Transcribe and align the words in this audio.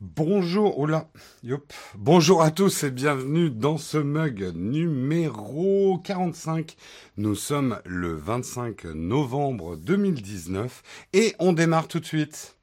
Bonjour, 0.00 0.86
là, 0.86 1.08
yop. 1.42 1.72
Bonjour 1.94 2.42
à 2.42 2.50
tous 2.50 2.84
et 2.84 2.90
bienvenue 2.90 3.48
dans 3.48 3.78
ce 3.78 3.96
mug 3.96 4.52
numéro 4.54 5.98
45. 6.04 6.76
Nous 7.16 7.34
sommes 7.34 7.80
le 7.86 8.14
25 8.14 8.84
novembre 8.84 9.78
2019 9.78 10.82
et 11.14 11.34
on 11.38 11.54
démarre 11.54 11.88
tout 11.88 12.00
de 12.00 12.04
suite. 12.04 12.58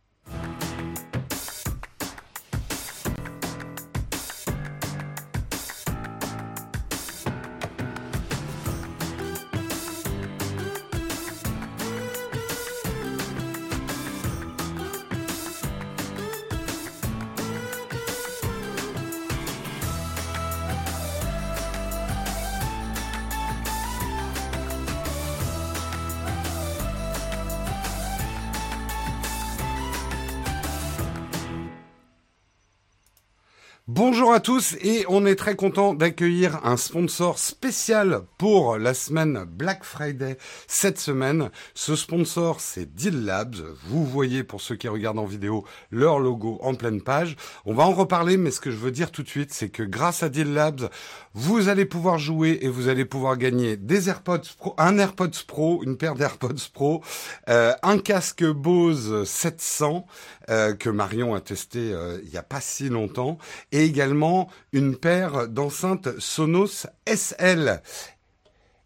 Tous 34.43 34.75
et 34.81 35.05
on 35.07 35.25
est 35.25 35.37
très 35.37 35.55
content 35.55 35.93
d'accueillir 35.93 36.59
un 36.65 36.75
sponsor 36.75 37.39
spécial 37.39 38.23
pour 38.37 38.77
la 38.77 38.93
semaine 38.93 39.45
Black 39.47 39.85
Friday 39.85 40.37
cette 40.67 40.99
semaine. 40.99 41.49
Ce 41.75 41.95
sponsor 41.95 42.59
c'est 42.59 42.93
Deal 42.93 43.23
Labs. 43.23 43.55
Vous 43.87 44.05
voyez 44.05 44.43
pour 44.43 44.59
ceux 44.59 44.75
qui 44.75 44.89
regardent 44.89 45.19
en 45.19 45.25
vidéo 45.25 45.63
leur 45.91 46.19
logo 46.19 46.59
en 46.61 46.75
pleine 46.75 47.01
page. 47.01 47.37
On 47.63 47.73
va 47.73 47.83
en 47.83 47.93
reparler 47.93 48.35
mais 48.35 48.51
ce 48.51 48.59
que 48.59 48.69
je 48.69 48.75
veux 48.75 48.91
dire 48.91 49.11
tout 49.11 49.23
de 49.23 49.29
suite 49.29 49.53
c'est 49.53 49.69
que 49.69 49.81
grâce 49.81 50.23
à 50.23 50.29
Deal 50.29 50.53
Labs 50.53 50.89
vous 51.33 51.69
allez 51.69 51.85
pouvoir 51.85 52.17
jouer 52.17 52.59
et 52.63 52.67
vous 52.67 52.89
allez 52.89 53.05
pouvoir 53.05 53.37
gagner 53.37 53.77
des 53.77 54.09
AirPods 54.09 54.57
Pro, 54.57 54.75
un 54.77 54.97
AirPods 54.97 55.45
Pro, 55.47 55.83
une 55.85 55.95
paire 55.95 56.15
d'AirPods 56.15 56.69
Pro, 56.73 57.01
euh, 57.47 57.71
un 57.81 57.97
casque 57.97 58.43
Bose 58.43 59.23
700 59.23 60.05
euh, 60.49 60.73
que 60.73 60.89
Marion 60.89 61.33
a 61.33 61.41
testé 61.41 61.93
euh, 61.93 62.19
il 62.23 62.29
n'y 62.29 62.37
a 62.37 62.43
pas 62.43 62.61
si 62.61 62.89
longtemps 62.89 63.37
et 63.71 63.83
également 63.85 64.49
une 64.71 64.95
paire 64.95 65.47
d'enceintes 65.47 66.09
Sonos 66.19 66.87
SL. 67.05 67.81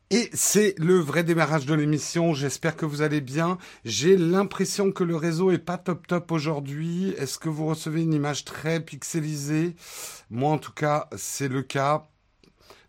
Et 0.10 0.30
c'est 0.34 0.74
le 0.78 1.00
vrai 1.00 1.26
démarrage 1.26 1.66
de 1.66 1.74
l'émission. 1.74 2.34
J'espère 2.34 2.78
que 2.78 2.86
vous 2.86 3.02
allez 3.02 3.20
bien. 3.20 3.58
J'ai 3.84 4.16
l'impression 4.16 4.94
que 4.94 5.04
le 5.04 5.18
réseau 5.18 5.52
est 5.52 5.58
pas 5.58 5.78
top 5.78 6.08
top 6.08 6.32
aujourd'hui. 6.32 7.10
Est-ce 7.18 7.38
que 7.38 7.50
vous 7.50 7.66
recevez 7.66 8.04
une 8.04 8.14
image 8.14 8.46
très 8.46 8.80
pixelisée? 8.80 9.76
Moi, 10.30 10.50
en 10.50 10.60
tout 10.60 10.72
cas, 10.72 11.10
c'est 11.18 11.50
le 11.50 11.62
cas. 11.62 12.08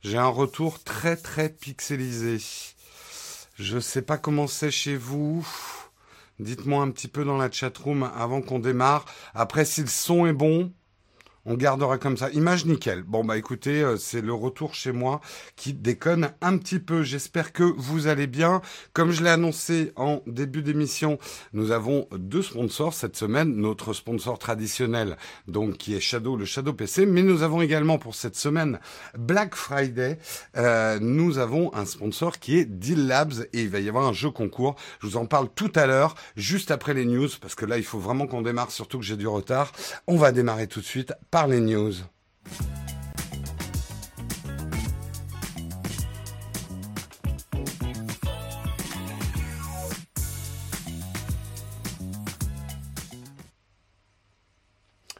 J'ai 0.02 0.18
un 0.18 0.28
retour 0.28 0.82
très 0.84 1.16
très 1.16 1.48
pixelisé. 1.48 2.38
Je 3.56 3.80
sais 3.80 4.02
pas 4.02 4.18
comment 4.18 4.46
c'est 4.46 4.70
chez 4.70 4.96
vous. 4.96 5.44
Dites-moi 6.38 6.82
un 6.82 6.90
petit 6.90 7.08
peu 7.08 7.24
dans 7.24 7.36
la 7.36 7.50
chatroom 7.50 8.08
avant 8.16 8.42
qu'on 8.42 8.60
démarre. 8.60 9.04
Après, 9.34 9.64
si 9.64 9.80
le 9.80 9.88
son 9.88 10.26
est 10.26 10.32
bon, 10.32 10.72
on 11.48 11.54
gardera 11.54 11.96
comme 11.96 12.18
ça. 12.18 12.28
Image 12.30 12.66
nickel. 12.66 13.02
Bon, 13.02 13.24
bah 13.24 13.38
écoutez, 13.38 13.82
euh, 13.82 13.96
c'est 13.96 14.20
le 14.20 14.34
retour 14.34 14.74
chez 14.74 14.92
moi 14.92 15.22
qui 15.56 15.72
déconne 15.72 16.30
un 16.42 16.58
petit 16.58 16.78
peu. 16.78 17.02
J'espère 17.02 17.54
que 17.54 17.62
vous 17.62 18.06
allez 18.06 18.26
bien. 18.26 18.60
Comme 18.92 19.12
je 19.12 19.24
l'ai 19.24 19.30
annoncé 19.30 19.92
en 19.96 20.20
début 20.26 20.62
d'émission, 20.62 21.18
nous 21.54 21.70
avons 21.70 22.06
deux 22.12 22.42
sponsors 22.42 22.92
cette 22.92 23.16
semaine. 23.16 23.56
Notre 23.56 23.94
sponsor 23.94 24.38
traditionnel, 24.38 25.16
donc 25.46 25.78
qui 25.78 25.94
est 25.94 26.00
Shadow, 26.00 26.36
le 26.36 26.44
Shadow 26.44 26.74
PC. 26.74 27.06
Mais 27.06 27.22
nous 27.22 27.42
avons 27.42 27.62
également 27.62 27.96
pour 27.96 28.14
cette 28.14 28.36
semaine 28.36 28.78
Black 29.16 29.54
Friday, 29.54 30.18
euh, 30.58 30.98
nous 31.00 31.38
avons 31.38 31.74
un 31.74 31.86
sponsor 31.86 32.38
qui 32.40 32.58
est 32.58 32.66
Deal 32.66 33.06
Labs 33.06 33.46
et 33.54 33.62
il 33.62 33.70
va 33.70 33.80
y 33.80 33.88
avoir 33.88 34.06
un 34.06 34.12
jeu 34.12 34.30
concours. 34.30 34.76
Je 35.00 35.06
vous 35.06 35.16
en 35.16 35.24
parle 35.24 35.48
tout 35.54 35.72
à 35.76 35.86
l'heure, 35.86 36.14
juste 36.36 36.70
après 36.70 36.92
les 36.92 37.06
news, 37.06 37.28
parce 37.40 37.54
que 37.54 37.64
là, 37.64 37.78
il 37.78 37.84
faut 37.84 37.98
vraiment 37.98 38.26
qu'on 38.26 38.42
démarre, 38.42 38.70
surtout 38.70 38.98
que 38.98 39.04
j'ai 39.04 39.16
du 39.16 39.26
retard. 39.26 39.72
On 40.06 40.18
va 40.18 40.30
démarrer 40.30 40.66
tout 40.66 40.80
de 40.80 40.84
suite 40.84 41.14
les 41.46 41.60
news. 41.60 42.04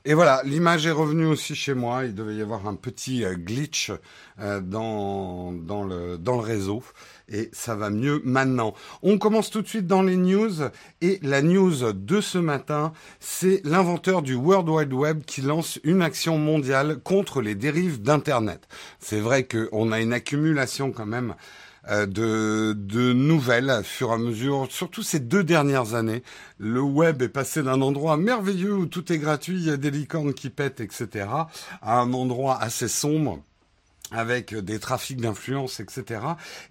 Et 0.04 0.14
voilà, 0.14 0.42
l'image 0.44 0.86
est 0.86 0.92
revenue 0.92 1.26
aussi 1.26 1.54
chez 1.54 1.74
moi. 1.74 2.04
Il 2.04 2.14
devait 2.14 2.36
y 2.36 2.42
avoir 2.42 2.66
un 2.66 2.74
petit 2.74 3.24
euh, 3.24 3.34
glitch 3.34 3.90
euh, 4.40 4.60
dans, 4.60 5.52
dans, 5.52 5.84
le, 5.84 6.18
dans 6.18 6.36
le 6.36 6.42
réseau. 6.42 6.82
Et 7.28 7.50
ça 7.52 7.74
va 7.74 7.90
mieux 7.90 8.22
maintenant. 8.24 8.74
On 9.02 9.18
commence 9.18 9.50
tout 9.50 9.60
de 9.60 9.68
suite 9.68 9.86
dans 9.86 10.02
les 10.02 10.16
news. 10.16 10.62
Et 11.02 11.18
la 11.22 11.42
news 11.42 11.92
de 11.92 12.20
ce 12.20 12.38
matin, 12.38 12.92
c'est 13.20 13.60
l'inventeur 13.64 14.22
du 14.22 14.34
World 14.34 14.68
Wide 14.68 14.92
Web 14.92 15.24
qui 15.24 15.42
lance 15.42 15.78
une 15.84 16.02
action 16.02 16.38
mondiale 16.38 16.98
contre 17.02 17.42
les 17.42 17.54
dérives 17.54 18.00
d'Internet. 18.00 18.66
C'est 19.00 19.20
vrai 19.20 19.46
qu'on 19.46 19.92
a 19.92 20.00
une 20.00 20.12
accumulation 20.12 20.92
quand 20.92 21.06
même 21.06 21.34
de, 21.88 22.74
de 22.76 23.12
nouvelles 23.12 23.70
à 23.70 23.82
fur 23.82 24.10
et 24.10 24.14
à 24.14 24.18
mesure, 24.18 24.66
surtout 24.70 25.02
ces 25.02 25.20
deux 25.20 25.44
dernières 25.44 25.94
années. 25.94 26.22
Le 26.58 26.80
web 26.80 27.22
est 27.22 27.28
passé 27.28 27.62
d'un 27.62 27.80
endroit 27.80 28.16
merveilleux 28.16 28.74
où 28.74 28.86
tout 28.86 29.12
est 29.12 29.18
gratuit, 29.18 29.56
il 29.56 29.66
y 29.66 29.70
a 29.70 29.76
des 29.76 29.90
licornes 29.90 30.34
qui 30.34 30.50
pètent, 30.50 30.80
etc., 30.80 31.26
à 31.82 31.98
un 32.00 32.12
endroit 32.12 32.60
assez 32.60 32.88
sombre 32.88 33.40
avec 34.10 34.54
des 34.54 34.78
trafics 34.78 35.20
d'influence, 35.20 35.80
etc. 35.80 36.20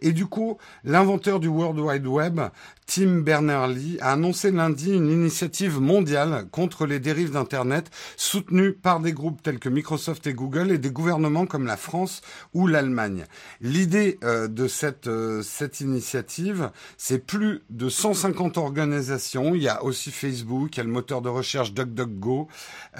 Et 0.02 0.12
du 0.12 0.26
coup, 0.26 0.58
l'inventeur 0.84 1.40
du 1.40 1.48
World 1.48 1.80
Wide 1.80 2.08
Web, 2.08 2.42
Tim 2.88 3.20
Berners-Lee, 3.20 3.98
a 4.00 4.14
annoncé 4.14 4.50
lundi 4.50 4.94
une 4.94 5.12
initiative 5.12 5.82
mondiale 5.82 6.48
contre 6.52 6.86
les 6.86 7.00
dérives 7.00 7.32
d'Internet, 7.32 7.92
soutenue 8.16 8.72
par 8.72 9.02
des 9.02 9.12
groupes 9.12 9.44
tels 9.44 9.60
que 9.60 9.68
Microsoft 9.68 10.26
et 10.26 10.34
Google 10.34 10.72
et 10.72 10.78
des 10.78 10.90
gouvernements 10.90 11.46
comme 11.46 11.66
la 11.66 11.76
France 11.76 12.22
ou 12.54 12.66
l'Allemagne. 12.66 13.26
L'idée 13.60 14.18
euh, 14.24 14.48
de 14.48 14.70
cette, 14.70 15.08
euh, 15.08 15.42
cette 15.44 15.82
initiative, 15.82 16.72
c'est 16.98 17.20
plus 17.20 17.62
de 17.70 17.90
150 17.90 18.58
organisations. 18.58 19.54
Il 19.54 19.62
y 19.62 19.68
a 19.68 19.84
aussi 19.84 20.10
Facebook, 20.10 20.76
il 20.76 20.78
y 20.78 20.82
a 20.82 20.86
le 20.86 20.90
moteur 20.90 21.22
de 21.22 21.30
recherche 21.30 21.74
DuckDuckGo, 21.74 22.48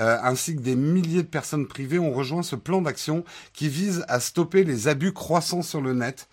euh, 0.02 0.18
ainsi 0.22 0.58
que 0.58 0.62
des 0.62 0.76
milliers 0.76 1.24
de 1.24 1.28
personnes 1.28 1.66
privées 1.66 1.98
ont 1.98 2.12
rejoint 2.12 2.44
ce 2.44 2.58
plan 2.58 2.82
d'action 2.82 3.24
qui 3.54 3.70
vise 3.70 4.04
à 4.10 4.20
stopper 4.20 4.66
les 4.66 4.90
abus 4.90 5.14
croissants 5.14 5.62
sur 5.62 5.80
le 5.80 5.94
net, 5.94 6.28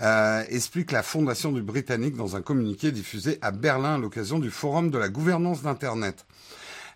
euh, 0.00 0.44
explique 0.48 0.92
la 0.92 1.02
fondation 1.02 1.52
du 1.52 1.62
Britannique 1.62 2.16
dans 2.16 2.36
un 2.36 2.42
communiqué 2.42 2.92
diffusé 2.92 3.38
à 3.42 3.50
Berlin 3.50 3.94
à 3.96 3.98
l'occasion 3.98 4.38
du 4.38 4.50
Forum 4.50 4.90
de 4.90 4.98
la 4.98 5.08
gouvernance 5.08 5.62
d'Internet. 5.62 6.26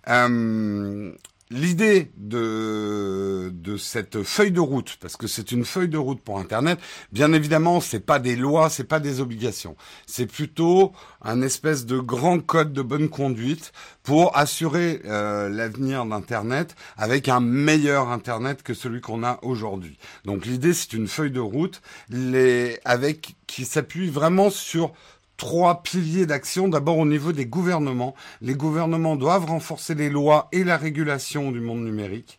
Euh, 0.09 1.13
L'idée 1.55 2.11
de, 2.17 3.53
de 3.55 3.77
cette 3.77 4.25
feuille 4.25 4.51
de 4.51 4.59
route, 4.59 4.97
parce 5.01 5.17
que 5.17 5.29
c'est 5.29 5.53
une 5.53 5.65
feuille 5.65 5.89
de 5.89 5.97
route 5.97 6.21
pour 6.21 6.41
Internet, 6.41 6.81
bien 7.13 7.33
évidemment, 7.33 7.81
c'est 7.81 8.01
pas 8.01 8.19
des 8.19 8.35
lois, 8.35 8.71
c'est 8.71 8.83
pas 8.83 8.99
des 8.99 9.21
obligations. 9.21 9.77
C'est 10.05 10.27
plutôt 10.27 10.91
un 11.23 11.43
espèce 11.43 11.87
de 11.87 12.01
grand 12.01 12.41
code 12.41 12.73
de 12.73 12.83
bonne 12.83 13.09
conduite 13.09 13.73
pour 14.03 14.37
assurer 14.37 15.01
euh, 15.05 15.49
l'avenir 15.49 16.05
d'Internet 16.07 16.75
avec 16.97 17.29
un 17.29 17.39
meilleur 17.39 18.09
Internet 18.09 18.65
que 18.65 18.75
celui 18.75 19.01
qu'on 19.01 19.23
a 19.23 19.39
aujourd'hui. 19.43 19.97
Donc 20.25 20.47
l'idée, 20.47 20.75
c'est 20.75 20.93
une 20.93 21.07
feuille 21.07 21.31
de 21.31 21.39
route 21.39 21.83
les, 22.11 22.81
avec 22.85 23.37
qui 23.47 23.65
s'appuie 23.65 24.11
vraiment 24.11 24.51
sur 24.51 24.93
trois 25.37 25.83
piliers 25.83 26.27
d'action. 26.27 26.69
D'abord 26.69 26.99
au 26.99 27.07
niveau 27.07 27.33
des 27.33 27.47
gouvernements. 27.47 28.15
Les 28.41 28.55
gouvernements 28.55 29.17
doivent 29.17 29.47
renforcer 29.47 29.95
les 29.95 30.11
lois 30.11 30.49
et 30.53 30.65
la 30.65 30.77
régulation 30.77 31.53
du 31.53 31.61
monde 31.61 31.85
numérique. 31.85 32.39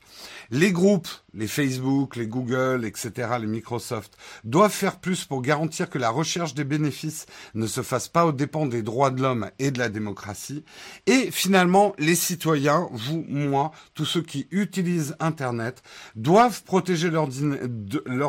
Les 0.52 0.72
groupes, 0.72 1.08
les 1.34 1.48
Facebook, 1.48 2.16
les 2.16 2.28
Google, 2.28 2.86
etc., 2.86 3.30
les 3.40 3.48
Microsoft, 3.48 4.16
doivent 4.44 4.72
faire 4.72 5.00
plus 5.00 5.26
pour 5.26 5.42
garantir 5.42 5.90
que 5.90 5.98
la 5.98 6.10
recherche 6.10 6.54
des 6.54 6.64
bénéfices 6.64 7.26
ne 7.56 7.68
se 7.68 7.82
fasse 7.82 8.08
pas 8.08 8.26
aux 8.26 8.32
dépens 8.32 8.66
des 8.66 8.84
droits 8.84 9.10
de 9.10 9.22
l'homme 9.22 9.50
et 9.60 9.72
de 9.72 9.80
la 9.80 9.90
démocratie. 9.90 10.64
Et 11.08 11.32
finalement, 11.32 11.96
les 11.98 12.16
citoyens, 12.16 12.88
vous, 12.92 13.26
moi, 13.28 13.72
tous 13.96 14.06
ceux 14.06 14.22
qui 14.22 14.48
utilisent 14.52 15.16
Internet, 15.20 15.82
doivent 16.16 16.64
protéger 16.64 17.10
leurs, 17.10 17.28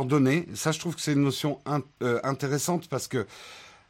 données. 0.06 0.46
Ça, 0.54 0.72
je 0.72 0.78
trouve 0.78 0.94
que 0.94 1.00
c'est 1.00 1.12
une 1.12 1.22
notion 1.22 1.60
euh, 2.02 2.18
intéressante 2.24 2.88
parce 2.88 3.08
que 3.08 3.26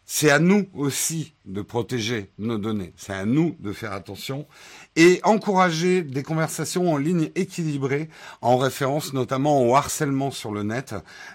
c'est 0.08 0.30
à 0.30 0.38
nous 0.38 0.66
aussi 0.72 1.34
de 1.46 1.62
protéger 1.62 2.30
nos 2.38 2.58
données. 2.58 2.92
C'est 2.96 3.12
à 3.12 3.24
nous 3.24 3.56
de 3.58 3.72
faire 3.72 3.92
attention 3.92 4.46
et 4.94 5.20
encourager 5.24 6.02
des 6.02 6.22
conversations 6.22 6.92
en 6.92 6.96
ligne 6.96 7.30
équilibrées, 7.34 8.08
en 8.40 8.56
référence 8.56 9.12
notamment 9.12 9.62
au 9.62 9.74
harcèlement 9.74 10.30
sur 10.30 10.52
le 10.52 10.62
net. 10.62 10.94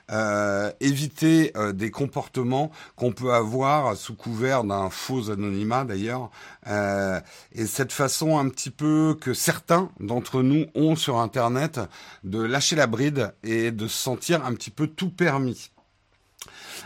Euh, 0.09 0.71
éviter 0.79 1.51
euh, 1.57 1.73
des 1.73 1.91
comportements 1.91 2.71
qu'on 2.95 3.11
peut 3.11 3.33
avoir 3.33 3.95
sous 3.97 4.15
couvert 4.15 4.63
d'un 4.63 4.89
faux 4.89 5.29
anonymat 5.31 5.83
d'ailleurs. 5.83 6.31
Euh, 6.67 7.19
et 7.51 7.65
cette 7.65 7.91
façon 7.91 8.39
un 8.39 8.47
petit 8.47 8.69
peu 8.69 9.17
que 9.19 9.33
certains 9.33 9.91
d'entre 9.99 10.41
nous 10.43 10.65
ont 10.75 10.95
sur 10.95 11.19
Internet 11.19 11.81
de 12.23 12.41
lâcher 12.41 12.77
la 12.77 12.87
bride 12.87 13.33
et 13.43 13.71
de 13.71 13.87
se 13.87 13.97
sentir 13.97 14.45
un 14.45 14.53
petit 14.53 14.71
peu 14.71 14.87
tout 14.87 15.09
permis. 15.09 15.70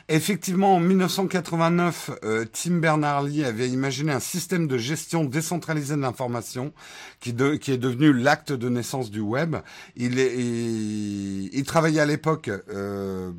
Effectivement, 0.09 0.75
en 0.75 0.79
1989, 0.79 2.11
euh, 2.23 2.45
Tim 2.51 2.77
Berners-Lee 2.77 3.43
avait 3.43 3.69
imaginé 3.69 4.11
un 4.11 4.19
système 4.19 4.67
de 4.67 4.77
gestion 4.77 5.23
décentralisée 5.23 5.95
de 5.95 6.01
l'information 6.01 6.73
qui, 7.19 7.29
est 7.31 7.77
devenu 7.77 8.13
l'acte 8.13 8.51
de 8.51 8.69
naissance 8.69 9.09
du 9.09 9.19
web. 9.19 9.55
Il, 9.95 11.63
travaillait 11.65 12.01
à 12.01 12.05
l'époque 12.05 12.51
euh, 12.69 13.31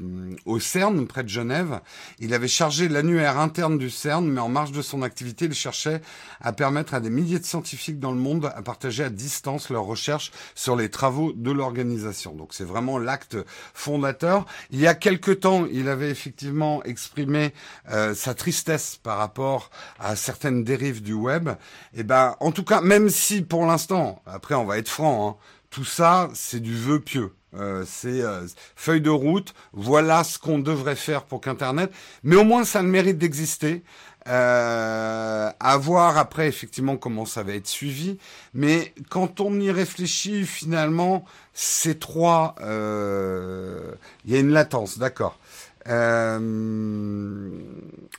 au 0.45 0.59
CERN, 0.59 1.07
près 1.07 1.23
de 1.23 1.29
Genève. 1.29 1.81
Il 2.19 2.35
avait 2.35 2.49
chargé 2.49 2.89
l'annuaire 2.89 3.39
interne 3.39 3.79
du 3.79 3.91
CERN, 3.91 4.27
mais 4.27 4.41
en 4.41 4.49
marge 4.49 4.73
de 4.73 4.83
son 4.83 5.03
activité, 5.03 5.45
il 5.45 5.55
cherchait 5.55 6.01
à 6.41 6.53
permettre 6.53 6.95
à 6.95 7.01
des 7.01 7.11
milliers 7.11 7.39
de 7.39 7.45
scientifiques 7.45 8.01
dans 8.01 8.13
le 8.13 8.19
monde 8.19 8.51
à 8.55 8.63
partager 8.63 9.05
à 9.05 9.11
distance 9.11 9.71
leurs 9.71 9.85
recherches 9.85 10.33
sur 10.55 10.75
les 10.75 10.91
travaux 10.91 11.33
de 11.33 11.51
l'organisation. 11.53 12.35
Donc 12.35 12.55
c'est 12.55 12.65
vraiment 12.65 12.99
l'acte 12.99 13.37
fondateur. 13.75 14.47
Il 14.71 14.81
y 14.81 14.87
a 14.87 14.95
quelque 14.95 15.31
temps, 15.31 15.67
il 15.71 15.89
avait 15.89 16.11
effectivement 16.11 16.46
exprimer 16.85 17.53
euh, 17.91 18.15
sa 18.15 18.35
tristesse 18.35 18.99
par 19.03 19.19
rapport 19.19 19.71
à 19.99 20.17
certaines 20.17 20.65
dérives 20.65 21.03
du 21.03 21.13
web, 21.13 21.49
et 21.49 22.01
eh 22.01 22.03
ben, 22.03 22.37
en 22.41 22.53
tout 22.53 22.65
cas, 22.65 22.81
même 22.81 23.09
si 23.09 23.43
pour 23.43 23.67
l'instant, 23.67 24.23
après 24.27 24.55
on 24.55 24.65
va 24.65 24.79
être 24.79 24.89
franc, 24.89 25.29
hein, 25.29 25.37
tout 25.71 25.85
ça, 25.85 26.29
c'est 26.35 26.61
du 26.61 26.77
vœu 26.77 27.01
pieux. 27.01 27.33
Euh, 27.55 27.85
c'est 27.87 28.21
euh, 28.21 28.47
feuille 28.75 29.01
de 29.01 29.11
route, 29.11 29.55
voilà 29.73 30.25
ce 30.25 30.39
qu'on 30.39 30.59
devrait 30.59 30.97
faire 30.97 31.25
pour 31.25 31.41
qu'Internet, 31.41 31.91
mais 32.23 32.37
au 32.37 32.45
moins 32.45 32.65
ça 32.65 32.83
le 32.83 32.89
mérite 32.89 33.19
d'exister. 33.19 33.83
À 34.29 35.79
voir 35.79 36.19
après 36.19 36.49
effectivement 36.49 36.97
comment 36.97 37.27
ça 37.27 37.45
va 37.45 37.53
être 37.53 37.69
suivi. 37.69 38.19
Mais 38.55 38.93
quand 39.09 39.41
on 39.41 39.55
y 39.61 39.71
réfléchit, 39.71 40.45
finalement, 40.45 41.25
ces 41.55 41.97
trois, 41.97 42.57
il 42.59 44.33
y 44.33 44.35
a 44.35 44.41
une 44.41 44.51
latence, 44.51 44.99
d'accord. 44.99 45.39
Euh, 45.89 47.49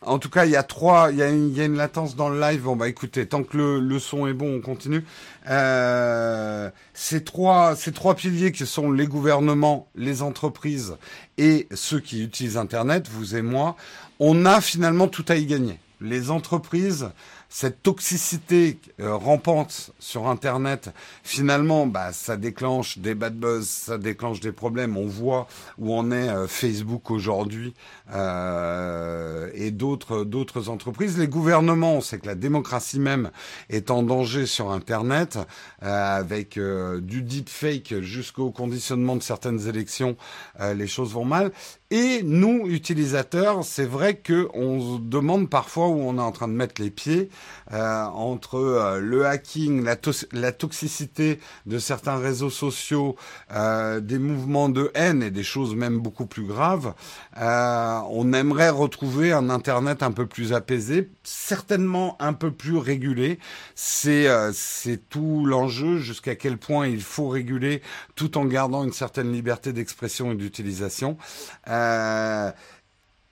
en 0.02 0.20
tout 0.20 0.30
cas, 0.30 0.46
il 0.46 0.52
y 0.52 0.56
a 0.56 0.64
trois, 0.64 1.12
il 1.12 1.18
y 1.18 1.22
a, 1.22 1.30
une, 1.30 1.54
y 1.54 1.62
a, 1.62 1.66
une, 1.66 1.76
latence 1.76 2.16
dans 2.16 2.30
le 2.30 2.40
live. 2.40 2.62
Bon 2.62 2.76
bah 2.76 2.88
écoutez, 2.88 3.26
tant 3.26 3.44
que 3.44 3.58
le, 3.58 3.80
le 3.80 4.00
son 4.00 4.28
est 4.28 4.34
bon, 4.34 4.58
on 4.58 4.62
continue. 4.62 5.04
Euh, 5.50 6.70
ces 6.94 7.24
trois, 7.24 7.76
ces 7.76 7.92
trois 7.92 8.16
piliers 8.16 8.52
qui 8.52 8.66
sont 8.66 8.92
les 8.92 9.08
gouvernements, 9.08 9.88
les 9.96 10.22
entreprises 10.22 10.96
et 11.38 11.68
ceux 11.74 12.00
qui 12.00 12.24
utilisent 12.24 12.58
Internet, 12.58 13.08
vous 13.10 13.36
et 13.36 13.42
moi, 13.42 13.76
on 14.20 14.46
a 14.46 14.62
finalement 14.62 15.08
tout 15.08 15.26
à 15.28 15.36
y 15.36 15.46
gagner. 15.46 15.80
Les 16.00 16.32
entreprises, 16.32 17.10
cette 17.50 17.82
toxicité 17.82 18.80
euh, 19.00 19.16
rampante 19.16 19.92
sur 20.00 20.28
Internet, 20.28 20.90
finalement, 21.24 21.88
bah, 21.88 22.12
ça 22.12 22.36
déclenche 22.36 22.98
des 22.98 23.16
bad 23.16 23.36
buzz, 23.38 23.68
ça 23.68 23.98
déclenche 23.98 24.40
des 24.40 24.52
problèmes. 24.52 24.98
On 24.98 25.06
voit 25.06 25.48
où 25.78 25.94
en 25.94 26.12
est 26.12 26.30
euh, 26.30 26.48
Facebook 26.48 27.10
aujourd'hui 27.10 27.74
euh, 28.14 29.50
et 29.54 29.72
d'autres 29.72 30.24
d'autres 30.24 30.70
entreprises. 30.70 31.18
Les 31.18 31.28
gouvernements, 31.28 31.96
on 31.96 32.02
sait 32.02 32.20
que 32.20 32.28
la 32.28 32.36
démocratie 32.36 33.00
même 33.00 33.32
est 33.70 33.92
en 33.92 34.04
danger 34.04 34.46
sur 34.46 34.72
Internet, 34.72 35.40
avec 35.82 36.60
du 36.60 37.22
deepfake 37.22 38.02
jusqu'au 38.02 38.52
conditionnement 38.52 39.16
de 39.16 39.24
certaines 39.24 39.68
élections, 39.68 40.18
les 40.60 40.88
choses 40.88 41.14
vont 41.14 41.26
mal. 41.26 41.52
Et 41.90 42.22
nous, 42.22 42.68
utilisateurs, 42.68 43.64
c'est 43.64 43.86
vrai 43.86 44.18
que 44.18 44.50
on 44.54 44.98
se 44.98 45.02
demande 45.02 45.50
parfois 45.50 45.88
où 45.88 46.02
on 46.02 46.18
est 46.18 46.22
en 46.22 46.34
train 46.34 46.50
de 46.50 46.54
mettre 46.54 46.82
les 46.82 46.90
pieds 46.90 47.30
euh, 47.72 48.04
entre 48.04 48.56
euh, 48.56 49.00
le 49.00 49.26
hacking, 49.26 49.86
la, 49.86 50.52
toxicité 50.52 51.40
de 51.66 51.80
certains 51.80 52.18
réseaux 52.18 52.50
sociaux, 52.50 53.16
euh, 53.54 54.02
des 54.02 54.20
mouvements 54.20 54.68
de 54.68 54.92
haine 54.96 55.24
et 55.24 55.32
des 55.32 55.44
choses 55.44 55.76
même 55.76 56.00
beaucoup 56.00 56.26
plus 56.26 56.44
graves. 56.44 56.94
Euh, 57.40 58.00
on 58.10 58.34
aimerait 58.34 58.70
retrouver 58.70 59.32
un 59.32 59.50
Internet 59.50 60.04
un 60.04 60.12
peu 60.12 60.26
plus 60.26 60.54
apaisé, 60.54 61.10
certainement 61.24 62.18
un 62.20 62.34
peu 62.34 62.52
plus 62.52 62.78
régulé. 62.78 63.40
C'est 63.76 64.28
euh, 64.28 64.52
c'est 64.54 65.08
tout 65.10 65.46
l'enjeu 65.46 66.00
jusqu'à 66.00 66.36
quel 66.36 66.58
point 66.58 66.88
il 66.88 67.02
faut 67.02 67.30
réguler 67.30 67.82
tout 68.16 68.38
en 68.38 68.46
gardant 68.46 68.84
une 68.84 68.92
certaine 68.92 69.32
liberté 69.32 69.72
d'expression 69.72 70.32
et 70.32 70.36
d'utilisation. 70.36 71.18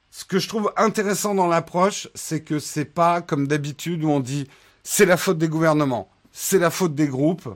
Ce 0.09 0.25
que 0.25 0.39
je 0.39 0.47
trouve 0.47 0.71
intéressant 0.77 1.35
dans 1.35 1.47
l'approche, 1.47 2.07
c'est 2.15 2.41
que 2.41 2.59
c'est 2.59 2.85
pas 2.85 3.21
comme 3.21 3.47
d'habitude 3.47 4.03
où 4.03 4.09
on 4.09 4.19
dit 4.19 4.47
c'est 4.83 5.05
la 5.05 5.17
faute 5.17 5.37
des 5.37 5.49
gouvernements, 5.49 6.09
c'est 6.31 6.59
la 6.59 6.69
faute 6.69 6.95
des 6.95 7.07
groupes. 7.07 7.49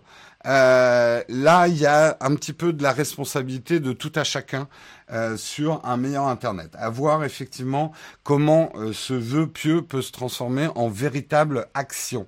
Euh, 0.46 1.22
là, 1.28 1.68
il 1.68 1.78
y 1.78 1.86
a 1.86 2.18
un 2.22 2.36
petit 2.36 2.54
peu 2.54 2.72
de 2.72 2.82
la 2.82 2.92
responsabilité 2.92 3.80
de 3.80 3.92
tout 3.92 4.12
à 4.16 4.24
chacun 4.24 4.68
euh, 5.12 5.38
sur 5.38 5.86
un 5.86 5.98
meilleur 5.98 6.28
Internet. 6.28 6.72
À 6.78 6.90
voir 6.90 7.24
effectivement 7.24 7.92
comment 8.24 8.72
euh, 8.76 8.94
ce 8.94 9.14
vœu 9.14 9.48
pieux 9.48 9.82
peut 9.82 10.02
se 10.02 10.12
transformer 10.12 10.68
en 10.76 10.88
véritable 10.88 11.68
action. 11.74 12.26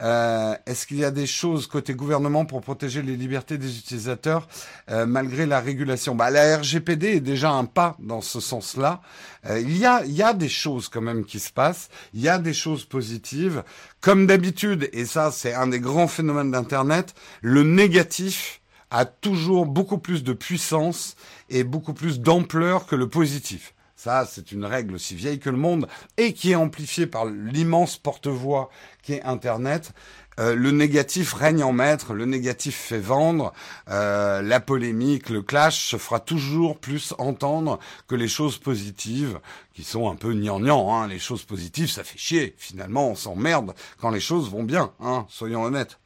Euh, 0.00 0.54
est-ce 0.66 0.86
qu'il 0.86 0.98
y 0.98 1.04
a 1.04 1.10
des 1.10 1.26
choses 1.26 1.66
côté 1.66 1.94
gouvernement 1.94 2.44
pour 2.44 2.60
protéger 2.60 3.02
les 3.02 3.16
libertés 3.16 3.58
des 3.58 3.78
utilisateurs 3.78 4.46
euh, 4.90 5.06
malgré 5.06 5.46
la 5.46 5.60
régulation? 5.60 6.14
Bah, 6.14 6.30
La 6.30 6.58
RGPD 6.58 7.16
est 7.16 7.20
déjà 7.20 7.50
un 7.50 7.64
pas 7.64 7.96
dans 7.98 8.20
ce 8.20 8.40
sens-là. 8.40 9.00
Euh, 9.46 9.60
il, 9.60 9.70
il 9.70 10.12
y 10.12 10.22
a 10.22 10.34
des 10.34 10.48
choses 10.48 10.88
quand 10.88 11.00
même 11.00 11.24
qui 11.24 11.40
se 11.40 11.50
passent, 11.50 11.88
il 12.14 12.20
y 12.20 12.28
a 12.28 12.38
des 12.38 12.54
choses 12.54 12.84
positives. 12.84 13.62
Comme 14.00 14.26
d'habitude, 14.26 14.88
et 14.92 15.04
ça 15.04 15.32
c'est 15.32 15.54
un 15.54 15.66
des 15.66 15.80
grands 15.80 16.08
phénomènes 16.08 16.52
d'Internet, 16.52 17.14
le 17.42 17.64
négatif 17.64 18.60
a 18.90 19.04
toujours 19.04 19.66
beaucoup 19.66 19.98
plus 19.98 20.22
de 20.22 20.32
puissance 20.32 21.16
et 21.50 21.64
beaucoup 21.64 21.92
plus 21.92 22.20
d'ampleur 22.20 22.86
que 22.86 22.96
le 22.96 23.08
positif. 23.08 23.74
Ça, 23.98 24.24
c'est 24.30 24.52
une 24.52 24.64
règle 24.64 24.94
aussi 24.94 25.16
vieille 25.16 25.40
que 25.40 25.50
le 25.50 25.56
monde 25.56 25.88
et 26.18 26.32
qui 26.32 26.52
est 26.52 26.54
amplifiée 26.54 27.08
par 27.08 27.26
l'immense 27.26 27.98
porte-voix 27.98 28.70
qui 29.02 29.14
est 29.14 29.24
Internet. 29.24 29.92
Euh, 30.38 30.54
le 30.54 30.70
négatif 30.70 31.32
règne 31.32 31.64
en 31.64 31.72
maître, 31.72 32.14
le 32.14 32.24
négatif 32.24 32.76
fait 32.76 33.00
vendre, 33.00 33.52
euh, 33.88 34.40
la 34.40 34.60
polémique, 34.60 35.30
le 35.30 35.42
clash 35.42 35.84
se 35.84 35.96
fera 35.96 36.20
toujours 36.20 36.78
plus 36.78 37.12
entendre 37.18 37.80
que 38.06 38.14
les 38.14 38.28
choses 38.28 38.58
positives, 38.58 39.40
qui 39.74 39.82
sont 39.82 40.08
un 40.08 40.14
peu 40.14 40.32
gnangnan. 40.32 40.94
Hein. 40.94 41.08
Les 41.08 41.18
choses 41.18 41.42
positives, 41.42 41.90
ça 41.90 42.04
fait 42.04 42.18
chier. 42.18 42.54
Finalement, 42.56 43.08
on 43.08 43.16
s'emmerde 43.16 43.74
quand 44.00 44.10
les 44.10 44.20
choses 44.20 44.48
vont 44.48 44.62
bien, 44.62 44.92
hein, 45.00 45.26
soyons 45.28 45.64
honnêtes. 45.64 45.98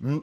Hmm. 0.00 0.20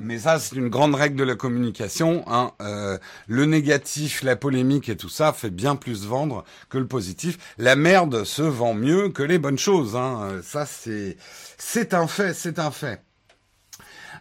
Mais 0.00 0.20
ça, 0.20 0.38
c'est 0.38 0.56
une 0.56 0.68
grande 0.68 0.94
règle 0.94 1.16
de 1.16 1.24
la 1.24 1.34
communication. 1.34 2.24
Hein. 2.26 2.52
Euh, 2.60 2.98
le 3.26 3.46
négatif, 3.46 4.22
la 4.22 4.36
polémique 4.36 4.88
et 4.88 4.96
tout 4.96 5.08
ça 5.08 5.32
fait 5.32 5.50
bien 5.50 5.76
plus 5.76 6.06
vendre 6.06 6.44
que 6.68 6.78
le 6.78 6.86
positif. 6.86 7.38
La 7.58 7.76
merde 7.76 8.24
se 8.24 8.42
vend 8.42 8.74
mieux 8.74 9.08
que 9.08 9.22
les 9.22 9.38
bonnes 9.38 9.58
choses. 9.58 9.96
Hein. 9.96 10.40
Ça, 10.42 10.66
c'est 10.66 11.16
c'est 11.58 11.94
un 11.94 12.06
fait, 12.06 12.34
c'est 12.34 12.58
un 12.58 12.70
fait. 12.70 13.02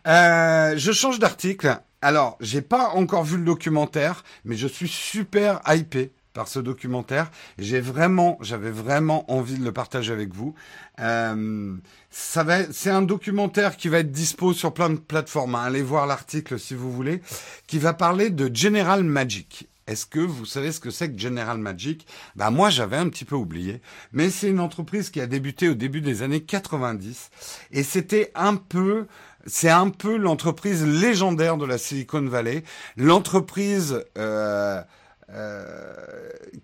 Euh, 0.08 0.74
je 0.78 0.92
change 0.92 1.20
d'article. 1.20 1.78
Alors, 2.02 2.38
j'ai 2.40 2.62
pas 2.62 2.90
encore 2.90 3.24
vu 3.24 3.38
le 3.38 3.44
documentaire, 3.44 4.24
mais 4.44 4.56
je 4.56 4.68
suis 4.68 4.88
super 4.88 5.62
hypé 5.68 6.12
par 6.34 6.48
ce 6.48 6.60
documentaire. 6.60 7.32
J'ai 7.58 7.80
vraiment, 7.80 8.38
j'avais 8.42 8.72
vraiment 8.72 9.30
envie 9.32 9.58
de 9.58 9.64
le 9.64 9.72
partager 9.72 10.14
avec 10.14 10.34
vous. 10.34 10.56
Euh, 11.00 11.76
ça 12.10 12.44
va, 12.44 12.72
c'est 12.72 12.90
un 12.90 13.02
documentaire 13.02 13.78
qui 13.78 13.90
va 13.90 14.00
être 14.00 14.12
dispo 14.12 14.54
sur 14.54 14.74
plein 14.74 14.90
de 14.90 14.98
plateformes. 14.98 15.56
Hein. 15.56 15.64
Allez 15.64 15.82
voir 15.82 16.08
l'article 16.08 16.60
si 16.60 16.74
vous 16.74 16.92
voulez, 16.92 17.22
qui 17.68 17.80
va 17.80 17.94
parler 17.94 18.30
de 18.30 18.54
General 18.54 19.04
Magic. 19.04 19.68
Est-ce 19.88 20.06
que 20.06 20.20
vous 20.20 20.46
savez 20.46 20.72
ce 20.72 20.80
que 20.80 20.92
c'est 20.92 21.12
que 21.12 21.20
General 21.20 21.58
Magic? 21.58 22.06
Bah 22.36 22.50
moi 22.50 22.70
j'avais 22.70 22.98
un 22.98 23.10
petit 23.10 23.26
peu 23.26 23.36
oublié, 23.36 23.82
mais 24.14 24.30
c'est 24.30 24.48
une 24.48 24.60
entreprise 24.60 25.10
qui 25.10 25.20
a 25.20 25.28
débuté 25.28 25.68
au 25.68 25.74
début 25.74 26.02
des 26.02 26.22
années 26.22 26.44
90 26.44 27.30
et 27.72 27.84
c'était 27.84 28.32
un 28.36 28.56
peu 28.56 29.08
c'est 29.48 29.70
un 29.70 29.90
peu 29.90 30.18
l'entreprise 30.18 30.86
légendaire 30.86 31.58
de 31.58 31.66
la 31.66 31.78
Silicon 31.78 32.22
Valley, 32.22 32.64
l'entreprise 32.96 34.06
euh, 34.18 34.82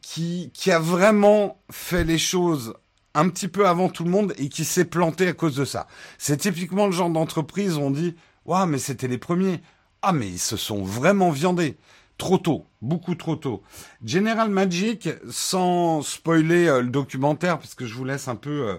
qui, 0.02 0.52
qui 0.54 0.72
a 0.72 0.80
vraiment 0.80 1.62
fait 1.72 2.04
les 2.04 2.18
choses 2.18 2.74
un 3.14 3.30
petit 3.30 3.48
peu 3.48 3.68
avant 3.68 3.90
tout 3.90 4.04
le 4.04 4.12
monde 4.12 4.34
et 4.38 4.48
qui 4.48 4.64
s'est 4.64 4.86
planté 4.86 5.28
à 5.28 5.34
cause 5.34 5.56
de 5.56 5.66
ça. 5.66 5.88
C'est 6.18 6.38
typiquement 6.38 6.86
le 6.86 6.92
genre 6.92 7.10
d'entreprise 7.10 7.78
où 7.78 7.82
on 7.82 7.92
dit 7.92 8.16
Waouh, 8.46 8.68
mais 8.68 8.78
c'était 8.78 9.08
les 9.08 9.18
premiers. 9.18 9.62
Ah, 10.02 10.14
mais 10.14 10.28
ils 10.28 10.40
se 10.40 10.56
sont 10.56 10.84
vraiment 10.84 11.32
viandés. 11.32 11.78
Trop 12.18 12.38
tôt. 12.38 12.66
beaucoup 12.82 13.14
trop 13.14 13.36
tôt. 13.36 13.62
General 14.04 14.50
Magic, 14.50 15.10
sans 15.30 16.02
spoiler 16.02 16.68
euh, 16.68 16.82
le 16.82 16.90
documentaire, 16.90 17.60
parce 17.60 17.76
que 17.76 17.86
je 17.86 17.94
vous 17.94 18.06
laisse 18.06 18.28
un 18.28 18.36
peu 18.36 18.70
euh, 18.70 18.76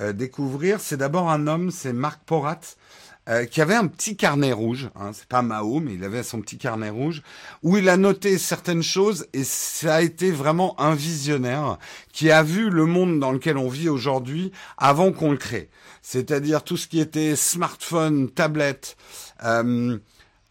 euh, 0.00 0.12
découvrir, 0.12 0.80
c'est 0.80 0.98
d'abord 0.98 1.30
un 1.30 1.46
homme, 1.46 1.70
c'est 1.70 1.94
Marc 1.94 2.22
Porat, 2.24 2.60
qui 3.50 3.60
avait 3.60 3.74
un 3.74 3.86
petit 3.86 4.16
carnet 4.16 4.52
rouge, 4.52 4.90
hein, 4.96 5.10
c'est 5.12 5.28
pas 5.28 5.42
Mao, 5.42 5.78
mais 5.80 5.94
il 5.94 6.04
avait 6.04 6.22
son 6.22 6.40
petit 6.40 6.58
carnet 6.58 6.90
rouge, 6.90 7.22
où 7.62 7.76
il 7.76 7.88
a 7.88 7.96
noté 7.96 8.36
certaines 8.36 8.82
choses, 8.82 9.26
et 9.32 9.44
ça 9.44 9.96
a 9.96 10.02
été 10.02 10.32
vraiment 10.32 10.78
un 10.80 10.94
visionnaire 10.94 11.78
qui 12.12 12.30
a 12.32 12.42
vu 12.42 12.68
le 12.68 12.84
monde 12.84 13.20
dans 13.20 13.30
lequel 13.30 13.58
on 13.58 13.68
vit 13.68 13.88
aujourd'hui 13.88 14.50
avant 14.76 15.12
qu'on 15.12 15.30
le 15.30 15.36
crée. 15.36 15.70
C'est-à-dire 16.02 16.64
tout 16.64 16.76
ce 16.76 16.88
qui 16.88 16.98
était 16.98 17.36
smartphone, 17.36 18.28
tablette, 18.28 18.96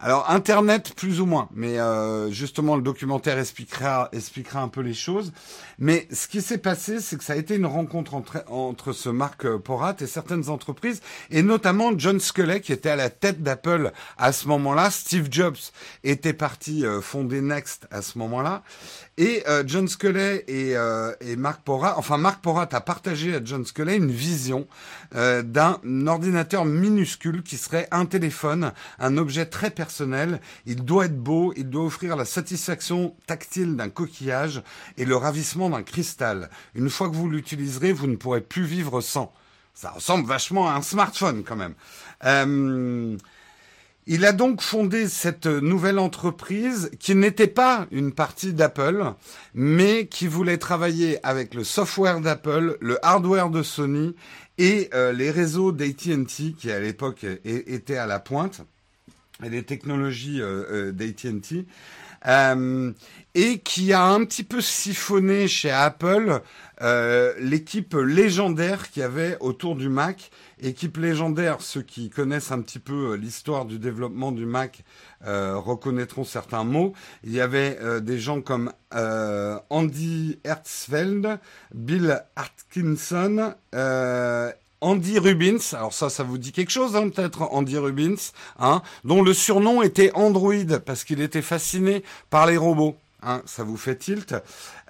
alors 0.03 0.29
Internet 0.31 0.93
plus 0.95 1.21
ou 1.21 1.27
moins, 1.27 1.47
mais 1.53 1.79
euh, 1.79 2.31
justement 2.31 2.75
le 2.75 2.81
documentaire 2.81 3.37
expliquera 3.37 4.09
expliquera 4.13 4.61
un 4.61 4.67
peu 4.67 4.81
les 4.81 4.95
choses. 4.95 5.31
Mais 5.77 6.07
ce 6.11 6.27
qui 6.27 6.41
s'est 6.41 6.57
passé, 6.57 6.99
c'est 6.99 7.17
que 7.17 7.23
ça 7.23 7.33
a 7.33 7.35
été 7.35 7.55
une 7.55 7.67
rencontre 7.67 8.15
entre 8.15 8.43
entre 8.47 8.93
ce 8.93 9.09
Marc 9.09 9.47
Porat 9.57 9.95
et 10.01 10.07
certaines 10.07 10.49
entreprises, 10.49 11.01
et 11.29 11.43
notamment 11.43 11.91
John 11.95 12.19
Sculley 12.19 12.61
qui 12.61 12.73
était 12.73 12.89
à 12.89 12.95
la 12.95 13.11
tête 13.11 13.43
d'Apple 13.43 13.91
à 14.17 14.31
ce 14.31 14.47
moment-là. 14.47 14.89
Steve 14.89 15.27
Jobs 15.29 15.57
était 16.03 16.33
parti 16.33 16.83
euh, 16.83 16.99
fonder 16.99 17.41
Next 17.41 17.87
à 17.91 18.01
ce 18.01 18.17
moment-là, 18.17 18.63
et 19.21 19.47
euh, 19.47 19.63
John 19.67 19.87
Sculley 19.87 20.43
et, 20.47 20.75
euh, 20.75 21.13
et 21.21 21.35
Marc 21.35 21.61
Porat, 21.61 21.99
enfin 21.99 22.17
Marc 22.17 22.41
Porat 22.41 22.67
a 22.71 22.81
partagé 22.81 23.35
à 23.35 23.39
John 23.43 23.63
Sculley 23.63 23.97
une 23.97 24.09
vision 24.09 24.67
euh, 25.13 25.43
d'un 25.43 25.79
ordinateur 26.07 26.65
minuscule 26.65 27.43
qui 27.43 27.57
serait 27.57 27.87
un 27.91 28.07
téléphone, 28.07 28.73
un 28.97 29.17
objet 29.17 29.45
très 29.45 29.69
personnel. 29.69 30.41
Il 30.65 30.83
doit 30.85 31.05
être 31.05 31.19
beau, 31.19 31.53
il 31.55 31.69
doit 31.69 31.85
offrir 31.85 32.15
la 32.15 32.25
satisfaction 32.25 33.15
tactile 33.27 33.75
d'un 33.75 33.89
coquillage 33.89 34.63
et 34.97 35.05
le 35.05 35.15
ravissement 35.15 35.69
d'un 35.69 35.83
cristal. 35.83 36.49
Une 36.73 36.89
fois 36.89 37.07
que 37.07 37.15
vous 37.15 37.29
l'utiliserez, 37.29 37.93
vous 37.93 38.07
ne 38.07 38.15
pourrez 38.15 38.41
plus 38.41 38.63
vivre 38.63 39.01
sans. 39.01 39.31
Ça 39.75 39.91
ressemble 39.91 40.27
vachement 40.27 40.67
à 40.67 40.73
un 40.73 40.81
smartphone 40.81 41.43
quand 41.43 41.55
même. 41.55 41.75
Il 44.13 44.25
a 44.25 44.33
donc 44.33 44.61
fondé 44.61 45.07
cette 45.07 45.45
nouvelle 45.45 45.97
entreprise 45.97 46.91
qui 46.99 47.15
n'était 47.15 47.47
pas 47.47 47.87
une 47.91 48.11
partie 48.11 48.51
d'Apple, 48.51 49.05
mais 49.53 50.07
qui 50.07 50.27
voulait 50.27 50.57
travailler 50.57 51.25
avec 51.25 51.53
le 51.53 51.63
software 51.63 52.19
d'Apple, 52.19 52.77
le 52.81 53.05
hardware 53.05 53.49
de 53.49 53.63
Sony 53.63 54.13
et 54.57 54.89
euh, 54.93 55.13
les 55.13 55.31
réseaux 55.31 55.71
d'AT&T 55.71 56.55
qui 56.59 56.71
à 56.71 56.81
l'époque 56.81 57.25
étaient 57.45 57.95
à 57.95 58.05
la 58.05 58.19
pointe 58.19 58.63
et 59.45 59.49
les 59.49 59.63
technologies 59.63 60.41
euh, 60.41 60.89
euh 60.89 60.91
d'AT&T. 60.91 61.65
Et 63.33 63.59
qui 63.59 63.93
a 63.93 64.03
un 64.03 64.25
petit 64.25 64.43
peu 64.43 64.59
siphonné 64.59 65.47
chez 65.47 65.71
Apple 65.71 66.41
l'équipe 67.39 67.93
légendaire 67.93 68.91
qu'il 68.91 69.03
y 69.03 69.05
avait 69.05 69.37
autour 69.39 69.77
du 69.77 69.87
Mac. 69.87 70.31
Équipe 70.63 70.97
légendaire, 70.97 71.59
ceux 71.59 71.81
qui 71.81 72.11
connaissent 72.11 72.51
un 72.51 72.61
petit 72.61 72.77
peu 72.77 73.11
euh, 73.11 73.17
l'histoire 73.17 73.65
du 73.65 73.79
développement 73.79 74.31
du 74.31 74.45
Mac 74.45 74.83
euh, 75.25 75.57
reconnaîtront 75.57 76.23
certains 76.23 76.63
mots. 76.63 76.93
Il 77.23 77.33
y 77.33 77.41
avait 77.41 77.79
euh, 77.81 77.99
des 77.99 78.19
gens 78.19 78.41
comme 78.41 78.71
Andy 79.69 80.37
Hertzfeld, 80.43 81.39
Bill 81.73 82.23
Atkinson, 82.35 83.55
Andy 84.81 85.19
Rubins, 85.19 85.73
alors 85.73 85.93
ça, 85.93 86.09
ça 86.09 86.23
vous 86.23 86.37
dit 86.37 86.51
quelque 86.51 86.71
chose, 86.71 86.95
hein, 86.95 87.09
peut-être, 87.09 87.43
Andy 87.53 87.77
Rubins, 87.77 88.15
hein, 88.59 88.81
dont 89.03 89.21
le 89.23 89.33
surnom 89.33 89.81
était 89.81 90.11
Android, 90.13 90.79
parce 90.85 91.03
qu'il 91.03 91.21
était 91.21 91.41
fasciné 91.41 92.03
par 92.29 92.47
les 92.47 92.57
robots. 92.57 92.97
Hein, 93.23 93.43
ça 93.45 93.63
vous 93.63 93.77
fait 93.77 93.97
tilt. 93.97 94.33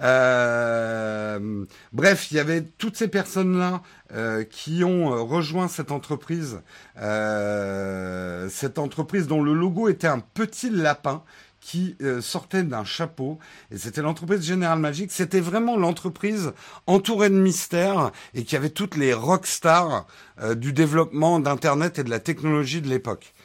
Euh, 0.02 1.66
bref, 1.92 2.32
il 2.32 2.38
y 2.38 2.40
avait 2.40 2.62
toutes 2.62 2.96
ces 2.96 3.10
personnes-là 3.10 3.82
euh, 4.14 4.46
qui 4.46 4.86
ont 4.86 5.14
euh, 5.14 5.22
rejoint 5.22 5.68
cette 5.68 5.92
entreprise, 5.92 6.62
cette 6.96 8.80
entreprise 8.80 9.28
dont 9.28 9.44
le 9.44 9.54
logo 9.54 9.90
était 9.90 10.08
un 10.08 10.20
petit 10.20 10.70
lapin 10.70 11.24
qui 11.60 11.96
sortait 12.22 12.64
d'un 12.64 12.84
chapeau, 12.84 13.38
et 13.70 13.78
c'était 13.78 14.02
l'entreprise 14.02 14.44
General 14.44 14.80
Magic. 14.80 15.12
C'était 15.12 15.40
vraiment 15.40 15.78
l'entreprise 15.78 16.54
entourée 16.88 17.30
de 17.30 17.36
mystères 17.36 18.12
et 18.34 18.46
qui 18.46 18.56
avait 18.56 18.72
toutes 18.72 18.96
les 18.96 19.14
rockstars 19.14 20.08
du 20.56 20.74
développement 20.74 21.40
d'Internet 21.40 22.00
et 22.00 22.04
de 22.04 22.10
la 22.10 22.20
technologie 22.20 22.82
de 22.82 22.88
l'époque. 22.88 23.36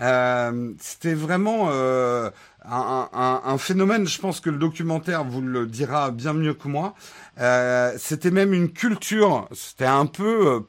Euh, 0.00 0.72
c'était 0.80 1.14
vraiment 1.14 1.68
euh, 1.70 2.30
un, 2.64 3.08
un, 3.12 3.42
un, 3.44 3.58
phénomène, 3.58 4.06
je 4.06 4.20
pense 4.20 4.40
que 4.40 4.50
le 4.50 4.58
documentaire 4.58 5.24
vous 5.24 5.40
le 5.40 5.66
dira 5.66 6.10
bien 6.10 6.32
mieux 6.32 6.54
que 6.54 6.68
moi. 6.68 6.94
Euh, 7.38 7.94
c'était 7.98 8.30
même 8.30 8.52
une 8.52 8.72
culture, 8.72 9.48
c'était 9.52 9.84
un 9.84 10.06
peu 10.06 10.64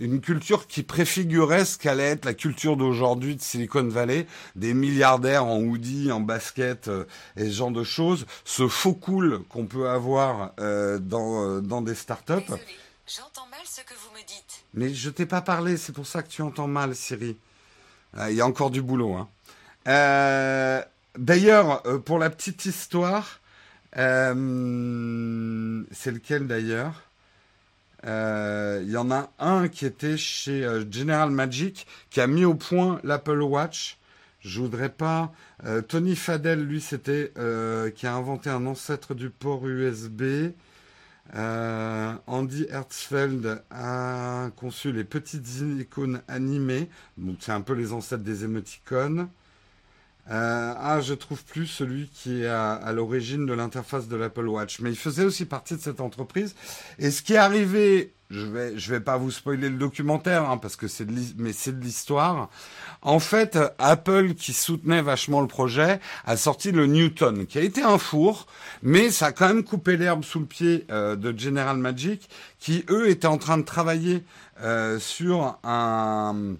une 0.00 0.20
culture 0.20 0.66
qui 0.66 0.82
préfigurait 0.82 1.64
ce 1.64 1.78
qu'allait 1.78 2.10
être 2.10 2.24
la 2.24 2.34
culture 2.34 2.76
d'aujourd'hui 2.76 3.36
de 3.36 3.40
Silicon 3.40 3.86
Valley, 3.88 4.26
des 4.56 4.74
milliardaires 4.74 5.44
en 5.44 5.58
hoodie, 5.60 6.10
en 6.10 6.20
basket 6.20 6.88
euh, 6.88 7.04
et 7.36 7.46
ce 7.46 7.50
genre 7.52 7.70
de 7.70 7.84
choses, 7.84 8.26
ce 8.44 8.68
faux 8.68 8.94
cool 8.94 9.42
qu'on 9.48 9.66
peut 9.66 9.88
avoir 9.88 10.52
euh, 10.60 10.98
dans, 10.98 11.60
dans 11.60 11.82
des 11.82 11.94
startups. 11.94 12.34
Désolé, 12.40 12.62
j'entends 13.06 13.46
mal 13.50 13.60
ce 13.64 13.80
que 13.80 13.94
vous 13.94 14.10
me 14.14 14.24
dites. 14.26 14.64
Mais 14.74 14.92
je 14.92 15.10
t'ai 15.10 15.26
pas 15.26 15.42
parlé, 15.42 15.76
c'est 15.76 15.92
pour 15.92 16.06
ça 16.06 16.22
que 16.22 16.28
tu 16.28 16.42
entends 16.42 16.68
mal, 16.68 16.94
Siri. 16.94 17.36
Euh, 18.18 18.30
il 18.30 18.36
y 18.36 18.40
a 18.40 18.46
encore 18.46 18.70
du 18.70 18.82
boulot. 18.82 19.14
Hein. 19.14 19.28
Euh, 19.88 20.82
D'ailleurs, 21.18 21.86
euh, 21.86 21.98
pour 21.98 22.18
la 22.18 22.28
petite 22.28 22.64
histoire, 22.64 23.40
euh, 23.96 25.82
c'est 25.92 26.10
lequel 26.10 26.46
d'ailleurs? 26.46 27.02
Il 28.06 28.90
y 28.90 28.98
en 28.98 29.10
a 29.10 29.30
un 29.38 29.68
qui 29.68 29.86
était 29.86 30.18
chez 30.18 30.68
General 30.90 31.30
Magic 31.30 31.86
qui 32.10 32.20
a 32.20 32.26
mis 32.26 32.44
au 32.44 32.54
point 32.54 33.00
l'Apple 33.02 33.40
Watch. 33.40 33.96
Je 34.40 34.60
voudrais 34.60 34.90
pas. 34.90 35.32
Tony 35.88 36.14
Fadell, 36.14 36.66
lui, 36.66 36.82
c'était 36.82 37.32
qui 37.96 38.06
a 38.06 38.14
inventé 38.14 38.50
un 38.50 38.66
ancêtre 38.66 39.14
du 39.14 39.30
port 39.30 39.66
USB. 39.66 40.52
Euh, 41.34 42.14
Andy 42.26 42.66
Hertzfeld 42.68 43.62
a 43.70 44.50
conçu 44.56 44.92
les 44.92 45.04
petites 45.04 45.60
icônes 45.60 46.20
animées. 46.28 46.88
Donc 47.16 47.38
c'est 47.40 47.52
un 47.52 47.60
peu 47.60 47.72
les 47.72 47.92
ancêtres 47.92 48.22
des 48.24 48.44
émoticônes. 48.44 49.28
Euh, 50.30 50.74
ah, 50.78 51.00
je 51.02 51.14
trouve 51.14 51.44
plus 51.44 51.66
celui 51.66 52.08
qui 52.08 52.42
est 52.42 52.46
à, 52.46 52.72
à 52.72 52.92
l'origine 52.92 53.44
de 53.44 53.52
l'interface 53.52 54.08
de 54.08 54.16
l'Apple 54.16 54.48
Watch. 54.48 54.80
Mais 54.80 54.90
il 54.90 54.96
faisait 54.96 55.24
aussi 55.24 55.44
partie 55.44 55.76
de 55.76 55.80
cette 55.80 56.00
entreprise. 56.00 56.54
Et 56.98 57.10
ce 57.10 57.22
qui 57.22 57.34
est 57.34 57.38
arrivé, 57.38 58.14
je 58.30 58.46
vais, 58.46 58.78
je 58.78 58.90
vais 58.90 59.00
pas 59.00 59.16
vous 59.16 59.30
spoiler 59.30 59.68
le 59.68 59.76
documentaire, 59.76 60.48
hein, 60.48 60.56
parce 60.56 60.76
que 60.76 60.88
c'est 60.88 61.04
de, 61.04 61.80
l'histoire. 61.80 62.48
En 63.02 63.18
fait, 63.18 63.58
Apple, 63.78 64.34
qui 64.34 64.52
soutenait 64.52 65.02
vachement 65.02 65.40
le 65.40 65.46
projet, 65.46 66.00
a 66.24 66.36
sorti 66.36 66.72
le 66.72 66.86
Newton, 66.86 67.46
qui 67.46 67.58
a 67.58 67.62
été 67.62 67.82
un 67.82 67.98
four, 67.98 68.46
mais 68.82 69.10
ça 69.10 69.26
a 69.26 69.32
quand 69.32 69.48
même 69.48 69.64
coupé 69.64 69.96
l'herbe 69.96 70.24
sous 70.24 70.40
le 70.40 70.46
pied 70.46 70.86
euh, 70.90 71.16
de 71.16 71.38
General 71.38 71.76
Magic, 71.76 72.28
qui 72.58 72.84
eux 72.88 73.08
étaient 73.08 73.26
en 73.26 73.38
train 73.38 73.58
de 73.58 73.62
travailler 73.62 74.24
euh, 74.62 74.98
sur 74.98 75.58
un 75.62 76.56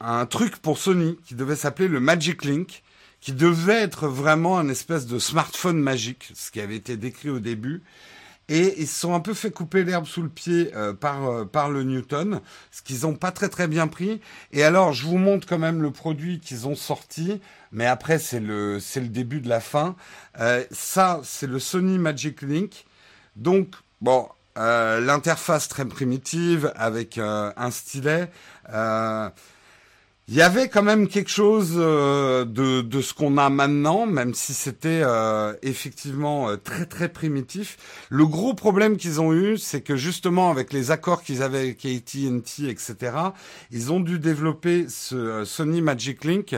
un 0.00 0.26
truc 0.26 0.56
pour 0.58 0.78
Sony 0.78 1.18
qui 1.24 1.34
devait 1.34 1.56
s'appeler 1.56 1.88
le 1.88 2.00
Magic 2.00 2.44
Link, 2.44 2.82
qui 3.20 3.32
devait 3.32 3.80
être 3.82 4.08
vraiment 4.08 4.58
un 4.58 4.68
espèce 4.68 5.06
de 5.06 5.18
smartphone 5.18 5.78
magique, 5.78 6.30
ce 6.34 6.50
qui 6.50 6.60
avait 6.60 6.76
été 6.76 6.96
décrit 6.96 7.30
au 7.30 7.40
début. 7.40 7.82
Et 8.48 8.80
ils 8.80 8.86
se 8.86 9.00
sont 9.00 9.14
un 9.14 9.20
peu 9.20 9.34
fait 9.34 9.50
couper 9.50 9.82
l'herbe 9.82 10.06
sous 10.06 10.22
le 10.22 10.28
pied 10.28 10.70
euh, 10.76 10.92
par, 10.92 11.28
euh, 11.28 11.44
par 11.44 11.68
le 11.68 11.82
Newton, 11.82 12.40
ce 12.70 12.82
qu'ils 12.82 13.00
n'ont 13.00 13.16
pas 13.16 13.32
très 13.32 13.48
très 13.48 13.66
bien 13.66 13.88
pris. 13.88 14.20
Et 14.52 14.62
alors, 14.62 14.92
je 14.92 15.04
vous 15.04 15.18
montre 15.18 15.48
quand 15.48 15.58
même 15.58 15.82
le 15.82 15.90
produit 15.90 16.38
qu'ils 16.38 16.68
ont 16.68 16.76
sorti, 16.76 17.40
mais 17.72 17.86
après, 17.86 18.20
c'est 18.20 18.38
le, 18.38 18.78
c'est 18.78 19.00
le 19.00 19.08
début 19.08 19.40
de 19.40 19.48
la 19.48 19.58
fin. 19.58 19.96
Euh, 20.38 20.62
ça, 20.70 21.20
c'est 21.24 21.48
le 21.48 21.58
Sony 21.58 21.98
Magic 21.98 22.42
Link. 22.42 22.84
Donc, 23.34 23.74
bon, 24.00 24.28
l'interface 24.54 25.68
très 25.68 25.84
primitive 25.84 26.72
avec 26.76 27.18
un 27.18 27.70
stylet. 27.70 28.30
Euh, 30.28 30.32
il 30.32 30.34
y 30.34 30.42
avait 30.42 30.68
quand 30.68 30.82
même 30.82 31.08
quelque 31.08 31.30
chose 31.30 31.74
euh, 31.76 32.44
de, 32.44 32.80
de 32.80 33.00
ce 33.00 33.14
qu'on 33.14 33.38
a 33.38 33.48
maintenant, 33.48 34.06
même 34.06 34.34
si 34.34 34.54
c'était 34.54 35.02
euh, 35.02 35.54
effectivement 35.62 36.48
euh, 36.48 36.56
très 36.56 36.86
très 36.86 37.08
primitif. 37.08 37.76
Le 38.10 38.26
gros 38.26 38.54
problème 38.54 38.96
qu'ils 38.96 39.20
ont 39.20 39.32
eu, 39.32 39.56
c'est 39.56 39.82
que 39.82 39.96
justement 39.96 40.50
avec 40.50 40.72
les 40.72 40.90
accords 40.90 41.22
qu'ils 41.22 41.42
avaient 41.42 41.60
avec 41.60 41.84
AT&T, 41.84 42.68
etc., 42.68 42.96
ils 43.70 43.92
ont 43.92 44.00
dû 44.00 44.18
développer 44.18 44.86
ce 44.88 45.44
Sony 45.44 45.80
Magic 45.80 46.24
Link 46.24 46.56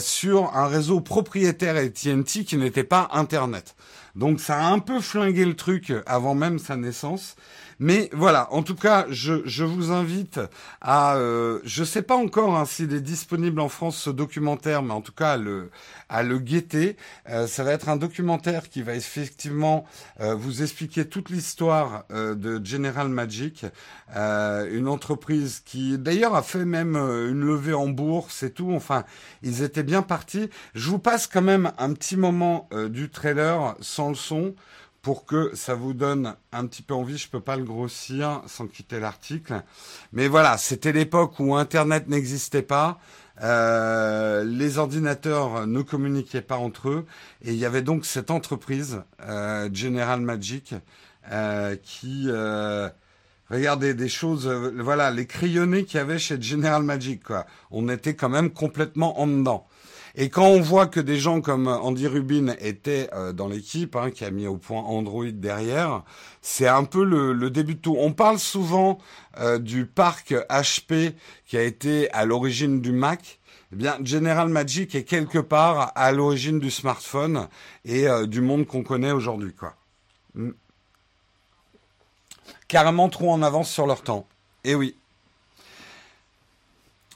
sur 0.00 0.54
un 0.56 0.66
réseau 0.66 1.00
propriétaire 1.00 1.76
AT&T 1.76 2.44
qui 2.44 2.56
n'était 2.56 2.84
pas 2.84 3.08
Internet. 3.12 3.74
Donc 4.14 4.40
ça 4.40 4.58
a 4.58 4.70
un 4.70 4.78
peu 4.78 5.00
flingué 5.00 5.44
le 5.44 5.54
truc 5.54 5.92
avant 6.06 6.34
même 6.34 6.58
sa 6.58 6.76
naissance. 6.76 7.36
Mais 7.78 8.10
voilà, 8.12 8.52
en 8.52 8.62
tout 8.62 8.74
cas, 8.74 9.06
je, 9.10 9.42
je 9.44 9.64
vous 9.64 9.90
invite 9.90 10.40
à, 10.80 11.16
euh, 11.16 11.60
je 11.64 11.84
sais 11.84 12.02
pas 12.02 12.16
encore 12.16 12.56
hein, 12.56 12.64
s'il 12.64 12.92
est 12.94 13.00
disponible 13.00 13.60
en 13.60 13.68
France 13.68 13.96
ce 13.96 14.10
documentaire, 14.10 14.82
mais 14.82 14.92
en 14.94 15.00
tout 15.00 15.12
cas 15.12 15.32
à 15.32 15.36
le, 15.36 15.70
à 16.12 16.22
le 16.22 16.38
guetter. 16.38 16.96
Euh, 17.28 17.46
ça 17.46 17.64
va 17.64 17.72
être 17.72 17.88
un 17.88 17.96
documentaire 17.96 18.68
qui 18.68 18.82
va 18.82 18.94
effectivement 18.94 19.84
euh, 20.20 20.34
vous 20.34 20.62
expliquer 20.62 21.06
toute 21.06 21.30
l'histoire 21.30 22.04
euh, 22.12 22.34
de 22.34 22.64
General 22.64 23.08
Magic, 23.08 23.66
une 24.14 24.88
entreprise 24.88 25.62
qui 25.64 25.96
d'ailleurs 25.96 26.34
a 26.34 26.42
fait 26.42 26.66
même 26.66 26.96
une 26.96 27.40
levée 27.40 27.72
en 27.72 27.88
bourse 27.88 28.42
et 28.42 28.52
tout. 28.52 28.72
Enfin, 28.72 29.04
ils 29.42 29.62
étaient 29.62 29.82
bien 29.82 30.02
partis. 30.02 30.50
Je 30.74 30.90
vous 30.90 30.98
passe 30.98 31.26
quand 31.26 31.40
même 31.40 31.72
un 31.78 31.94
petit 31.94 32.18
moment 32.18 32.68
du 32.90 33.08
trailer 33.08 33.74
sans 33.80 34.10
le 34.10 34.14
son 34.14 34.54
pour 35.02 35.26
que 35.26 35.54
ça 35.54 35.74
vous 35.74 35.94
donne 35.94 36.36
un 36.52 36.66
petit 36.66 36.82
peu 36.82 36.94
envie. 36.94 37.18
Je 37.18 37.28
peux 37.28 37.40
pas 37.40 37.56
le 37.56 37.64
grossir 37.64 38.40
sans 38.46 38.68
quitter 38.68 39.00
l'article. 39.00 39.62
Mais 40.12 40.28
voilà, 40.28 40.56
c'était 40.56 40.92
l'époque 40.92 41.38
où 41.40 41.56
Internet 41.56 42.08
n'existait 42.08 42.62
pas. 42.62 42.98
Euh, 43.42 44.44
les 44.44 44.78
ordinateurs 44.78 45.66
ne 45.66 45.82
communiquaient 45.82 46.42
pas 46.42 46.58
entre 46.58 46.90
eux 46.90 47.06
et 47.42 47.52
il 47.52 47.56
y 47.58 47.64
avait 47.64 47.82
donc 47.82 48.04
cette 48.04 48.30
entreprise 48.30 49.02
euh, 49.26 49.70
General 49.72 50.20
Magic 50.20 50.74
euh, 51.30 51.74
qui 51.82 52.28
regardez 53.48 53.94
des 53.94 54.08
choses 54.10 54.46
voilà 54.46 55.10
les 55.10 55.26
crayonnés 55.26 55.84
qu'il 55.84 55.96
y 55.96 56.00
avait 56.00 56.18
chez 56.18 56.40
General 56.40 56.82
Magic 56.82 57.22
quoi 57.24 57.46
on 57.70 57.88
était 57.88 58.14
quand 58.14 58.28
même 58.28 58.50
complètement 58.50 59.18
en 59.18 59.26
dedans 59.26 59.66
et 60.14 60.28
quand 60.28 60.46
on 60.46 60.60
voit 60.60 60.86
que 60.86 61.00
des 61.00 61.16
gens 61.16 61.40
comme 61.40 61.68
Andy 61.68 62.06
Rubin 62.06 62.54
étaient 62.60 63.08
euh, 63.14 63.32
dans 63.32 63.48
l'équipe, 63.48 63.96
hein, 63.96 64.10
qui 64.10 64.24
a 64.24 64.30
mis 64.30 64.46
au 64.46 64.58
point 64.58 64.82
Android 64.82 65.30
derrière, 65.30 66.02
c'est 66.42 66.68
un 66.68 66.84
peu 66.84 67.02
le, 67.02 67.32
le, 67.32 67.50
début 67.50 67.76
de 67.76 67.80
tout. 67.80 67.96
On 67.98 68.12
parle 68.12 68.38
souvent 68.38 68.98
euh, 69.38 69.58
du 69.58 69.86
parc 69.86 70.32
HP 70.50 71.14
qui 71.46 71.56
a 71.56 71.62
été 71.62 72.10
à 72.12 72.26
l'origine 72.26 72.82
du 72.82 72.92
Mac. 72.92 73.38
Eh 73.72 73.76
bien, 73.76 73.96
General 74.04 74.48
Magic 74.48 74.94
est 74.94 75.04
quelque 75.04 75.38
part 75.38 75.92
à 75.94 76.12
l'origine 76.12 76.60
du 76.60 76.70
smartphone 76.70 77.48
et 77.86 78.06
euh, 78.06 78.26
du 78.26 78.42
monde 78.42 78.66
qu'on 78.66 78.82
connaît 78.82 79.12
aujourd'hui, 79.12 79.54
quoi. 79.54 79.74
Mm. 80.34 80.50
Carrément 82.68 83.08
trop 83.08 83.32
en 83.32 83.42
avance 83.42 83.70
sur 83.70 83.86
leur 83.86 84.02
temps. 84.02 84.26
Eh 84.64 84.74
oui. 84.74 84.96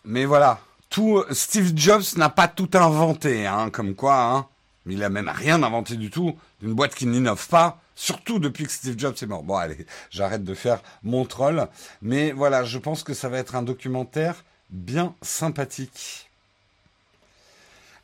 Mais 0.04 0.24
voilà, 0.24 0.60
tout 0.88 1.24
Steve 1.30 1.72
Jobs 1.76 2.16
n'a 2.16 2.28
pas 2.28 2.48
tout 2.48 2.70
inventé, 2.74 3.46
hein, 3.46 3.70
comme 3.70 3.94
quoi, 3.94 4.22
hein. 4.22 4.46
Il 4.88 5.02
a 5.02 5.08
même 5.08 5.28
rien 5.28 5.62
inventé 5.62 5.96
du 5.96 6.10
tout 6.10 6.38
d'une 6.60 6.74
boîte 6.74 6.94
qui 6.94 7.06
n'innove 7.06 7.48
pas, 7.48 7.80
surtout 7.96 8.38
depuis 8.38 8.64
que 8.64 8.70
Steve 8.70 8.98
Jobs 8.98 9.16
est 9.20 9.26
mort. 9.26 9.42
Bon, 9.42 9.56
allez, 9.56 9.84
j'arrête 10.10 10.44
de 10.44 10.54
faire 10.54 10.80
mon 11.02 11.24
troll, 11.24 11.68
mais 12.02 12.30
voilà, 12.32 12.64
je 12.64 12.78
pense 12.78 13.02
que 13.02 13.14
ça 13.14 13.28
va 13.28 13.38
être 13.38 13.56
un 13.56 13.62
documentaire 13.62 14.44
bien 14.70 15.14
sympathique. 15.22 16.25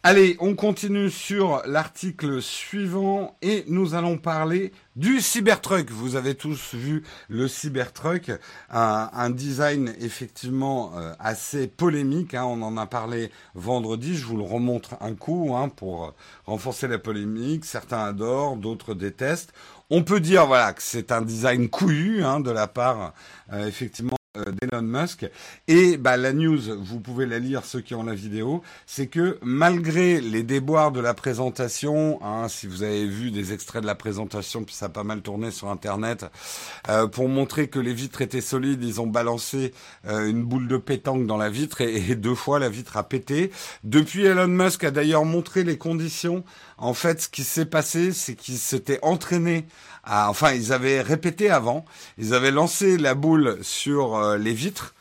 Allez, 0.05 0.37
on 0.41 0.57
continue 0.57 1.11
sur 1.11 1.63
l'article 1.65 2.43
suivant 2.43 3.37
et 3.41 3.65
nous 3.69 3.95
allons 3.95 4.19
parler 4.19 4.73
du 4.97 5.21
Cybertruck. 5.21 5.93
Vous 5.93 6.17
avez 6.17 6.35
tous 6.35 6.75
vu 6.75 7.05
le 7.29 7.47
Cybertruck, 7.47 8.33
un, 8.71 9.31
design 9.31 9.95
effectivement 10.01 10.91
euh, 10.99 11.13
assez 11.21 11.69
polémique. 11.69 12.35
Hein, 12.35 12.47
on 12.47 12.63
en 12.63 12.77
a 12.79 12.87
parlé 12.87 13.31
vendredi. 13.55 14.17
Je 14.17 14.27
vous 14.27 14.37
le 14.37 14.43
remontre 14.43 14.97
un 15.01 15.15
coup 15.15 15.55
hein, 15.55 15.69
pour 15.69 16.13
renforcer 16.47 16.89
la 16.89 16.99
polémique. 16.99 17.65
Certains 17.65 18.03
adorent, 18.03 18.57
d'autres 18.57 18.95
détestent. 18.95 19.53
On 19.89 20.03
peut 20.03 20.19
dire 20.19 20.49
voilà 20.49 20.73
que 20.73 20.83
c'est 20.83 21.13
un 21.13 21.23
design 21.23 21.69
couillu 21.69 22.25
hein, 22.25 22.41
de 22.41 22.51
la 22.51 22.67
part 22.67 23.15
euh, 23.53 23.69
effectivement 23.69 24.15
euh, 24.15 24.22
d'Elon 24.35 24.83
Musk. 24.83 25.27
Et 25.69 25.97
bah, 25.99 26.17
la 26.17 26.33
news, 26.33 26.59
vous 26.81 27.01
pouvez 27.01 27.27
la 27.27 27.39
lire 27.39 27.65
ceux 27.65 27.81
qui 27.81 27.95
ont 27.95 28.03
la 28.03 28.15
vidéo, 28.15 28.63
c'est 28.87 29.07
que 29.07 29.39
malgré 29.43 30.21
les 30.21 30.43
déboires 30.43 30.91
de 30.91 31.01
la 31.01 31.13
présentation, 31.13 32.19
hein, 32.25 32.49
si 32.49 32.67
vous 32.67 32.83
avez 32.83 33.07
vu 33.07 33.31
des 33.31 33.53
extraits 33.53 33.83
de 33.83 33.87
la 33.87 33.95
présentation, 33.95 34.65
puis 34.65 34.75
ça 34.75 34.87
a 34.87 34.89
pas 34.89 35.05
mal 35.05 35.21
tourné 35.21 35.51
sur 35.51 35.71
Internet, 35.71 36.27
euh, 36.89 37.07
pour 37.07 37.29
montrer 37.29 37.69
que 37.69 37.79
les 37.79 37.93
vitres 37.93 38.23
étaient 38.23 38.41
solides, 38.41 38.83
ils 38.83 39.01
ont 39.01 39.07
balancé 39.07 39.75
euh, 40.07 40.27
une 40.27 40.45
boule 40.45 40.67
de 40.67 40.79
pétanque 40.79 41.27
dans 41.27 41.37
la 41.37 41.51
vitre 41.51 41.83
et, 41.83 41.97
et 41.97 42.15
deux 42.15 42.35
fois 42.35 42.59
la 42.59 42.71
vitre 42.71 42.97
a 42.97 43.03
pété. 43.03 43.51
Depuis, 43.85 44.25
Elon 44.25 44.49
Musk 44.49 44.85
a 44.85 44.91
d'ailleurs 44.91 45.27
montré 45.27 45.63
les 45.63 45.77
conditions. 45.77 46.43
En 46.79 46.95
fait, 46.95 47.23
ce 47.23 47.29
qui 47.29 47.45
s'est 47.45 47.67
passé, 47.67 48.13
c'est 48.13 48.35
qu'il 48.35 48.57
s'était 48.57 48.99
entraîné 49.03 49.67
à, 50.05 50.29
enfin, 50.31 50.53
ils 50.53 50.73
avaient 50.73 51.01
répété 51.01 51.49
avant, 51.49 51.85
ils 52.19 52.35
avaient 52.35 52.51
lancé 52.51 52.99
la 52.99 53.15
boule 53.15 53.59
sur 53.63 54.17
euh, 54.23 54.39
les 54.39 54.55
vitres. 54.55 54.95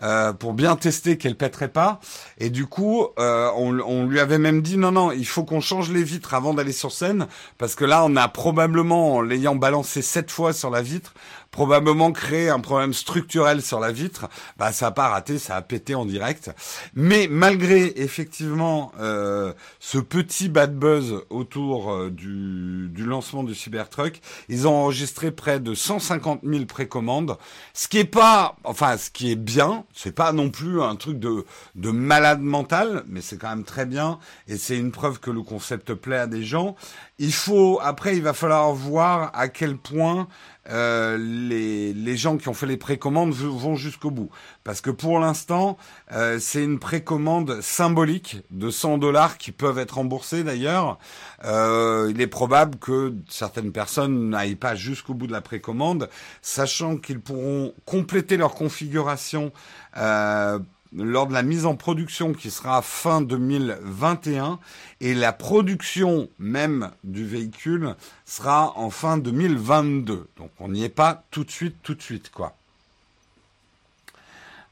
Euh, 0.00 0.32
pour 0.32 0.52
bien 0.52 0.76
tester 0.76 1.18
qu'elle 1.18 1.36
pèterait 1.36 1.66
pas. 1.66 1.98
Et 2.38 2.50
du 2.50 2.66
coup, 2.66 3.08
euh, 3.18 3.50
on, 3.56 3.80
on, 3.80 4.06
lui 4.06 4.20
avait 4.20 4.38
même 4.38 4.62
dit 4.62 4.76
non, 4.76 4.92
non, 4.92 5.10
il 5.10 5.26
faut 5.26 5.42
qu'on 5.42 5.60
change 5.60 5.90
les 5.90 6.04
vitres 6.04 6.34
avant 6.34 6.54
d'aller 6.54 6.70
sur 6.70 6.92
scène, 6.92 7.26
parce 7.58 7.74
que 7.74 7.84
là, 7.84 8.04
on 8.04 8.14
a 8.14 8.28
probablement, 8.28 9.16
en 9.16 9.22
l'ayant 9.22 9.56
balancé 9.56 10.00
sept 10.00 10.30
fois 10.30 10.52
sur 10.52 10.70
la 10.70 10.82
vitre, 10.82 11.14
probablement 11.50 12.12
créé 12.12 12.48
un 12.48 12.60
problème 12.60 12.92
structurel 12.92 13.62
sur 13.62 13.80
la 13.80 13.92
vitre. 13.92 14.28
Bah, 14.56 14.72
ça 14.72 14.88
a 14.88 14.90
pas 14.90 15.08
raté, 15.08 15.38
ça 15.38 15.56
a 15.56 15.62
pété 15.62 15.94
en 15.94 16.04
direct. 16.04 16.50
Mais 16.94 17.26
malgré 17.30 17.92
effectivement 17.96 18.92
euh, 19.00 19.52
ce 19.80 19.98
petit 19.98 20.48
bad 20.48 20.76
buzz 20.76 21.22
autour 21.30 21.92
euh, 21.92 22.10
du, 22.10 22.88
du, 22.90 23.04
lancement 23.04 23.44
du 23.44 23.54
Cybertruck, 23.54 24.20
ils 24.48 24.68
ont 24.68 24.74
enregistré 24.74 25.30
près 25.30 25.60
de 25.60 25.74
150 25.74 26.40
000 26.44 26.64
précommandes, 26.66 27.36
ce 27.74 27.88
qui 27.88 27.98
est 27.98 28.04
pas, 28.04 28.56
enfin, 28.64 28.96
ce 28.96 29.10
qui 29.10 29.32
est 29.32 29.36
bien. 29.36 29.84
C'est 29.94 30.14
pas 30.14 30.32
non 30.32 30.50
plus 30.50 30.82
un 30.82 30.96
truc 30.96 31.18
de 31.18 31.44
de 31.74 31.90
malade 31.90 32.40
mental, 32.40 33.04
mais 33.06 33.20
c'est 33.20 33.38
quand 33.38 33.48
même 33.48 33.64
très 33.64 33.86
bien 33.86 34.18
et 34.46 34.56
c'est 34.56 34.76
une 34.76 34.90
preuve 34.90 35.20
que 35.20 35.30
le 35.30 35.42
concept 35.42 35.94
plaît 35.94 36.18
à 36.18 36.26
des 36.26 36.42
gens. 36.42 36.76
Il 37.20 37.32
faut 37.32 37.80
après, 37.82 38.16
il 38.16 38.22
va 38.22 38.32
falloir 38.32 38.72
voir 38.72 39.32
à 39.34 39.48
quel 39.48 39.76
point 39.76 40.28
euh, 40.70 41.16
les, 41.18 41.92
les 41.92 42.16
gens 42.16 42.36
qui 42.36 42.48
ont 42.48 42.54
fait 42.54 42.66
les 42.66 42.76
précommandes 42.76 43.32
vont 43.32 43.74
jusqu'au 43.74 44.10
bout. 44.10 44.30
Parce 44.62 44.80
que 44.80 44.90
pour 44.90 45.18
l'instant, 45.18 45.78
euh, 46.12 46.38
c'est 46.38 46.62
une 46.62 46.78
précommande 46.78 47.60
symbolique 47.60 48.36
de 48.50 48.70
100 48.70 48.98
dollars 48.98 49.38
qui 49.38 49.50
peuvent 49.50 49.78
être 49.78 49.96
remboursés 49.96 50.44
d'ailleurs. 50.44 50.98
Euh, 51.44 52.12
il 52.14 52.20
est 52.20 52.26
probable 52.28 52.78
que 52.78 53.14
certaines 53.28 53.72
personnes 53.72 54.30
n'aillent 54.30 54.54
pas 54.54 54.74
jusqu'au 54.76 55.14
bout 55.14 55.26
de 55.26 55.32
la 55.32 55.40
précommande, 55.40 56.08
sachant 56.42 56.98
qu'ils 56.98 57.20
pourront 57.20 57.72
compléter 57.84 58.36
leur 58.36 58.54
configuration 58.54 59.52
euh, 59.96 60.58
lors 60.92 61.26
de 61.26 61.32
la 61.32 61.42
mise 61.42 61.66
en 61.66 61.76
production 61.76 62.32
qui 62.32 62.50
sera 62.50 62.82
fin 62.82 63.20
2021 63.20 64.58
et 65.00 65.14
la 65.14 65.32
production 65.32 66.28
même 66.38 66.90
du 67.04 67.26
véhicule 67.26 67.94
sera 68.24 68.76
en 68.78 68.90
fin 68.90 69.18
2022. 69.18 70.28
Donc 70.36 70.50
on 70.58 70.68
n'y 70.68 70.84
est 70.84 70.88
pas 70.88 71.24
tout 71.30 71.44
de 71.44 71.50
suite, 71.50 71.76
tout 71.82 71.94
de 71.94 72.02
suite 72.02 72.30
quoi. 72.30 72.54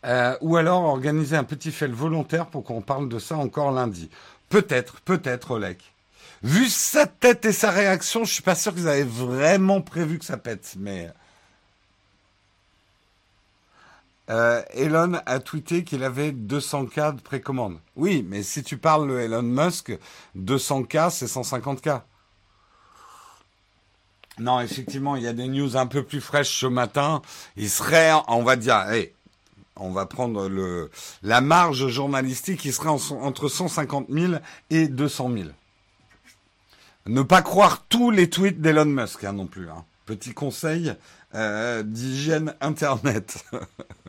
Euh, 0.05 0.37
ou 0.40 0.57
alors 0.57 0.85
organiser 0.85 1.37
un 1.37 1.44
petit 1.44 1.72
fait 1.72 1.88
volontaire 1.88 2.46
pour 2.46 2.62
qu'on 2.62 2.81
parle 2.81 3.09
de 3.09 3.18
ça 3.18 3.37
encore 3.37 3.72
lundi. 3.72 4.09
Peut-être, 4.48 5.00
peut-être 5.00 5.52
Olek. 5.52 5.92
Vu 6.42 6.68
sa 6.68 7.07
tête 7.07 7.44
et 7.44 7.52
sa 7.52 7.70
réaction, 7.70 8.24
je 8.24 8.33
suis 8.33 8.42
pas 8.42 8.55
sûr 8.55 8.72
que 8.72 8.79
vous 8.79 8.87
avez 8.87 9.02
vraiment 9.02 9.81
prévu 9.81 10.18
que 10.18 10.24
ça 10.24 10.37
pète, 10.37 10.74
mais 10.79 11.11
euh, 14.28 14.62
Elon 14.70 15.20
a 15.24 15.38
tweeté 15.38 15.84
qu'il 15.84 16.02
avait 16.02 16.32
200K 16.32 17.16
de 17.16 17.20
précommande. 17.20 17.78
Oui, 17.94 18.24
mais 18.28 18.42
si 18.42 18.62
tu 18.62 18.76
parles 18.76 19.08
de 19.08 19.18
Elon 19.18 19.42
Musk, 19.42 19.96
200K, 20.36 21.10
c'est 21.10 21.26
150K. 21.26 22.02
Non, 24.38 24.60
effectivement, 24.60 25.16
il 25.16 25.22
y 25.22 25.28
a 25.28 25.32
des 25.32 25.48
news 25.48 25.76
un 25.76 25.86
peu 25.86 26.02
plus 26.02 26.20
fraîches 26.20 26.60
ce 26.60 26.66
matin. 26.66 27.22
Il 27.56 27.70
serait, 27.70 28.12
on 28.28 28.42
va 28.42 28.56
dire, 28.56 28.90
hey, 28.90 29.12
on 29.76 29.90
va 29.92 30.06
prendre 30.06 30.48
le, 30.48 30.90
la 31.22 31.40
marge 31.40 31.86
journalistique, 31.88 32.64
il 32.64 32.72
serait 32.72 32.88
en, 32.88 32.98
entre 33.22 33.48
150 33.48 34.06
000 34.10 34.34
et 34.70 34.88
200 34.88 35.30
000. 35.32 35.48
Ne 37.06 37.22
pas 37.22 37.42
croire 37.42 37.84
tous 37.88 38.10
les 38.10 38.28
tweets 38.28 38.60
d'Elon 38.60 38.86
Musk 38.86 39.24
hein, 39.24 39.32
non 39.32 39.46
plus. 39.46 39.70
Hein. 39.70 39.84
Petit 40.06 40.34
conseil 40.34 40.94
euh, 41.34 41.82
d'hygiène 41.82 42.54
Internet. 42.60 43.44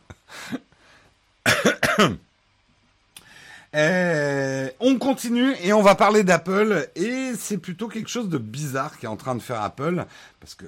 Euh, 3.76 4.70
on 4.80 4.98
continue 4.98 5.54
et 5.62 5.74
on 5.74 5.82
va 5.82 5.94
parler 5.94 6.24
d'Apple. 6.24 6.90
Et 6.96 7.34
c'est 7.38 7.58
plutôt 7.58 7.90
quelque 7.90 8.10
chose 8.10 8.30
de 8.30 8.38
bizarre 8.38 8.98
qui 8.98 9.06
est 9.06 9.10
en 9.10 9.18
train 9.18 9.36
de 9.36 9.42
faire 9.42 9.62
Apple. 9.62 10.06
Parce 10.40 10.56
que 10.56 10.66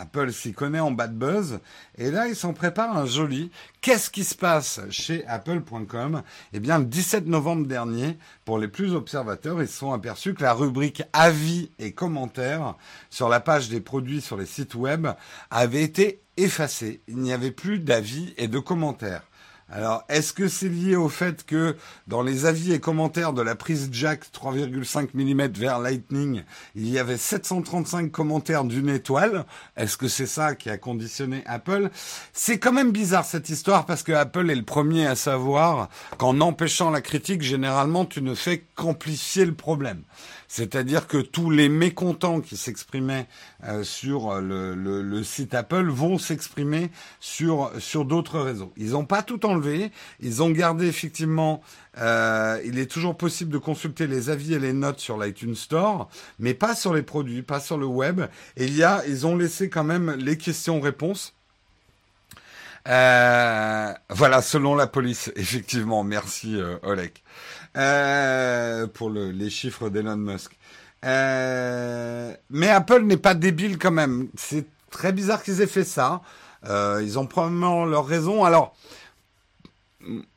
Apple 0.00 0.32
s'y 0.32 0.52
connaît 0.52 0.80
en 0.80 0.90
bad 0.90 1.14
buzz. 1.14 1.60
Et 1.98 2.10
là, 2.10 2.26
ils 2.26 2.34
s'en 2.34 2.54
préparent 2.54 2.96
un 2.96 3.04
joli. 3.04 3.50
Qu'est-ce 3.82 4.10
qui 4.10 4.24
se 4.24 4.34
passe 4.34 4.80
chez 4.88 5.26
Apple.com 5.26 6.22
Eh 6.54 6.60
bien, 6.60 6.78
le 6.78 6.86
17 6.86 7.26
novembre 7.26 7.66
dernier, 7.66 8.16
pour 8.46 8.58
les 8.58 8.68
plus 8.68 8.94
observateurs, 8.94 9.60
ils 9.60 9.68
se 9.68 9.76
sont 9.76 9.92
aperçus 9.92 10.32
que 10.32 10.42
la 10.42 10.54
rubrique 10.54 11.02
avis 11.12 11.70
et 11.78 11.92
commentaires 11.92 12.76
sur 13.10 13.28
la 13.28 13.40
page 13.40 13.68
des 13.68 13.80
produits 13.80 14.22
sur 14.22 14.38
les 14.38 14.46
sites 14.46 14.74
web 14.74 15.06
avait 15.50 15.82
été 15.82 16.22
effacée. 16.38 17.02
Il 17.06 17.18
n'y 17.18 17.34
avait 17.34 17.50
plus 17.50 17.78
d'avis 17.78 18.32
et 18.38 18.48
de 18.48 18.58
commentaires. 18.58 19.29
Alors, 19.72 20.02
est-ce 20.08 20.32
que 20.32 20.48
c'est 20.48 20.68
lié 20.68 20.96
au 20.96 21.08
fait 21.08 21.46
que 21.46 21.76
dans 22.08 22.22
les 22.22 22.44
avis 22.44 22.72
et 22.72 22.80
commentaires 22.80 23.32
de 23.32 23.40
la 23.40 23.54
prise 23.54 23.88
jack 23.92 24.24
3,5 24.34 25.10
mm 25.14 25.52
vers 25.52 25.78
Lightning, 25.78 26.42
il 26.74 26.88
y 26.88 26.98
avait 26.98 27.16
735 27.16 28.10
commentaires 28.10 28.64
d'une 28.64 28.88
étoile? 28.88 29.44
Est-ce 29.76 29.96
que 29.96 30.08
c'est 30.08 30.26
ça 30.26 30.56
qui 30.56 30.70
a 30.70 30.76
conditionné 30.76 31.44
Apple? 31.46 31.90
C'est 32.32 32.58
quand 32.58 32.72
même 32.72 32.90
bizarre 32.90 33.24
cette 33.24 33.48
histoire 33.48 33.86
parce 33.86 34.02
que 34.02 34.10
Apple 34.10 34.50
est 34.50 34.56
le 34.56 34.64
premier 34.64 35.06
à 35.06 35.14
savoir 35.14 35.88
qu'en 36.18 36.40
empêchant 36.40 36.90
la 36.90 37.00
critique, 37.00 37.42
généralement, 37.42 38.04
tu 38.04 38.22
ne 38.22 38.34
fais 38.34 38.64
qu'amplifier 38.74 39.44
le 39.44 39.54
problème. 39.54 40.02
C'est-à-dire 40.52 41.06
que 41.06 41.18
tous 41.18 41.48
les 41.48 41.68
mécontents 41.68 42.40
qui 42.40 42.56
s'exprimaient 42.56 43.28
euh, 43.62 43.84
sur 43.84 44.40
le, 44.40 44.74
le, 44.74 45.22
site 45.22 45.54
Apple 45.54 45.88
vont 45.88 46.18
s'exprimer 46.18 46.90
sur 47.20 47.70
sur 47.78 48.04
d'autres 48.04 48.40
réseaux. 48.40 48.72
Ils 48.76 48.90
n'ont 48.90 49.04
pas 49.04 49.22
tout 49.22 49.46
enlevé. 49.46 49.92
Ils 50.18 50.42
ont 50.42 50.50
gardé 50.50 50.88
effectivement. 50.88 51.62
Euh, 51.98 52.60
il 52.64 52.80
est 52.80 52.90
toujours 52.90 53.16
possible 53.16 53.52
de 53.52 53.58
consulter 53.58 54.08
les 54.08 54.28
avis 54.28 54.54
et 54.54 54.58
les 54.58 54.72
notes 54.72 54.98
sur 54.98 55.22
l'iTunes 55.22 55.54
Store, 55.54 56.10
mais 56.40 56.52
pas 56.52 56.74
sur 56.74 56.94
les 56.94 57.02
produits, 57.02 57.42
pas 57.42 57.60
sur 57.60 57.78
le 57.78 57.86
web. 57.86 58.22
Et 58.56 58.64
il 58.64 58.76
y 58.76 58.82
a, 58.82 59.06
ils 59.06 59.28
ont 59.28 59.36
laissé 59.36 59.70
quand 59.70 59.84
même 59.84 60.10
les 60.18 60.36
questions-réponses. 60.36 61.39
Euh, 62.88 63.92
voilà, 64.08 64.42
selon 64.42 64.74
la 64.74 64.86
police, 64.86 65.32
effectivement. 65.36 66.02
Merci, 66.04 66.60
euh, 66.60 66.76
Oleg. 66.82 67.12
Euh, 67.76 68.86
pour 68.86 69.10
le, 69.10 69.30
les 69.30 69.50
chiffres 69.50 69.90
d'Elon 69.90 70.16
Musk. 70.16 70.56
Euh, 71.04 72.34
mais 72.50 72.68
Apple 72.68 73.02
n'est 73.02 73.16
pas 73.16 73.34
débile 73.34 73.78
quand 73.78 73.90
même. 73.92 74.28
C'est 74.36 74.66
très 74.90 75.12
bizarre 75.12 75.42
qu'ils 75.42 75.60
aient 75.60 75.66
fait 75.66 75.84
ça. 75.84 76.20
Euh, 76.66 77.00
ils 77.02 77.18
ont 77.18 77.26
probablement 77.26 77.84
leur 77.84 78.06
raison. 78.06 78.44
Alors, 78.44 78.74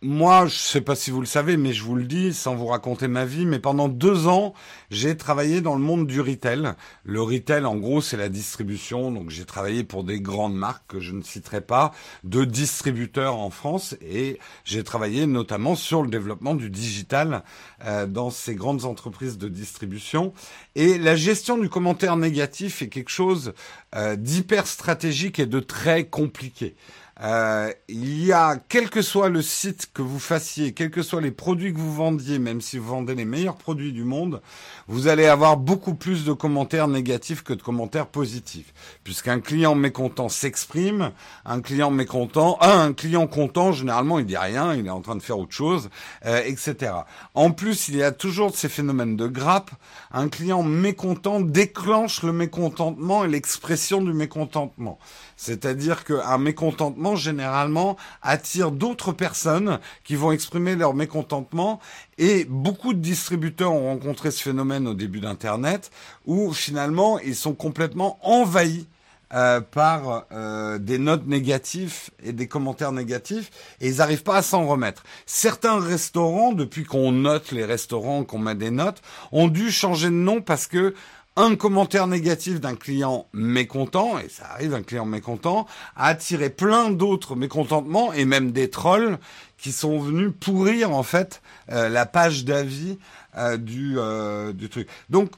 moi, 0.02 0.46
je 0.48 0.56
sais 0.56 0.82
pas 0.82 0.96
si 0.96 1.10
vous 1.10 1.22
le 1.22 1.26
savez, 1.26 1.56
mais 1.56 1.72
je 1.72 1.84
vous 1.84 1.96
le 1.96 2.04
dis 2.04 2.34
sans 2.34 2.54
vous 2.54 2.68
raconter 2.68 3.08
ma 3.08 3.24
vie, 3.24 3.46
mais 3.46 3.60
pendant 3.60 3.88
deux 3.88 4.28
ans, 4.28 4.54
j'ai 4.92 5.16
travaillé 5.16 5.62
dans 5.62 5.76
le 5.76 5.82
monde 5.82 6.06
du 6.06 6.20
retail. 6.20 6.74
Le 7.06 7.22
retail, 7.22 7.64
en 7.64 7.78
gros, 7.78 8.02
c'est 8.02 8.18
la 8.18 8.28
distribution. 8.28 9.10
Donc, 9.12 9.30
j'ai 9.30 9.46
travaillé 9.46 9.86
pour 9.86 10.04
des 10.04 10.20
grandes 10.20 10.56
marques 10.56 10.84
que 10.88 11.00
je 11.00 11.14
ne 11.14 11.22
citerai 11.22 11.62
pas, 11.62 11.94
de 12.26 12.44
distributeurs 12.44 13.38
en 13.38 13.50
France, 13.50 13.96
et 14.02 14.38
j'ai 14.66 14.84
travaillé 14.84 15.28
notamment 15.28 15.76
sur 15.76 16.02
le 16.02 16.10
développement 16.10 16.56
du 16.56 16.70
digital 16.70 17.44
euh, 17.86 18.06
dans 18.06 18.32
ces 18.32 18.56
grandes 18.56 18.84
entreprises 18.84 19.38
de 19.38 19.48
distribution. 19.48 20.34
Et 20.76 20.98
la 20.98 21.16
gestion 21.16 21.58
du 21.58 21.70
commentaire 21.70 22.18
négatif 22.18 22.82
est 22.82 22.90
quelque 22.90 23.12
chose 23.12 23.54
euh, 23.96 24.18
d'hyper 24.18 24.68
stratégique 24.68 25.40
et 25.40 25.46
de 25.46 25.62
très 25.62 26.06
compliqué. 26.06 26.76
Euh, 27.22 27.72
il 27.88 28.26
y 28.26 28.34
a, 28.34 28.58
quel 28.70 28.90
que 28.90 29.04
soit 29.04 29.30
le 29.30 29.44
site 29.44 29.90
que 29.94 30.02
vous 30.02 30.20
fassiez, 30.20 30.74
quels 30.74 30.90
que 30.90 31.04
soient 31.04 31.22
les 31.22 31.32
produits 31.32 31.72
que 31.72 31.78
vous 31.78 31.94
vendiez, 31.94 32.40
même 32.40 32.60
si 32.60 32.80
vous 32.80 32.88
vendez 32.88 33.14
les 33.14 33.26
meilleurs 33.26 33.56
produits 33.56 33.94
du 33.94 34.04
monde, 34.04 34.42
vous 34.88 35.08
allez 35.08 35.28
avoir 35.28 35.58
beaucoup 35.58 35.94
plus 35.94 36.26
de 36.26 36.34
commentaires 36.34 36.88
négatifs 36.88 37.44
que 37.44 37.54
de 37.54 37.62
commentaires 37.62 38.08
positifs. 38.08 38.74
Puisqu'un 39.04 39.40
client 39.42 39.76
mécontent 39.76 40.28
s'exprime, 40.28 41.12
un 41.46 41.62
client 41.62 41.92
mécontent, 41.92 42.58
un 42.62 42.94
client 42.94 43.28
content, 43.28 43.74
généralement, 43.74 44.18
il 44.18 44.26
dit 44.26 44.38
rien, 44.38 44.74
il 44.74 44.88
est 44.88 44.92
en 44.92 45.02
train 45.02 45.16
de 45.16 45.22
faire 45.22 45.38
autre 45.38 45.54
chose, 45.54 45.92
euh, 46.26 46.42
etc. 46.44 46.94
En 47.36 47.52
plus, 47.52 47.90
il 47.90 47.96
y 47.96 48.04
a 48.04 48.12
toujours 48.12 48.56
ces 48.56 48.70
phénomènes 48.70 49.16
de 49.16 49.28
grappe. 49.28 49.70
Un 50.16 50.30
client 50.30 50.62
mécontent 50.62 51.42
déclenche 51.42 52.22
le 52.22 52.32
mécontentement 52.32 53.26
et 53.26 53.28
l'expression 53.28 54.00
du 54.00 54.14
mécontentement. 54.14 55.00
C'est-à-dire 55.38 56.04
qu'un 56.04 56.38
mécontentement, 56.38 57.16
généralement, 57.16 57.98
attire 58.22 58.72
d'autres 58.72 59.12
personnes 59.12 59.80
qui 60.04 60.16
vont 60.16 60.32
exprimer 60.32 60.76
leur 60.76 60.94
mécontentement. 60.94 61.80
Et 62.20 62.46
beaucoup 62.46 62.94
de 62.94 63.00
distributeurs 63.00 63.74
ont 63.74 63.88
rencontré 63.88 64.30
ce 64.30 64.44
phénomène 64.44 64.88
au 64.88 64.94
début 64.94 65.20
d'Internet, 65.20 65.90
où 66.28 66.54
finalement, 66.54 67.18
ils 67.18 67.36
sont 67.36 67.56
complètement 67.56 68.20
envahis 68.22 68.88
euh, 69.34 69.62
par 69.62 70.26
euh, 70.32 70.78
des 70.78 70.98
notes 70.98 71.26
négatives 71.26 72.10
et 72.24 72.34
des 72.34 72.48
commentaires 72.48 72.92
négatifs 72.92 73.52
et 73.82 73.90
ils 73.90 73.98
n'arrivent 73.98 74.24
pas 74.24 74.38
à 74.38 74.42
s'en 74.42 74.68
remettre. 74.68 75.04
Certains 75.26 75.80
restaurants, 75.80 76.54
depuis 76.54 76.84
qu'on 76.84 77.12
note 77.12 77.52
les 77.52 77.66
restaurants, 77.66 78.24
qu'on 78.24 78.40
met 78.40 78.56
des 78.56 78.72
notes, 78.72 79.02
ont 79.32 79.48
dû 79.48 79.72
changer 79.72 80.08
de 80.08 80.14
nom 80.14 80.42
parce 80.42 80.68
que 80.68 80.94
un 81.36 81.56
commentaire 81.56 82.06
négatif 82.08 82.60
d'un 82.60 82.76
client 82.76 83.26
mécontent, 83.34 84.20
et 84.20 84.30
ça 84.30 84.46
arrive, 84.52 84.76
un 84.76 84.84
client 84.84 85.06
mécontent, 85.06 85.66
a 85.96 86.08
attiré 86.08 86.50
plein 86.50 86.92
d'autres 86.92 87.36
mécontentements 87.36 88.14
et 88.14 88.26
même 88.26 88.52
des 88.52 88.70
trolls 88.70 89.18
qui 89.58 89.72
sont 89.72 89.98
venus 90.00 90.32
pourrir 90.40 90.92
en 90.92 91.04
fait 91.04 91.42
euh, 91.72 91.90
la 91.90 92.06
page 92.06 92.46
d'avis 92.46 93.00
euh, 93.38 93.58
du, 93.58 93.96
euh, 93.98 94.54
du 94.54 94.70
truc. 94.70 94.88
Donc 95.10 95.32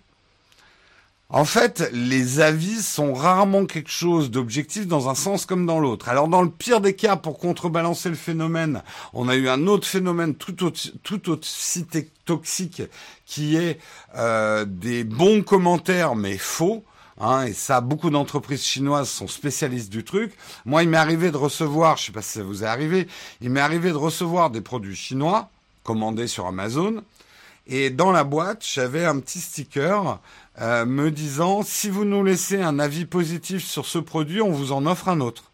en 1.35 1.43
fait, 1.43 1.89
les 1.91 2.39
avis 2.39 2.81
sont 2.81 3.13
rarement 3.13 3.65
quelque 3.65 3.89
chose 3.89 4.31
d'objectif 4.31 4.87
dans 4.87 5.09
un 5.09 5.15
sens 5.15 5.45
comme 5.45 5.65
dans 5.65 5.81
l'autre. 5.81 6.07
Alors 6.07 6.29
dans 6.29 6.41
le 6.41 6.49
pire 6.49 6.79
des 6.79 6.95
cas, 6.95 7.17
pour 7.17 7.39
contrebalancer 7.39 8.07
le 8.07 8.15
phénomène, 8.15 8.83
on 9.11 9.27
a 9.27 9.35
eu 9.35 9.49
un 9.49 9.67
autre 9.67 9.85
phénomène 9.85 10.35
tout, 10.35 10.63
aussi 10.63 11.85
toxique 12.23 12.83
qui 13.25 13.57
est 13.57 13.79
euh, 14.15 14.63
des 14.63 15.03
bons 15.03 15.43
commentaires 15.43 16.15
mais 16.15 16.37
faux. 16.37 16.85
Hein, 17.19 17.47
et 17.47 17.53
ça, 17.53 17.81
beaucoup 17.81 18.09
d'entreprises 18.09 18.63
chinoises 18.63 19.09
sont 19.09 19.27
spécialistes 19.27 19.91
du 19.91 20.05
truc. 20.05 20.31
Moi, 20.63 20.83
il 20.83 20.89
m'est 20.89 20.95
arrivé 20.95 21.31
de 21.31 21.37
recevoir, 21.37 21.97
je 21.97 22.05
sais 22.05 22.11
pas 22.13 22.21
si 22.21 22.37
ça 22.37 22.43
vous 22.43 22.63
est 22.63 22.67
arrivé, 22.67 23.09
il 23.41 23.49
m'est 23.49 23.59
arrivé 23.59 23.89
de 23.89 23.97
recevoir 23.97 24.51
des 24.51 24.61
produits 24.61 24.95
chinois 24.95 25.49
commandés 25.83 26.27
sur 26.27 26.45
Amazon. 26.45 27.03
Et 27.67 27.89
dans 27.89 28.11
la 28.11 28.23
boîte, 28.23 28.63
j'avais 28.65 29.05
un 29.05 29.19
petit 29.19 29.39
sticker 29.39 30.19
euh, 30.61 30.85
me 30.85 31.11
disant 31.11 31.63
si 31.63 31.89
vous 31.89 32.05
nous 32.05 32.23
laissez 32.23 32.61
un 32.61 32.79
avis 32.79 33.05
positif 33.05 33.65
sur 33.65 33.85
ce 33.85 33.99
produit, 33.99 34.41
on 34.41 34.51
vous 34.51 34.71
en 34.71 34.85
offre 34.85 35.09
un 35.09 35.19
autre. 35.21 35.51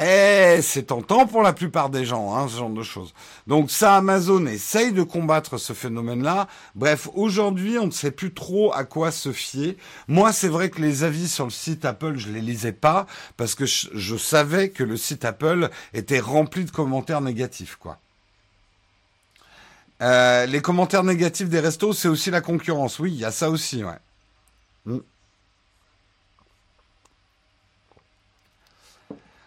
Eh, 0.00 0.60
c'est 0.62 0.84
tentant 0.84 1.26
pour 1.26 1.42
la 1.42 1.52
plupart 1.52 1.90
des 1.90 2.04
gens, 2.04 2.36
hein, 2.36 2.46
ce 2.46 2.58
genre 2.58 2.70
de 2.70 2.82
choses. 2.84 3.14
Donc 3.48 3.70
ça, 3.70 3.96
Amazon 3.96 4.46
essaye 4.46 4.92
de 4.92 5.02
combattre 5.02 5.58
ce 5.58 5.72
phénomène-là. 5.72 6.46
Bref, 6.76 7.08
aujourd'hui, 7.14 7.78
on 7.78 7.86
ne 7.86 7.90
sait 7.90 8.12
plus 8.12 8.32
trop 8.32 8.72
à 8.72 8.84
quoi 8.84 9.10
se 9.10 9.32
fier. 9.32 9.76
Moi, 10.06 10.32
c'est 10.32 10.48
vrai 10.48 10.70
que 10.70 10.80
les 10.80 11.02
avis 11.02 11.28
sur 11.28 11.44
le 11.46 11.50
site 11.50 11.84
Apple, 11.84 12.16
je 12.16 12.30
les 12.30 12.40
lisais 12.40 12.72
pas 12.72 13.06
parce 13.36 13.56
que 13.56 13.66
je, 13.66 13.88
je 13.92 14.16
savais 14.16 14.68
que 14.68 14.84
le 14.84 14.96
site 14.96 15.24
Apple 15.24 15.68
était 15.94 16.20
rempli 16.20 16.64
de 16.64 16.70
commentaires 16.70 17.20
négatifs, 17.20 17.76
quoi. 17.76 17.98
Euh, 20.00 20.46
les 20.46 20.60
commentaires 20.60 21.04
négatifs 21.04 21.48
des 21.48 21.60
restos, 21.60 21.92
c'est 21.92 22.08
aussi 22.08 22.30
la 22.30 22.40
concurrence. 22.40 22.98
Oui, 22.98 23.12
il 23.12 23.18
y 23.18 23.24
a 23.24 23.32
ça 23.32 23.50
aussi, 23.50 23.82
ouais. 23.82 23.98
Mm. 24.84 24.98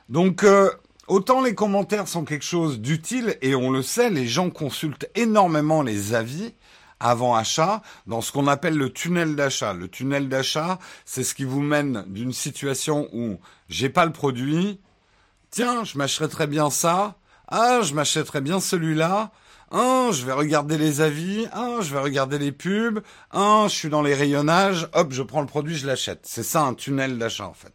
Donc, 0.10 0.44
euh, 0.44 0.70
autant 1.08 1.42
les 1.42 1.56
commentaires 1.56 2.08
sont 2.08 2.26
quelque 2.26 2.44
chose 2.44 2.82
d'utile, 2.82 3.38
et 3.42 3.56
on 3.56 3.70
le 3.72 3.82
sait, 3.82 4.10
les 4.10 4.28
gens 4.28 4.50
consultent 4.50 5.10
énormément 5.16 5.84
les 5.84 6.14
avis 6.14 6.54
avant 7.00 7.34
achat 7.36 7.82
dans 8.08 8.22
ce 8.22 8.32
qu'on 8.32 8.48
appelle 8.48 8.78
le 8.78 8.92
tunnel 8.92 9.36
d'achat. 9.36 9.74
Le 9.74 9.88
tunnel 9.88 10.28
d'achat, 10.28 10.80
c'est 11.06 11.24
ce 11.24 11.34
qui 11.34 11.46
vous 11.46 11.62
mène 11.62 12.04
d'une 12.08 12.34
situation 12.34 13.08
où 13.14 13.40
j'ai 13.70 13.90
pas 13.90 14.06
le 14.06 14.12
produit, 14.12 14.80
tiens, 15.50 15.86
je 15.86 15.98
m'achèterais 15.98 16.28
très 16.28 16.48
bien 16.48 16.70
ça, 16.70 17.16
ah, 17.48 17.80
je 17.82 17.94
m'achèterais 17.94 18.42
bien 18.42 18.60
celui-là, 18.60 19.32
ah, 19.72 20.10
je 20.12 20.26
vais 20.26 20.34
regarder 20.34 20.78
les 20.78 21.02
avis. 21.02 21.48
Ah, 21.54 21.78
je 21.82 21.94
vais 21.94 22.00
regarder 22.00 22.38
les 22.38 22.52
pubs. 22.52 23.00
Ah, 23.32 23.66
je 23.68 23.74
suis 23.74 23.90
dans 23.90 24.02
les 24.02 24.14
rayonnages. 24.14 24.90
Hop, 24.94 25.12
je 25.12 25.24
prends 25.24 25.42
le 25.42 25.48
produit, 25.48 25.76
je 25.76 25.88
l'achète. 25.88 26.22
C'est 26.24 26.44
ça 26.44 26.64
un 26.64 26.74
tunnel 26.74 27.18
d'achat 27.18 27.48
en 27.48 27.54
fait. 27.54 27.74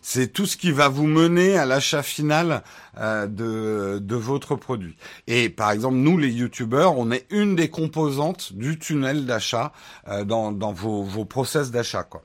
C'est 0.00 0.28
tout 0.32 0.46
ce 0.46 0.56
qui 0.56 0.72
va 0.72 0.88
vous 0.88 1.06
mener 1.06 1.58
à 1.58 1.66
l'achat 1.66 2.02
final 2.02 2.62
euh, 2.98 3.26
de, 3.26 3.98
de 3.98 4.16
votre 4.16 4.56
produit. 4.56 4.96
Et 5.26 5.50
par 5.50 5.70
exemple, 5.70 5.96
nous 5.96 6.16
les 6.16 6.30
youtubeurs, 6.30 6.96
on 6.96 7.10
est 7.10 7.26
une 7.30 7.56
des 7.56 7.68
composantes 7.68 8.54
du 8.54 8.78
tunnel 8.78 9.26
d'achat 9.26 9.72
euh, 10.08 10.24
dans, 10.24 10.50
dans 10.52 10.72
vos, 10.72 11.02
vos 11.02 11.26
process 11.26 11.70
d'achat. 11.70 12.04
quoi. 12.04 12.22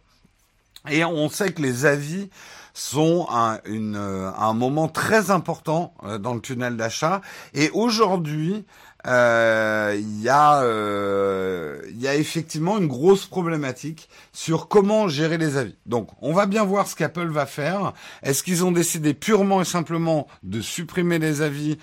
Et 0.89 1.03
on 1.03 1.29
sait 1.29 1.51
que 1.51 1.61
les 1.61 1.85
avis 1.85 2.29
sont 2.73 3.27
un, 3.29 3.59
une, 3.65 3.95
un 3.97 4.53
moment 4.53 4.87
très 4.87 5.29
important 5.29 5.93
euh, 6.03 6.17
dans 6.17 6.33
le 6.33 6.41
tunnel 6.41 6.77
d'achat. 6.77 7.21
Et 7.53 7.69
aujourd'hui, 7.71 8.65
euh, 9.05 9.97
il 9.99 10.21
y 10.21 10.29
a 10.29 10.61
euh, 10.61 11.81
il 11.89 12.01
y 12.01 12.07
a 12.07 12.15
effectivement 12.15 12.77
une 12.77 12.87
grosse 12.87 13.25
problématique 13.25 14.07
sur 14.31 14.67
comment 14.67 15.07
gérer 15.07 15.37
les 15.37 15.57
avis. 15.57 15.75
Donc, 15.85 16.09
on 16.21 16.33
va 16.33 16.45
bien 16.45 16.63
voir 16.63 16.87
ce 16.87 16.95
qu'Apple 16.95 17.27
va 17.27 17.45
faire. 17.45 17.93
Est-ce 18.21 18.43
qu'ils 18.43 18.63
ont 18.63 18.71
décidé 18.71 19.13
purement 19.13 19.61
et 19.61 19.65
simplement 19.65 20.27
de 20.43 20.61
supprimer 20.61 21.19
les 21.19 21.41
avis 21.41 21.77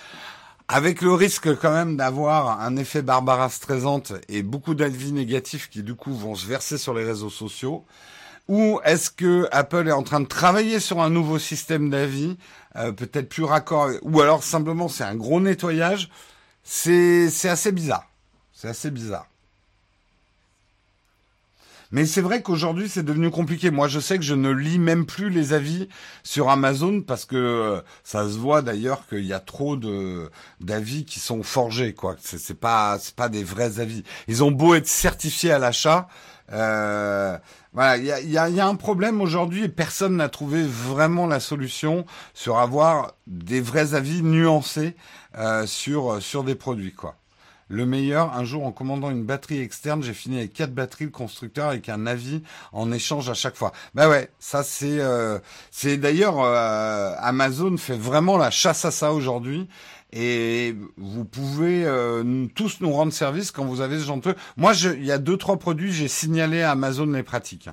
avec 0.68 1.02
le 1.02 1.12
risque 1.12 1.54
quand 1.56 1.72
même 1.72 1.96
d'avoir 1.96 2.60
un 2.60 2.76
effet 2.76 3.02
Barbara 3.02 3.50
Streisand 3.50 4.02
et 4.28 4.42
beaucoup 4.42 4.74
d'avis 4.74 5.12
négatifs 5.12 5.68
qui 5.68 5.82
du 5.82 5.94
coup 5.94 6.14
vont 6.14 6.34
se 6.34 6.46
verser 6.46 6.78
sur 6.78 6.94
les 6.94 7.04
réseaux 7.04 7.30
sociaux? 7.30 7.84
Ou 8.48 8.80
est-ce 8.84 9.10
que 9.10 9.46
Apple 9.52 9.86
est 9.88 9.92
en 9.92 10.02
train 10.02 10.20
de 10.20 10.26
travailler 10.26 10.80
sur 10.80 11.00
un 11.00 11.10
nouveau 11.10 11.38
système 11.38 11.88
d'avis, 11.90 12.36
euh, 12.76 12.90
peut-être 12.90 13.28
plus 13.28 13.44
raccord, 13.44 13.90
ou 14.02 14.20
alors 14.20 14.42
simplement 14.42 14.88
c'est 14.88 15.04
un 15.04 15.14
gros 15.14 15.40
nettoyage 15.40 16.10
C'est 16.62 17.48
assez 17.48 17.72
bizarre. 17.72 18.08
C'est 18.52 18.68
assez 18.68 18.90
bizarre. 18.90 19.26
Mais 21.92 22.06
c'est 22.06 22.20
vrai 22.20 22.40
qu'aujourd'hui 22.40 22.88
c'est 22.88 23.02
devenu 23.02 23.30
compliqué. 23.30 23.70
Moi 23.72 23.88
je 23.88 23.98
sais 23.98 24.16
que 24.16 24.22
je 24.24 24.34
ne 24.34 24.50
lis 24.50 24.78
même 24.78 25.06
plus 25.06 25.28
les 25.28 25.52
avis 25.52 25.88
sur 26.22 26.48
Amazon 26.48 27.02
parce 27.02 27.24
que 27.24 27.36
euh, 27.36 27.80
ça 28.04 28.28
se 28.28 28.38
voit 28.38 28.62
d'ailleurs 28.62 29.08
qu'il 29.08 29.24
y 29.24 29.32
a 29.32 29.40
trop 29.40 29.76
de 29.76 30.30
d'avis 30.60 31.04
qui 31.04 31.18
sont 31.18 31.42
forgés 31.42 31.92
quoi. 31.92 32.14
C'est 32.20 32.58
pas 32.58 32.98
c'est 33.00 33.16
pas 33.16 33.28
des 33.28 33.42
vrais 33.42 33.80
avis. 33.80 34.04
Ils 34.28 34.44
ont 34.44 34.52
beau 34.52 34.74
être 34.76 34.86
certifiés 34.86 35.50
à 35.50 35.58
l'achat. 35.58 36.08
Euh, 36.52 37.36
voilà, 37.72 37.96
il 37.96 38.04
y 38.04 38.12
a, 38.12 38.20
y, 38.20 38.36
a, 38.36 38.48
y 38.48 38.60
a, 38.60 38.66
un 38.66 38.74
problème 38.74 39.20
aujourd'hui 39.20 39.64
et 39.64 39.68
personne 39.68 40.16
n'a 40.16 40.28
trouvé 40.28 40.64
vraiment 40.64 41.26
la 41.26 41.38
solution 41.38 42.04
sur 42.34 42.58
avoir 42.58 43.12
des 43.28 43.60
vrais 43.60 43.94
avis 43.94 44.22
nuancés 44.22 44.96
euh, 45.38 45.66
sur 45.66 46.20
sur 46.20 46.42
des 46.42 46.56
produits 46.56 46.92
quoi. 46.92 47.14
Le 47.72 47.86
meilleur, 47.86 48.36
un 48.36 48.44
jour 48.44 48.66
en 48.66 48.72
commandant 48.72 49.12
une 49.12 49.22
batterie 49.22 49.60
externe, 49.60 50.02
j'ai 50.02 50.12
fini 50.12 50.38
avec 50.38 50.52
quatre 50.52 50.74
batteries 50.74 51.06
de 51.06 51.12
constructeur 51.12 51.68
avec 51.68 51.88
un 51.88 52.04
avis 52.04 52.42
en 52.72 52.90
échange 52.90 53.30
à 53.30 53.34
chaque 53.34 53.54
fois. 53.54 53.70
Bah 53.94 54.08
ouais, 54.08 54.28
ça 54.40 54.64
c'est 54.64 54.98
euh, 54.98 55.38
c'est 55.70 55.96
d'ailleurs 55.96 56.40
euh, 56.40 57.14
Amazon 57.20 57.76
fait 57.76 57.96
vraiment 57.96 58.36
la 58.36 58.50
chasse 58.50 58.84
à 58.84 58.90
ça 58.90 59.12
aujourd'hui. 59.12 59.68
Et 60.12 60.74
vous 60.96 61.24
pouvez 61.24 61.84
euh, 61.84 62.46
tous 62.54 62.80
nous 62.80 62.92
rendre 62.92 63.12
service 63.12 63.50
quand 63.52 63.64
vous 63.64 63.80
avez 63.80 63.98
ce 63.98 64.04
genre 64.04 64.18
de... 64.18 64.34
Moi, 64.56 64.72
il 64.74 65.04
y 65.04 65.12
a 65.12 65.18
deux 65.18 65.36
trois 65.36 65.58
produits, 65.58 65.92
j'ai 65.92 66.08
signalé 66.08 66.62
à 66.62 66.72
Amazon 66.72 67.06
les 67.06 67.22
pratiques. 67.22 67.68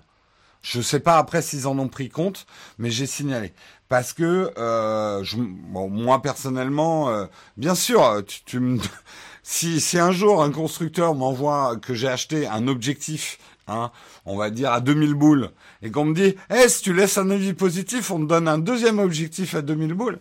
Je 0.61 0.81
sais 0.81 0.99
pas 0.99 1.17
après 1.17 1.41
s'ils 1.41 1.67
en 1.67 1.79
ont 1.79 1.87
pris 1.87 2.09
compte, 2.09 2.45
mais 2.77 2.91
j'ai 2.91 3.05
signalé 3.05 3.53
parce 3.89 4.13
que 4.13 4.51
euh, 4.57 5.23
je, 5.23 5.37
bon, 5.37 5.89
moi 5.89 6.21
personnellement, 6.21 7.09
euh, 7.09 7.25
bien 7.55 7.75
sûr, 7.75 8.23
tu, 8.27 8.43
tu 8.43 8.59
me 8.59 8.79
si, 9.43 9.79
si 9.79 9.97
un 9.97 10.11
jour 10.11 10.43
un 10.43 10.51
constructeur 10.51 11.15
m'envoie 11.15 11.77
que 11.77 11.93
j'ai 11.93 12.09
acheté 12.09 12.47
un 12.47 12.67
objectif, 12.67 13.39
hein, 13.67 13.91
on 14.25 14.35
va 14.35 14.49
dire 14.49 14.71
à 14.71 14.81
2000 14.81 15.13
boules, 15.13 15.51
et 15.81 15.91
qu'on 15.91 16.05
me 16.05 16.13
dit, 16.13 16.35
eh, 16.53 16.67
si 16.67 16.81
tu 16.81 16.93
laisses 16.93 17.17
un 17.17 17.29
avis 17.29 17.53
positif, 17.53 18.11
on 18.11 18.19
te 18.19 18.25
donne 18.25 18.47
un 18.47 18.57
deuxième 18.57 18.99
objectif 18.99 19.55
à 19.55 19.61
2000 19.61 19.93
boules. 19.93 20.19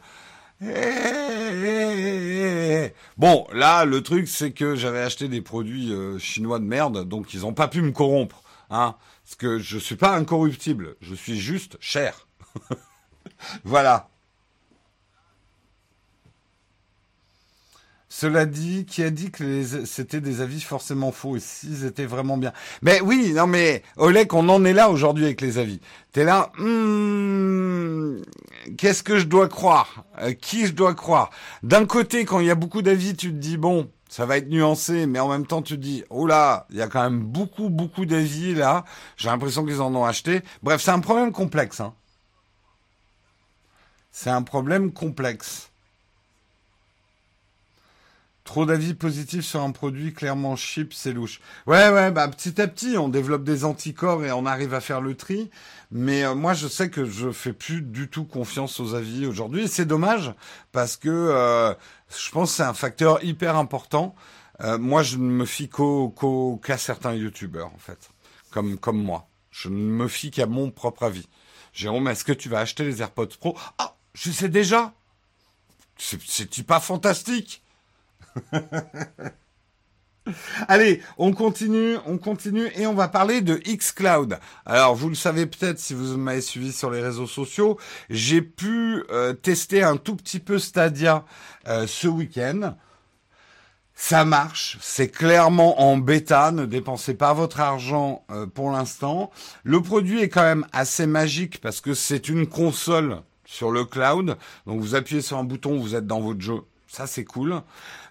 Bon, 3.17 3.47
là, 3.53 3.85
le 3.85 4.03
truc, 4.03 4.29
c'est 4.29 4.53
que 4.53 4.75
j'avais 4.75 5.01
acheté 5.01 5.29
des 5.29 5.43
produits 5.43 5.93
euh, 5.93 6.19
chinois 6.19 6.59
de 6.59 6.65
merde, 6.65 7.09
donc 7.09 7.35
ils 7.35 7.41
n'ont 7.41 7.55
pas 7.55 7.69
pu 7.69 7.83
me 7.83 7.93
corrompre, 7.93 8.43
hein, 8.71 8.97
parce 9.25 9.37
que 9.37 9.59
je 9.59 9.79
suis 9.79 9.97
pas 9.97 10.15
incorruptible, 10.15 10.97
je 11.01 11.15
suis 11.15 11.39
juste 11.39 11.77
cher. 11.81 12.27
voilà. 13.65 14.09
Cela 18.19 18.47
dit, 18.47 18.87
qui 18.87 19.03
a 19.03 19.11
dit 19.11 19.31
que 19.31 19.63
c'était 19.85 20.23
des 20.23 20.41
avis 20.41 20.63
forcément 20.63 21.13
faux 21.13 21.37
et 21.37 21.41
s'ils 21.41 21.85
étaient 21.85 22.07
vraiment 22.07 22.39
bien? 22.39 22.55
Mais 22.81 23.03
oui, 23.03 23.35
non 23.35 23.47
mais 23.47 23.83
Oleg, 23.99 24.33
on 24.33 24.49
en 24.49 24.65
est 24.65 24.73
là 24.73 24.89
aujourd'hui 24.89 25.27
avec 25.27 25.43
les 25.43 25.59
avis. 25.59 25.83
T'es 26.13 26.25
là, 26.25 26.51
hmm, 26.57 28.23
qu'est-ce 28.79 29.03
que 29.03 29.19
je 29.19 29.27
dois 29.27 29.51
croire? 29.51 30.07
Euh, 30.23 30.33
Qui 30.33 30.67
je 30.67 30.73
dois 30.73 30.95
croire? 30.95 31.29
D'un 31.63 31.85
côté, 31.85 32.25
quand 32.25 32.41
il 32.41 32.47
y 32.47 32.51
a 32.51 32.55
beaucoup 32.55 32.81
d'avis, 32.81 33.15
tu 33.15 33.33
te 33.33 33.37
dis 33.37 33.59
bon, 33.59 33.91
ça 34.09 34.25
va 34.25 34.39
être 34.39 34.49
nuancé, 34.49 35.05
mais 35.05 35.19
en 35.19 35.29
même 35.29 35.47
temps, 35.47 35.61
tu 35.61 35.77
te 35.77 35.83
dis 35.83 36.03
oh 36.09 36.27
là, 36.27 36.67
il 36.71 36.77
y 36.79 36.83
a 36.83 36.87
quand 36.87 37.03
même 37.03 37.21
beaucoup 37.21 37.69
beaucoup 37.69 38.07
d'avis 38.07 38.55
là. 38.55 38.87
J'ai 39.19 39.29
l'impression 39.29 39.63
qu'ils 39.67 39.83
en 39.83 39.95
ont 39.95 40.07
acheté. 40.07 40.41
Bref, 40.63 40.81
c'est 40.81 40.91
un 40.91 41.01
problème 41.01 41.33
complexe. 41.33 41.81
Hein. 41.81 41.93
C'est 44.11 44.31
un 44.31 44.41
problème 44.43 44.91
complexe. 44.91 45.69
Trop 48.47 48.65
d'avis 48.65 48.95
positifs 48.95 49.45
sur 49.45 49.61
un 49.61 49.73
produit 49.73 50.15
clairement 50.15 50.55
cheap, 50.55 50.95
c'est 50.95 51.13
louche. 51.13 51.41
Ouais, 51.67 51.91
ouais, 51.91 52.13
bah 52.13 52.29
petit 52.29 52.61
à 52.61 52.69
petit, 52.69 52.97
on 52.97 53.09
développe 53.09 53.43
des 53.43 53.65
anticorps 53.65 54.25
et 54.25 54.31
on 54.31 54.47
arrive 54.47 54.73
à 54.73 54.81
faire 54.81 55.01
le 55.01 55.17
tri. 55.17 55.51
Mais 55.91 56.25
euh, 56.25 56.37
moi, 56.37 56.55
je 56.55 56.69
sais 56.69 56.89
que 56.89 57.05
je 57.05 57.33
fais 57.33 57.53
plus 57.53 57.83
du 57.83 58.09
tout 58.09 58.25
confiance 58.25 58.79
aux 58.79 58.95
avis 58.95 59.27
aujourd'hui. 59.27 59.67
C'est 59.67 59.85
dommage 59.85 60.33
parce 60.71 60.97
que 60.97 61.09
euh, 61.09 61.75
je 62.17 62.31
pense 62.31 62.51
que 62.51 62.57
c'est 62.59 62.63
un 62.63 62.73
facteur 62.73 63.23
hyper 63.25 63.57
important. 63.57 64.15
Euh, 64.61 64.79
moi, 64.79 65.03
je 65.03 65.17
ne 65.17 65.25
me 65.25 65.45
fie 65.45 65.69
qu'au, 65.69 66.61
qu'à 66.65 66.79
certains 66.79 67.15
youtubeurs, 67.15 67.73
en 67.75 67.79
fait, 67.79 68.11
comme 68.53 68.79
comme 68.79 69.03
moi. 69.03 69.27
Je 69.51 69.69
ne 69.69 69.75
me 69.75 70.07
fie 70.07 70.31
qu'à 70.31 70.47
mon 70.47 70.71
propre 70.71 71.03
avis. 71.03 71.29
Jérôme, 71.73 72.07
est-ce 72.07 72.25
que 72.25 72.33
tu 72.33 72.49
vas 72.49 72.61
acheter 72.61 72.85
les 72.85 73.03
AirPods 73.03 73.27
Pro? 73.41 73.59
Ah, 73.79 73.97
je 74.15 74.31
sais 74.31 74.49
déjà. 74.49 74.95
C'est, 75.99 76.21
c'est 76.23 76.63
pas 76.63 76.79
fantastique 76.79 77.65
Allez, 80.69 81.03
on 81.19 81.33
continue, 81.33 81.97
on 82.07 82.19
continue 82.19 82.69
et 82.77 82.87
on 82.87 82.95
va 82.95 83.09
parler 83.09 83.41
de 83.43 83.55
xCloud. 83.55 84.39
Alors, 84.65 84.95
vous 84.95 85.09
le 85.09 85.15
savez 85.15 85.47
peut-être 85.47 85.79
si 85.79 85.95
vous 85.95 86.17
m'avez 86.17 86.41
suivi 86.41 86.73
sur 86.73 86.91
les 86.91 87.01
réseaux 87.01 87.29
sociaux, 87.29 87.79
j'ai 88.11 88.43
pu 88.43 89.05
euh, 89.11 89.33
tester 89.35 89.83
un 89.83 89.97
tout 89.97 90.17
petit 90.17 90.41
peu 90.41 90.59
Stadia 90.59 91.25
euh, 91.69 91.87
ce 91.87 92.09
week-end. 92.09 92.75
Ça 93.99 94.27
marche, 94.27 94.77
c'est 94.83 95.09
clairement 95.09 95.81
en 95.81 95.97
bêta, 95.97 96.51
ne 96.51 96.67
dépensez 96.67 97.15
pas 97.15 97.33
votre 97.33 97.61
argent 97.61 98.27
euh, 98.31 98.47
pour 98.47 98.71
l'instant. 98.71 99.31
Le 99.65 99.81
produit 99.81 100.21
est 100.21 100.29
quand 100.29 100.43
même 100.43 100.67
assez 100.73 101.07
magique 101.07 101.61
parce 101.63 101.81
que 101.81 101.95
c'est 101.95 102.29
une 102.29 102.47
console 102.47 103.23
sur 103.47 103.71
le 103.71 103.85
cloud. 103.87 104.37
Donc 104.67 104.81
vous 104.81 104.97
appuyez 104.97 105.23
sur 105.23 105.39
un 105.39 105.45
bouton, 105.45 105.79
vous 105.79 105.95
êtes 105.95 106.07
dans 106.07 106.21
votre 106.21 106.43
jeu. 106.43 106.61
Ça 106.89 107.07
c'est 107.07 107.25
cool 107.25 107.63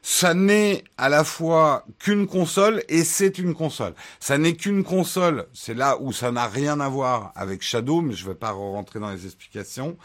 ça 0.07 0.35
n'est 0.35 0.83
à 0.99 1.09
la 1.09 1.23
fois 1.23 1.83
qu'une 1.97 2.27
console 2.27 2.83
et 2.89 3.03
c'est 3.03 3.39
une 3.39 3.55
console. 3.55 3.95
Ça 4.19 4.38
n'est 4.38 4.53
qu'une 4.53 4.83
console, 4.83 5.47
c'est 5.51 5.73
là 5.73 5.97
où 5.99 6.13
ça 6.13 6.31
n'a 6.31 6.45
rien 6.45 6.79
à 6.79 6.88
voir 6.88 7.31
avec 7.35 7.63
Shadow, 7.63 8.01
mais 8.01 8.13
je 8.13 8.23
ne 8.23 8.29
vais 8.29 8.35
pas 8.35 8.51
rentrer 8.51 8.99
dans 8.99 9.09
les 9.09 9.25
explications. 9.25 9.97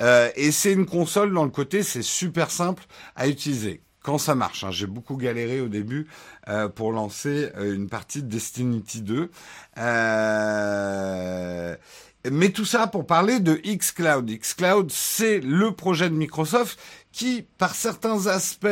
Euh, 0.00 0.28
et 0.34 0.50
c'est 0.50 0.72
une 0.72 0.86
console 0.86 1.32
dans 1.32 1.44
le 1.44 1.50
côté, 1.50 1.84
c'est 1.84 2.02
super 2.02 2.50
simple 2.50 2.82
à 3.14 3.28
utiliser 3.28 3.80
quand 4.02 4.18
ça 4.18 4.34
marche. 4.34 4.64
Hein. 4.64 4.72
J'ai 4.72 4.88
beaucoup 4.88 5.16
galéré 5.16 5.60
au 5.60 5.68
début 5.68 6.08
euh, 6.48 6.68
pour 6.68 6.90
lancer 6.90 7.50
euh, 7.56 7.76
une 7.76 7.88
partie 7.88 8.24
de 8.24 8.28
Destiny 8.28 8.82
2. 8.82 9.30
Euh, 9.78 11.76
mais 12.30 12.48
tout 12.50 12.64
ça 12.64 12.86
pour 12.86 13.06
parler 13.06 13.38
de 13.38 13.54
xCloud. 13.54 14.30
xCloud, 14.30 14.90
c'est 14.90 15.40
le 15.40 15.72
projet 15.72 16.08
de 16.08 16.14
Microsoft 16.14 16.78
qui, 17.14 17.46
par 17.58 17.76
certains 17.76 18.26
aspects, 18.26 18.66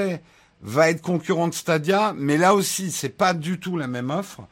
va 0.62 0.90
être 0.90 1.00
concurrent 1.00 1.46
de 1.46 1.54
Stadia, 1.54 2.12
mais 2.16 2.36
là 2.36 2.54
aussi, 2.54 2.90
c'est 2.90 3.08
pas 3.08 3.34
du 3.34 3.60
tout 3.60 3.76
la 3.76 3.86
même 3.86 4.10
offre. 4.10 4.42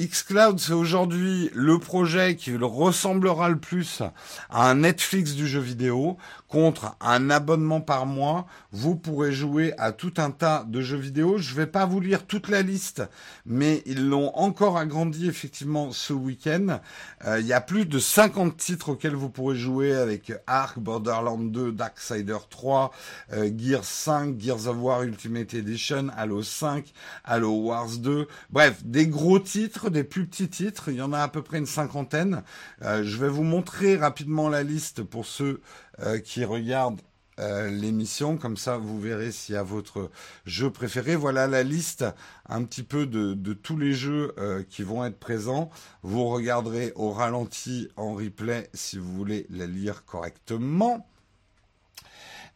xCloud, 0.00 0.58
c'est 0.58 0.72
aujourd'hui 0.72 1.48
le 1.54 1.78
projet 1.78 2.34
qui 2.34 2.56
ressemblera 2.56 3.48
le 3.48 3.58
plus 3.58 4.02
à 4.50 4.68
un 4.68 4.74
Netflix 4.76 5.34
du 5.34 5.46
jeu 5.46 5.60
vidéo, 5.60 6.18
contre 6.52 6.96
un 7.00 7.30
abonnement 7.30 7.80
par 7.80 8.04
mois, 8.04 8.46
vous 8.72 8.94
pourrez 8.94 9.32
jouer 9.32 9.72
à 9.78 9.90
tout 9.90 10.12
un 10.18 10.30
tas 10.30 10.66
de 10.68 10.82
jeux 10.82 10.98
vidéo. 10.98 11.38
Je 11.38 11.52
ne 11.52 11.56
vais 11.56 11.66
pas 11.66 11.86
vous 11.86 11.98
lire 11.98 12.26
toute 12.26 12.50
la 12.50 12.60
liste, 12.60 13.02
mais 13.46 13.82
ils 13.86 14.06
l'ont 14.06 14.36
encore 14.36 14.76
agrandi 14.76 15.26
effectivement 15.26 15.92
ce 15.92 16.12
week-end. 16.12 16.80
Euh, 17.24 17.40
il 17.40 17.46
y 17.46 17.54
a 17.54 17.62
plus 17.62 17.86
de 17.86 17.98
50 17.98 18.54
titres 18.58 18.90
auxquels 18.90 19.14
vous 19.14 19.30
pourrez 19.30 19.56
jouer 19.56 19.94
avec 19.94 20.30
Ark, 20.46 20.78
Borderlands 20.78 21.38
2, 21.38 21.72
Darksider 21.72 22.36
3, 22.50 22.92
euh, 23.32 23.50
Gears 23.56 23.84
5, 23.84 24.38
Gears 24.38 24.66
of 24.66 24.76
War 24.78 25.04
Ultimate 25.04 25.54
Edition, 25.54 26.08
Halo 26.14 26.42
5, 26.42 26.92
Halo 27.24 27.62
Wars 27.62 27.96
2. 27.96 28.28
Bref, 28.50 28.84
des 28.84 29.06
gros 29.06 29.38
titres, 29.38 29.88
des 29.88 30.04
plus 30.04 30.26
petits 30.26 30.50
titres. 30.50 30.90
Il 30.90 30.96
y 30.96 31.02
en 31.02 31.14
a 31.14 31.20
à 31.20 31.28
peu 31.28 31.40
près 31.40 31.56
une 31.56 31.64
cinquantaine. 31.64 32.42
Euh, 32.82 33.04
je 33.04 33.16
vais 33.16 33.30
vous 33.30 33.42
montrer 33.42 33.96
rapidement 33.96 34.50
la 34.50 34.62
liste 34.62 35.02
pour 35.02 35.24
ceux 35.24 35.62
euh, 36.00 36.18
qui 36.18 36.44
regardent 36.44 37.00
euh, 37.38 37.70
l'émission, 37.70 38.36
comme 38.36 38.58
ça 38.58 38.76
vous 38.76 39.00
verrez 39.00 39.32
s'il 39.32 39.54
y 39.54 39.58
a 39.58 39.62
votre 39.62 40.10
jeu 40.44 40.70
préféré. 40.70 41.16
Voilà 41.16 41.46
la 41.46 41.62
liste 41.62 42.04
un 42.48 42.62
petit 42.64 42.82
peu 42.82 43.06
de, 43.06 43.52
tous 43.54 43.78
les 43.78 43.92
jeux 43.94 44.34
euh, 44.38 44.62
qui 44.68 44.82
vont 44.82 45.04
être 45.04 45.18
présents. 45.18 45.70
Vous 46.02 46.28
regarderez 46.28 46.92
au 46.94 47.10
ralenti 47.10 47.88
en 47.96 48.14
replay 48.14 48.68
si 48.74 48.98
vous 48.98 49.12
voulez 49.12 49.46
la 49.50 49.66
lire 49.66 50.04
correctement. 50.04 51.06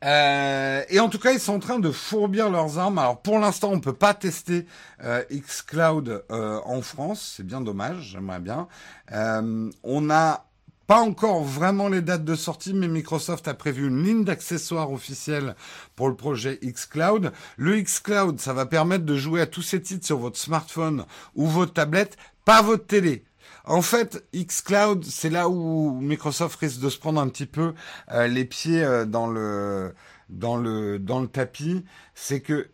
Euh, 0.04 0.82
et 0.90 1.00
en 1.00 1.08
tout 1.08 1.18
cas, 1.18 1.32
ils 1.32 1.40
sont 1.40 1.54
en 1.54 1.58
train 1.58 1.78
de 1.78 1.90
fourbir 1.90 2.50
leurs 2.50 2.78
armes. 2.78 2.98
Alors 2.98 3.22
pour 3.22 3.38
l'instant, 3.38 3.70
on 3.72 3.80
peut 3.80 3.94
pas 3.94 4.12
tester 4.12 4.66
euh, 5.02 5.24
xCloud 5.30 6.22
en 6.28 6.82
France. 6.82 7.34
C'est 7.36 7.46
bien 7.46 7.62
dommage. 7.62 8.10
J'aimerais 8.12 8.40
bien. 8.40 8.68
On 9.10 10.00
n'a 10.02 10.45
pas 10.86 11.00
encore 11.00 11.42
vraiment 11.42 11.88
les 11.88 12.02
dates 12.02 12.24
de 12.24 12.34
sortie, 12.34 12.74
mais 12.74 12.88
Microsoft 12.88 13.48
a 13.48 13.54
prévu 13.54 13.88
une 13.88 14.04
ligne 14.04 14.24
d'accessoires 14.24 14.92
officielle 14.92 15.56
pour 15.96 16.08
le 16.08 16.14
projet 16.14 16.58
xCloud. 16.62 17.32
Le 17.56 17.80
xCloud, 17.80 18.38
ça 18.38 18.52
va 18.52 18.66
permettre 18.66 19.04
de 19.04 19.16
jouer 19.16 19.40
à 19.40 19.46
tous 19.46 19.62
ces 19.62 19.82
titres 19.82 20.06
sur 20.06 20.18
votre 20.18 20.38
smartphone 20.38 21.04
ou 21.34 21.46
votre 21.46 21.72
tablette, 21.72 22.16
pas 22.44 22.62
votre 22.62 22.86
télé. 22.86 23.24
En 23.64 23.82
fait, 23.82 24.24
xCloud, 24.32 25.04
c'est 25.04 25.30
là 25.30 25.48
où 25.48 25.98
Microsoft 26.00 26.58
risque 26.60 26.80
de 26.80 26.88
se 26.88 26.98
prendre 26.98 27.20
un 27.20 27.28
petit 27.28 27.46
peu 27.46 27.74
euh, 28.12 28.28
les 28.28 28.44
pieds 28.44 28.84
euh, 28.84 29.04
dans 29.04 29.26
le 29.26 29.92
dans 30.28 30.56
le 30.56 30.98
dans 31.00 31.20
le 31.20 31.26
tapis, 31.26 31.84
c'est 32.14 32.40
que 32.40 32.70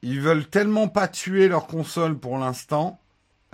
ils 0.00 0.20
veulent 0.20 0.46
tellement 0.46 0.88
pas 0.88 1.08
tuer 1.08 1.48
leur 1.48 1.66
console 1.66 2.18
pour 2.18 2.38
l'instant, 2.38 3.00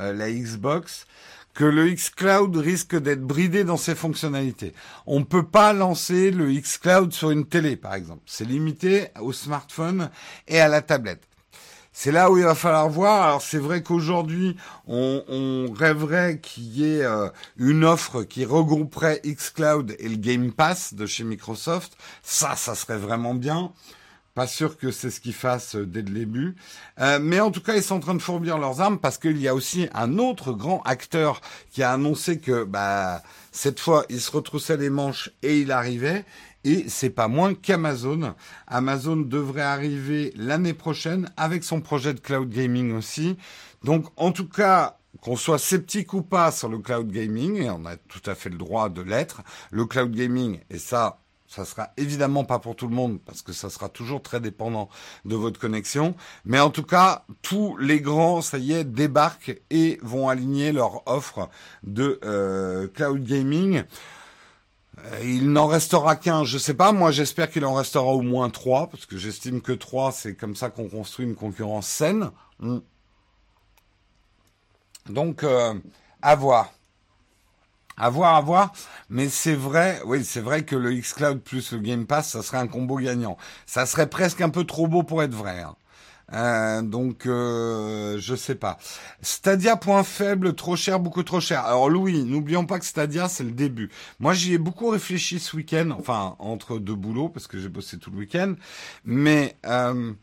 euh, 0.00 0.12
la 0.12 0.30
Xbox, 0.30 1.06
que 1.54 1.64
le 1.64 1.90
xCloud 1.90 2.56
risque 2.56 2.96
d'être 2.96 3.22
bridé 3.22 3.64
dans 3.64 3.76
ses 3.76 3.94
fonctionnalités. 3.94 4.72
On 5.06 5.20
ne 5.20 5.24
peut 5.24 5.46
pas 5.46 5.72
lancer 5.72 6.30
le 6.30 6.52
xCloud 6.52 7.12
sur 7.12 7.30
une 7.30 7.46
télé, 7.46 7.76
par 7.76 7.94
exemple. 7.94 8.22
C'est 8.26 8.44
limité 8.44 9.08
au 9.20 9.32
smartphone 9.32 10.10
et 10.48 10.60
à 10.60 10.68
la 10.68 10.82
tablette. 10.82 11.22
C'est 11.92 12.12
là 12.12 12.30
où 12.30 12.38
il 12.38 12.44
va 12.44 12.54
falloir 12.54 12.88
voir. 12.88 13.22
Alors 13.22 13.42
c'est 13.42 13.58
vrai 13.58 13.82
qu'aujourd'hui, 13.82 14.56
on, 14.86 15.24
on, 15.28 15.72
rêverait 15.72 16.38
qu'il 16.40 16.64
y 16.64 16.84
ait 16.84 17.04
euh, 17.04 17.28
une 17.58 17.84
offre 17.84 18.22
qui 18.22 18.44
regrouperait 18.44 19.20
xCloud 19.24 19.96
et 19.98 20.08
le 20.08 20.16
Game 20.16 20.52
Pass 20.52 20.94
de 20.94 21.04
chez 21.04 21.24
Microsoft. 21.24 21.96
Ça, 22.22 22.54
ça 22.56 22.74
serait 22.74 22.96
vraiment 22.96 23.34
bien. 23.34 23.72
Pas 24.40 24.46
sûr 24.46 24.78
que 24.78 24.90
c'est 24.90 25.10
ce 25.10 25.20
qu'ils 25.20 25.34
fassent 25.34 25.76
euh, 25.76 25.84
dès 25.84 26.00
le 26.00 26.08
début. 26.08 26.56
Euh, 26.98 27.18
mais 27.20 27.40
en 27.40 27.50
tout 27.50 27.60
cas, 27.60 27.76
ils 27.76 27.82
sont 27.82 27.96
en 27.96 28.00
train 28.00 28.14
de 28.14 28.22
fourbir 28.22 28.56
leurs 28.56 28.80
armes 28.80 28.98
parce 28.98 29.18
qu'il 29.18 29.36
y 29.36 29.48
a 29.48 29.54
aussi 29.54 29.86
un 29.92 30.16
autre 30.16 30.54
grand 30.54 30.80
acteur 30.86 31.42
qui 31.70 31.82
a 31.82 31.92
annoncé 31.92 32.40
que 32.40 32.64
bah, 32.64 33.22
cette 33.52 33.78
fois, 33.80 34.06
il 34.08 34.18
se 34.18 34.30
retroussait 34.30 34.78
les 34.78 34.88
manches 34.88 35.30
et 35.42 35.60
il 35.60 35.70
arrivait. 35.70 36.24
Et 36.64 36.88
c'est 36.88 37.10
pas 37.10 37.28
moins 37.28 37.52
qu'Amazon. 37.52 38.34
Amazon 38.66 39.16
devrait 39.16 39.60
arriver 39.60 40.32
l'année 40.36 40.72
prochaine 40.72 41.30
avec 41.36 41.62
son 41.62 41.82
projet 41.82 42.14
de 42.14 42.20
cloud 42.20 42.48
gaming 42.48 42.94
aussi. 42.94 43.36
Donc, 43.84 44.06
en 44.16 44.32
tout 44.32 44.48
cas, 44.48 44.96
qu'on 45.20 45.36
soit 45.36 45.58
sceptique 45.58 46.14
ou 46.14 46.22
pas 46.22 46.50
sur 46.50 46.70
le 46.70 46.78
cloud 46.78 47.12
gaming, 47.12 47.56
et 47.56 47.68
on 47.68 47.84
a 47.84 47.96
tout 47.96 48.22
à 48.24 48.34
fait 48.34 48.48
le 48.48 48.56
droit 48.56 48.88
de 48.88 49.02
l'être, 49.02 49.42
le 49.70 49.84
cloud 49.84 50.12
gaming, 50.12 50.60
et 50.70 50.78
ça, 50.78 51.18
ça 51.50 51.64
sera 51.64 51.90
évidemment 51.96 52.44
pas 52.44 52.60
pour 52.60 52.76
tout 52.76 52.86
le 52.86 52.94
monde 52.94 53.18
parce 53.26 53.42
que 53.42 53.52
ça 53.52 53.70
sera 53.70 53.88
toujours 53.88 54.22
très 54.22 54.38
dépendant 54.38 54.88
de 55.24 55.34
votre 55.34 55.58
connexion. 55.58 56.14
Mais 56.44 56.60
en 56.60 56.70
tout 56.70 56.84
cas, 56.84 57.24
tous 57.42 57.76
les 57.76 58.00
grands, 58.00 58.40
ça 58.40 58.58
y 58.58 58.72
est, 58.72 58.84
débarquent 58.84 59.60
et 59.68 59.98
vont 60.00 60.28
aligner 60.28 60.70
leur 60.70 61.02
offre 61.08 61.50
de 61.82 62.20
euh, 62.24 62.86
cloud 62.86 63.24
gaming. 63.24 63.82
Euh, 64.98 65.20
il 65.24 65.50
n'en 65.50 65.66
restera 65.66 66.14
qu'un, 66.14 66.44
je 66.44 66.56
sais 66.56 66.74
pas. 66.74 66.92
Moi, 66.92 67.10
j'espère 67.10 67.50
qu'il 67.50 67.64
en 67.64 67.74
restera 67.74 68.06
au 68.06 68.22
moins 68.22 68.48
trois 68.48 68.88
parce 68.88 69.04
que 69.04 69.16
j'estime 69.16 69.60
que 69.60 69.72
trois, 69.72 70.12
c'est 70.12 70.36
comme 70.36 70.54
ça 70.54 70.70
qu'on 70.70 70.88
construit 70.88 71.26
une 71.26 71.34
concurrence 71.34 71.88
saine. 71.88 72.30
Mm. 72.60 72.78
Donc, 75.08 75.42
euh, 75.42 75.74
à 76.22 76.36
voir. 76.36 76.72
À 78.02 78.08
voir, 78.08 78.34
à 78.34 78.40
voir. 78.40 78.72
Mais 79.10 79.28
c'est 79.28 79.54
vrai, 79.54 80.00
oui, 80.06 80.24
c'est 80.24 80.40
vrai 80.40 80.64
que 80.64 80.74
le 80.74 80.90
xCloud 80.94 81.42
plus 81.42 81.72
le 81.72 81.80
Game 81.80 82.06
Pass, 82.06 82.30
ça 82.30 82.42
serait 82.42 82.56
un 82.56 82.66
combo 82.66 82.96
gagnant. 82.96 83.36
Ça 83.66 83.84
serait 83.84 84.08
presque 84.08 84.40
un 84.40 84.48
peu 84.48 84.64
trop 84.64 84.88
beau 84.88 85.02
pour 85.02 85.22
être 85.22 85.34
vrai. 85.34 85.60
Hein. 85.60 85.76
Euh, 86.32 86.80
donc, 86.80 87.26
euh, 87.26 88.16
je 88.18 88.34
sais 88.34 88.54
pas. 88.54 88.78
Stadia 89.20 89.76
point 89.76 90.02
faible, 90.02 90.54
trop 90.54 90.76
cher, 90.76 90.98
beaucoup 90.98 91.22
trop 91.24 91.40
cher. 91.40 91.66
Alors 91.66 91.90
Louis, 91.90 92.24
n'oublions 92.24 92.64
pas 92.64 92.78
que 92.78 92.86
Stadia 92.86 93.28
c'est 93.28 93.44
le 93.44 93.50
début. 93.50 93.90
Moi, 94.18 94.32
j'y 94.32 94.54
ai 94.54 94.58
beaucoup 94.58 94.88
réfléchi 94.88 95.38
ce 95.38 95.54
week-end, 95.54 95.90
enfin 95.98 96.36
entre 96.38 96.78
deux 96.78 96.94
boulots 96.94 97.28
parce 97.28 97.48
que 97.48 97.58
j'ai 97.58 97.68
bossé 97.68 97.98
tout 97.98 98.10
le 98.10 98.16
week-end. 98.16 98.54
Mais 99.04 99.56
euh, 99.66 100.14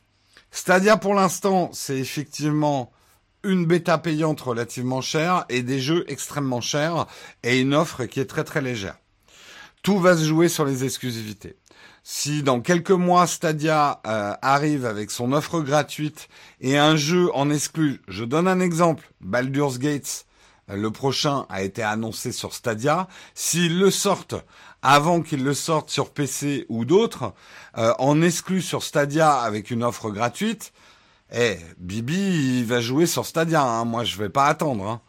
Stadia 0.50 0.98
pour 0.98 1.14
l'instant, 1.14 1.70
c'est 1.74 2.00
effectivement 2.00 2.92
une 3.48 3.66
bêta 3.66 3.98
payante 3.98 4.42
relativement 4.42 5.02
chère 5.02 5.46
et 5.50 5.64
des 5.64 5.80
jeux 5.80 6.06
extrêmement 6.08 6.62
chers 6.62 7.08
et 7.44 7.60
une 7.60 7.74
offre 7.74 8.06
qui 8.06 8.20
est 8.20 8.26
très 8.26 8.44
très 8.44 8.62
légère. 8.62 8.98
Tout 9.82 10.00
va 10.00 10.18
se 10.18 10.24
jouer 10.24 10.50
sur 10.50 10.66
les 10.66 10.84
exclusivités. 10.84 11.56
Si 12.04 12.44
dans 12.44 12.62
quelques 12.62 12.92
mois 12.92 13.28
Stadia 13.28 14.02
euh, 14.06 14.34
arrive 14.42 14.86
avec 14.86 15.12
son 15.12 15.32
offre 15.32 15.62
gratuite 15.62 16.30
et 16.62 16.78
un 16.78 16.96
jeu 16.96 17.30
en 17.34 17.50
exclu, 17.50 18.02
je 18.08 18.24
donne 18.24 18.48
un 18.48 18.60
exemple, 18.60 19.12
Baldur's 19.22 19.80
Gates, 19.80 20.26
euh, 20.70 20.76
le 20.76 20.92
prochain 20.92 21.46
a 21.50 21.64
été 21.64 21.84
annoncé 21.84 22.32
sur 22.32 22.54
Stadia. 22.54 23.08
S'ils 23.34 23.80
le 23.80 23.92
sortent 23.92 24.36
avant 24.82 25.22
qu'ils 25.22 25.44
le 25.44 25.54
sortent 25.54 25.90
sur 25.90 26.12
PC 26.12 26.66
ou 26.70 26.86
d'autres, 26.86 27.34
euh, 27.78 27.94
en 28.00 28.22
exclu 28.22 28.62
sur 28.62 28.84
Stadia 28.84 29.34
avec 29.34 29.72
une 29.72 29.84
offre 29.84 30.10
gratuite, 30.10 30.72
eh, 31.32 31.58
Bibi, 31.78 32.60
il 32.60 32.66
va 32.66 32.80
jouer 32.80 33.06
sur 33.06 33.26
Stadia. 33.26 33.62
Hein. 33.62 33.86
Moi, 33.86 34.04
je 34.04 34.18
vais 34.18 34.30
pas 34.30 34.46
attendre. 34.46 34.88
Hein. 34.88 35.02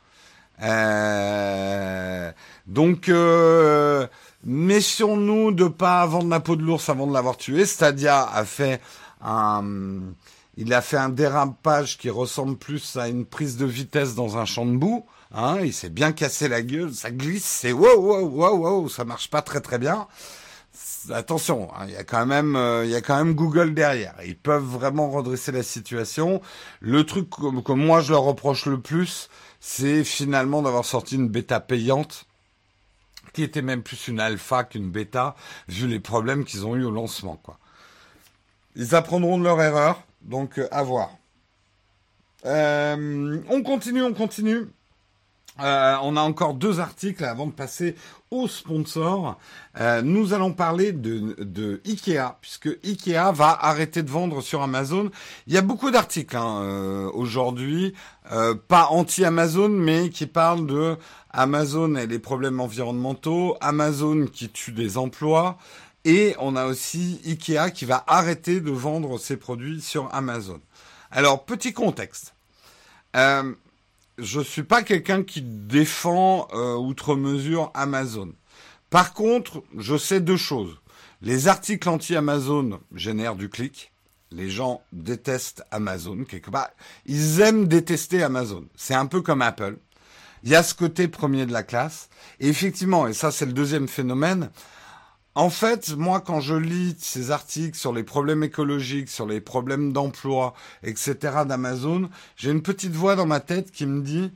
Euh... 0.63 2.33
Donc, 2.67 3.09
euh... 3.09 4.07
méfions-nous 4.45 5.53
de 5.53 5.69
pas 5.69 6.05
vendre 6.07 6.29
la 6.29 6.41
peau 6.41 6.57
de 6.57 6.63
l'ours 6.63 6.89
avant 6.89 7.07
de 7.07 7.13
l'avoir 7.13 7.37
tué. 7.37 7.65
Stadia 7.65 8.29
a 8.29 8.45
fait 8.45 8.81
un, 9.23 9.63
il 10.57 10.75
a 10.75 10.81
fait 10.81 10.97
un 10.97 11.09
dérapage 11.09 11.99
qui 11.99 12.11
ressemble 12.11 12.57
plus 12.57 12.97
à 12.97 13.09
une 13.09 13.25
prise 13.25 13.57
de 13.57 13.67
vitesse 13.67 14.15
dans 14.15 14.39
un 14.39 14.45
champ 14.45 14.67
de 14.67 14.77
boue. 14.77 15.07
Hein, 15.33 15.59
il 15.63 15.73
s'est 15.73 15.91
bien 15.91 16.13
cassé 16.13 16.49
la 16.49 16.63
gueule, 16.63 16.95
ça 16.95 17.11
glisse, 17.11 17.45
c'est 17.45 17.73
wow 17.73 18.01
wow 18.01 18.27
wow 18.27 18.57
wow, 18.57 18.89
ça 18.89 19.05
marche 19.05 19.29
pas 19.29 19.43
très 19.43 19.61
très 19.61 19.79
bien 19.79 20.09
attention, 21.11 21.69
hein, 21.75 21.85
il 21.87 21.93
y 21.93 21.97
a 21.97 22.05
quand 22.05 22.27
même, 22.27 22.57
euh, 22.57 22.85
il 22.85 22.91
y 22.91 22.95
a 22.95 23.01
quand 23.01 23.17
même 23.17 23.35
Google 23.35 23.75
derrière. 23.75 24.15
Ils 24.25 24.39
peuvent 24.39 24.65
vraiment 24.65 25.11
redresser 25.11 25.53
la 25.53 25.63
situation. 25.63 26.41
Le 26.81 27.05
truc 27.05 27.31
que, 27.31 27.73
moi 27.73 28.01
je 28.01 28.13
leur 28.13 28.23
reproche 28.23 28.67
le 28.67 28.81
plus, 28.81 29.29
c'est 29.61 30.05
finalement 30.05 30.63
d'avoir 30.63 30.85
sorti 30.85 31.17
une 31.17 31.29
bêta 31.29 31.61
payante 31.61 32.27
qui 33.33 33.43
était 33.43 33.63
même 33.63 33.83
plus 33.83 34.09
une 34.09 34.21
alpha 34.21 34.65
qu'une 34.65 34.91
bêta, 34.91 35.37
vu 35.69 35.87
les 35.87 36.01
problèmes 36.01 36.45
qu'ils 36.45 36.67
ont 36.67 36.75
eu 36.75 36.85
au 36.85 36.91
lancement. 36.91 37.41
Ils 38.75 38.95
apprendront 38.95 39.39
de 39.39 39.45
leur 39.45 39.61
erreur, 39.61 40.03
donc 40.23 40.59
euh, 40.59 40.69
à 40.71 40.83
voir. 40.83 41.11
Euh, 42.47 43.41
on 43.49 43.63
continue, 43.63 44.03
on 44.03 44.15
continue. 44.15 44.69
Euh, 45.61 45.97
on 46.03 46.17
a 46.17 46.21
encore 46.21 46.55
deux 46.55 46.79
articles 46.79 47.25
avant 47.25 47.47
de 47.47 47.53
passer 47.53 47.97
au 48.31 48.47
sponsor. 48.47 49.39
Euh, 49.81 50.03
nous 50.03 50.33
allons 50.33 50.53
parler 50.53 50.93
de, 50.93 51.35
de, 51.39 51.81
Ikea, 51.85 52.37
puisque 52.41 52.69
Ikea 52.85 53.33
va 53.33 53.59
arrêter 53.61 54.03
de 54.03 54.11
vendre 54.11 54.41
sur 54.41 54.63
Amazon. 54.63 55.11
Il 55.47 55.55
y 55.55 55.57
a 55.57 55.63
beaucoup 55.63 55.91
d'articles 55.91 56.37
hein, 56.37 56.63
euh, 56.63 57.11
aujourd'hui, 57.13 57.95
pas 58.69 58.89
anti-Amazon, 58.91 59.71
mais 59.71 60.11
qui 60.11 60.27
parlent 60.27 60.67
de 60.67 60.97
Amazon 61.31 61.95
et 61.97 62.07
les 62.07 62.19
problèmes 62.19 62.61
environnementaux, 62.61 63.57
Amazon 63.63 64.27
qui 64.27 64.51
tue 64.51 64.73
des 64.73 64.99
emplois, 64.99 65.57
et 66.05 66.37
on 66.39 66.55
a 66.55 66.67
aussi 66.67 67.21
Ikea 67.25 67.71
qui 67.73 67.87
va 67.87 68.05
arrêter 68.07 68.61
de 68.61 68.71
vendre 68.71 69.19
ses 69.19 69.39
produits 69.39 69.81
sur 69.81 70.15
Amazon. 70.15 70.61
Alors, 71.11 71.47
petit 71.47 71.73
contexte. 71.73 72.35
Je 74.19 74.41
suis 74.41 74.65
pas 74.65 74.83
quelqu'un 74.83 75.23
qui 75.23 75.43
défend 75.43 76.49
euh, 76.53 76.75
outre 76.75 77.15
mesure 77.15 77.71
Amazon. 77.75 78.33
Par 78.91 79.15
contre, 79.15 79.63
je 79.77 79.97
sais 79.97 80.21
deux 80.21 80.37
choses. 80.37 80.77
Les 81.23 81.47
articles 81.47 81.89
anti-Amazon 81.89 82.81
génèrent 82.93 83.37
du 83.37 83.49
clic. 83.49 83.93
Les 84.33 84.51
gens 84.51 84.83
détestent 84.93 85.63
Amazon 85.71 86.25
quelque 86.25 86.51
part. 86.51 86.71
Ils 87.07 87.41
aiment 87.41 87.69
détester 87.69 88.23
Amazon. 88.25 88.65
C'est 88.75 88.95
un 88.95 89.07
peu 89.07 89.23
comme 89.23 89.41
Apple. 89.41 89.77
Il 90.43 90.51
y 90.51 90.57
a 90.57 90.65
ce 90.65 90.75
côté 90.75 91.07
premier 91.07 91.47
de 91.47 91.53
la 91.53 91.63
classe. 91.63 92.09
Et 92.41 92.49
effectivement, 92.49 93.07
et 93.07 93.15
ça 93.15 93.31
c'est 93.31 93.47
le 93.47 93.53
deuxième 93.53 93.87
phénomène, 93.87 94.51
en 95.39 95.51
fait, 95.51 95.97
moi, 95.97 96.21
quand 96.21 96.41
je 96.41 96.57
lis 96.57 96.97
ces 96.99 97.31
articles 97.31 97.79
sur 97.79 97.93
les 97.93 98.03
problèmes 98.03 98.43
écologiques, 98.43 99.09
sur 99.09 99.25
les 99.25 99.41
problèmes 99.41 99.93
d'emploi, 99.93 100.53
etc. 100.83 101.15
d'Amazon, 101.47 102.11
j'ai 102.35 102.51
une 102.51 102.61
petite 102.61 102.91
voix 102.91 103.15
dans 103.15 103.25
ma 103.25 103.39
tête 103.39 103.71
qui 103.71 103.87
me 103.87 104.03
dit, 104.03 104.33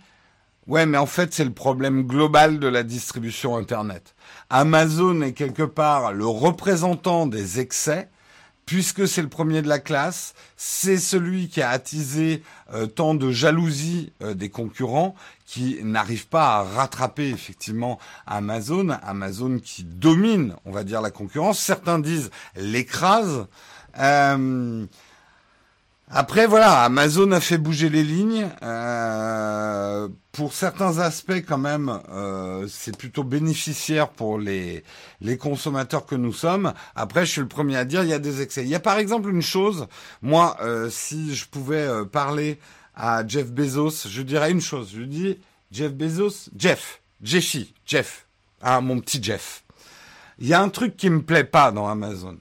ouais, 0.68 0.86
mais 0.86 0.98
en 0.98 1.06
fait, 1.06 1.34
c'est 1.34 1.44
le 1.44 1.52
problème 1.52 2.04
global 2.04 2.60
de 2.60 2.68
la 2.68 2.84
distribution 2.84 3.56
Internet. 3.56 4.14
Amazon 4.48 5.22
est 5.22 5.32
quelque 5.32 5.64
part 5.64 6.12
le 6.12 6.24
représentant 6.24 7.26
des 7.26 7.58
excès, 7.58 8.08
puisque 8.72 9.06
c'est 9.06 9.20
le 9.20 9.28
premier 9.28 9.60
de 9.60 9.68
la 9.68 9.78
classe, 9.78 10.32
c'est 10.56 10.96
celui 10.96 11.50
qui 11.50 11.60
a 11.60 11.68
attisé 11.68 12.42
euh, 12.72 12.86
tant 12.86 13.14
de 13.14 13.30
jalousie 13.30 14.14
euh, 14.22 14.32
des 14.32 14.48
concurrents 14.48 15.14
qui 15.44 15.84
n'arrivent 15.84 16.28
pas 16.28 16.56
à 16.56 16.62
rattraper 16.62 17.28
effectivement 17.28 17.98
Amazon, 18.26 18.88
Amazon 19.02 19.58
qui 19.62 19.84
domine, 19.84 20.56
on 20.64 20.70
va 20.70 20.84
dire, 20.84 21.02
la 21.02 21.10
concurrence. 21.10 21.58
Certains 21.58 21.98
disent 21.98 22.30
l'écrase. 22.56 23.46
Euh, 23.98 24.86
après, 26.14 26.46
voilà, 26.46 26.82
Amazon 26.82 27.32
a 27.32 27.40
fait 27.40 27.56
bouger 27.56 27.88
les 27.88 28.04
lignes. 28.04 28.46
Euh, 28.62 30.08
pour 30.32 30.52
certains 30.52 30.98
aspects, 30.98 31.42
quand 31.46 31.56
même, 31.56 32.00
euh, 32.10 32.66
c'est 32.68 32.94
plutôt 32.94 33.24
bénéficiaire 33.24 34.10
pour 34.10 34.38
les, 34.38 34.84
les 35.22 35.38
consommateurs 35.38 36.04
que 36.04 36.14
nous 36.14 36.34
sommes. 36.34 36.74
Après, 36.94 37.24
je 37.24 37.30
suis 37.30 37.40
le 37.40 37.48
premier 37.48 37.76
à 37.76 37.86
dire, 37.86 38.02
il 38.02 38.10
y 38.10 38.12
a 38.12 38.18
des 38.18 38.42
excès. 38.42 38.62
Il 38.62 38.68
y 38.68 38.74
a 38.74 38.80
par 38.80 38.98
exemple 38.98 39.30
une 39.30 39.40
chose, 39.40 39.86
moi, 40.20 40.58
euh, 40.60 40.90
si 40.90 41.34
je 41.34 41.46
pouvais 41.46 41.86
euh, 41.86 42.04
parler 42.04 42.58
à 42.94 43.26
Jeff 43.26 43.50
Bezos, 43.50 44.06
je 44.06 44.20
dirais 44.20 44.50
une 44.50 44.60
chose. 44.60 44.90
Je 44.94 45.02
dis, 45.02 45.38
Jeff 45.70 45.92
Bezos, 45.92 46.50
Jeff, 46.54 47.00
Jeffy, 47.22 47.72
Jeff, 47.86 48.26
ah, 48.60 48.82
mon 48.82 49.00
petit 49.00 49.22
Jeff. 49.22 49.64
Il 50.38 50.46
y 50.46 50.52
a 50.52 50.60
un 50.60 50.68
truc 50.68 50.96
qui 50.96 51.08
me 51.08 51.22
plaît 51.22 51.44
pas 51.44 51.72
dans 51.72 51.88
Amazon 51.88 52.36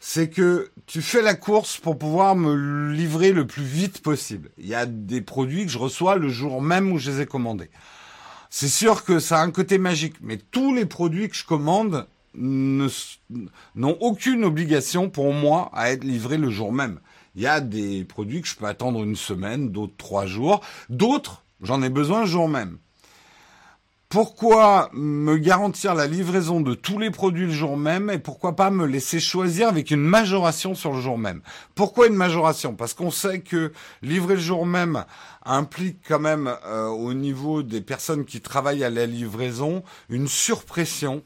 c'est 0.00 0.30
que 0.30 0.70
tu 0.86 1.02
fais 1.02 1.20
la 1.20 1.34
course 1.34 1.76
pour 1.76 1.98
pouvoir 1.98 2.34
me 2.34 2.90
livrer 2.90 3.32
le 3.32 3.46
plus 3.46 3.62
vite 3.62 4.02
possible. 4.02 4.50
Il 4.56 4.66
y 4.66 4.74
a 4.74 4.86
des 4.86 5.20
produits 5.20 5.66
que 5.66 5.70
je 5.70 5.78
reçois 5.78 6.16
le 6.16 6.30
jour 6.30 6.62
même 6.62 6.90
où 6.90 6.98
je 6.98 7.10
les 7.10 7.20
ai 7.20 7.26
commandés. 7.26 7.70
C'est 8.48 8.68
sûr 8.68 9.04
que 9.04 9.20
ça 9.20 9.38
a 9.38 9.44
un 9.44 9.50
côté 9.50 9.78
magique, 9.78 10.16
mais 10.22 10.38
tous 10.38 10.74
les 10.74 10.86
produits 10.86 11.28
que 11.28 11.36
je 11.36 11.44
commande 11.44 12.08
n'ont 12.34 13.98
aucune 14.00 14.44
obligation 14.44 15.10
pour 15.10 15.34
moi 15.34 15.70
à 15.74 15.92
être 15.92 16.04
livrés 16.04 16.38
le 16.38 16.50
jour 16.50 16.72
même. 16.72 17.00
Il 17.36 17.42
y 17.42 17.46
a 17.46 17.60
des 17.60 18.04
produits 18.04 18.40
que 18.40 18.48
je 18.48 18.56
peux 18.56 18.66
attendre 18.66 19.04
une 19.04 19.16
semaine, 19.16 19.70
d'autres 19.70 19.96
trois 19.98 20.26
jours, 20.26 20.62
d'autres 20.88 21.44
j'en 21.60 21.82
ai 21.82 21.90
besoin 21.90 22.20
le 22.20 22.26
jour 22.26 22.48
même. 22.48 22.78
Pourquoi 24.10 24.90
me 24.92 25.36
garantir 25.36 25.94
la 25.94 26.08
livraison 26.08 26.60
de 26.60 26.74
tous 26.74 26.98
les 26.98 27.12
produits 27.12 27.46
le 27.46 27.52
jour 27.52 27.76
même 27.76 28.10
et 28.10 28.18
pourquoi 28.18 28.56
pas 28.56 28.72
me 28.72 28.84
laisser 28.84 29.20
choisir 29.20 29.68
avec 29.68 29.92
une 29.92 30.00
majoration 30.00 30.74
sur 30.74 30.92
le 30.92 31.00
jour 31.00 31.16
même? 31.16 31.42
Pourquoi 31.76 32.08
une 32.08 32.16
majoration? 32.16 32.74
Parce 32.74 32.92
qu'on 32.92 33.12
sait 33.12 33.38
que 33.38 33.72
livrer 34.02 34.34
le 34.34 34.40
jour 34.40 34.66
même 34.66 35.04
implique 35.44 35.98
quand 36.08 36.18
même 36.18 36.52
euh, 36.66 36.88
au 36.88 37.14
niveau 37.14 37.62
des 37.62 37.80
personnes 37.80 38.24
qui 38.24 38.40
travaillent 38.40 38.82
à 38.82 38.90
la 38.90 39.06
livraison 39.06 39.84
une 40.08 40.26
surpression, 40.26 41.22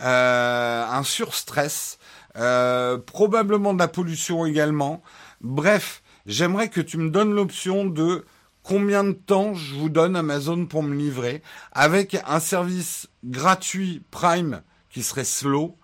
euh, 0.00 0.86
un 0.88 1.02
surstress, 1.02 1.98
euh, 2.36 2.98
probablement 2.98 3.74
de 3.74 3.80
la 3.80 3.88
pollution 3.88 4.46
également. 4.46 5.02
Bref, 5.40 6.04
j'aimerais 6.24 6.68
que 6.68 6.80
tu 6.80 6.98
me 6.98 7.10
donnes 7.10 7.34
l'option 7.34 7.84
de 7.84 8.24
combien 8.68 9.02
de 9.02 9.12
temps 9.12 9.54
je 9.54 9.74
vous 9.74 9.88
donne 9.88 10.14
Amazon 10.14 10.66
pour 10.66 10.82
me 10.82 10.94
livrer, 10.94 11.42
avec 11.72 12.18
un 12.26 12.38
service 12.38 13.08
gratuit 13.24 14.02
Prime 14.10 14.60
qui 14.90 15.02
serait 15.02 15.24
slow 15.24 15.78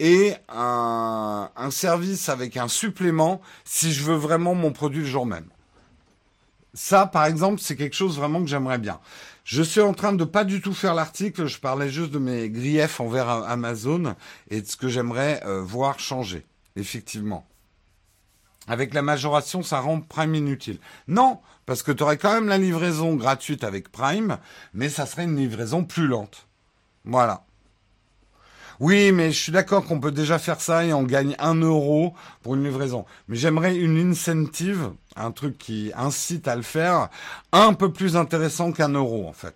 et 0.00 0.34
un, 0.50 1.48
service 1.70 2.28
avec 2.28 2.58
un 2.58 2.68
supplément 2.68 3.40
si 3.64 3.90
je 3.90 4.04
veux 4.04 4.16
vraiment 4.16 4.54
mon 4.54 4.70
produit 4.70 5.00
le 5.00 5.06
jour 5.06 5.24
même. 5.24 5.48
Ça, 6.74 7.06
par 7.06 7.24
exemple, 7.24 7.58
c'est 7.58 7.74
quelque 7.74 7.96
chose 7.96 8.18
vraiment 8.18 8.42
que 8.42 8.48
j'aimerais 8.48 8.78
bien. 8.78 9.00
Je 9.44 9.62
suis 9.62 9.80
en 9.80 9.94
train 9.94 10.12
de 10.12 10.24
pas 10.24 10.44
du 10.44 10.60
tout 10.60 10.74
faire 10.74 10.92
l'article, 10.92 11.46
je 11.46 11.58
parlais 11.58 11.88
juste 11.88 12.10
de 12.10 12.18
mes 12.18 12.50
griefs 12.50 13.00
envers 13.00 13.30
Amazon 13.30 14.14
et 14.50 14.60
de 14.60 14.66
ce 14.66 14.76
que 14.76 14.88
j'aimerais 14.88 15.42
euh, 15.46 15.62
voir 15.62 15.98
changer, 16.00 16.44
effectivement. 16.76 17.46
Avec 18.68 18.94
la 18.94 19.02
majoration, 19.02 19.62
ça 19.62 19.80
rend 19.80 20.00
Prime 20.00 20.34
inutile. 20.34 20.78
Non, 21.08 21.38
parce 21.66 21.82
que 21.82 21.92
tu 21.92 22.02
aurais 22.02 22.18
quand 22.18 22.32
même 22.32 22.48
la 22.48 22.58
livraison 22.58 23.14
gratuite 23.14 23.64
avec 23.64 23.90
Prime, 23.90 24.38
mais 24.74 24.88
ça 24.88 25.06
serait 25.06 25.24
une 25.24 25.36
livraison 25.36 25.84
plus 25.84 26.06
lente. 26.06 26.46
Voilà. 27.04 27.44
Oui, 28.78 29.10
mais 29.12 29.32
je 29.32 29.40
suis 29.40 29.52
d'accord 29.52 29.84
qu'on 29.84 30.00
peut 30.00 30.12
déjà 30.12 30.38
faire 30.38 30.60
ça 30.60 30.84
et 30.84 30.92
on 30.92 31.02
gagne 31.02 31.34
un 31.38 31.54
euro 31.54 32.14
pour 32.42 32.56
une 32.56 32.64
livraison. 32.64 33.06
Mais 33.28 33.36
j'aimerais 33.36 33.76
une 33.76 34.10
incentive, 34.10 34.92
un 35.16 35.30
truc 35.30 35.56
qui 35.56 35.92
incite 35.96 36.46
à 36.46 36.56
le 36.56 36.62
faire, 36.62 37.08
un 37.52 37.72
peu 37.72 37.92
plus 37.92 38.16
intéressant 38.16 38.72
qu'un 38.72 38.90
euro 38.90 39.26
en 39.26 39.32
fait. 39.32 39.54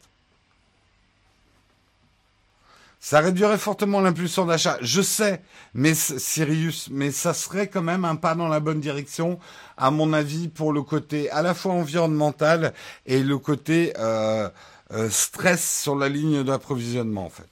Ça 3.03 3.21
réduirait 3.21 3.57
fortement 3.57 4.01
l'impulsion 4.03 4.45
d'achat. 4.45 4.77
Je 4.83 5.01
sais, 5.01 5.43
mais 5.73 5.95
Sirius, 5.95 6.89
mais 6.91 7.11
ça 7.11 7.33
serait 7.33 7.69
quand 7.69 7.81
même 7.81 8.05
un 8.05 8.17
pas 8.17 8.35
dans 8.35 8.49
la 8.49 8.61
bonne 8.61 8.81
direction, 8.81 9.39
à 9.79 9.91
mon 9.91 10.13
avis, 10.13 10.49
pour 10.49 10.75
le 10.75 10.83
côté 10.83 11.31
à 11.31 11.41
la 11.41 11.55
fois 11.55 11.73
environnemental 11.73 12.75
et 13.07 13.23
le 13.23 13.39
côté 13.39 13.95
euh, 13.99 14.51
euh, 14.93 15.09
stress 15.09 15.81
sur 15.81 15.97
la 15.97 16.11
ligne 16.11 16.45
d'approvisionnement, 16.45 17.25
en 17.25 17.31
fait. 17.31 17.49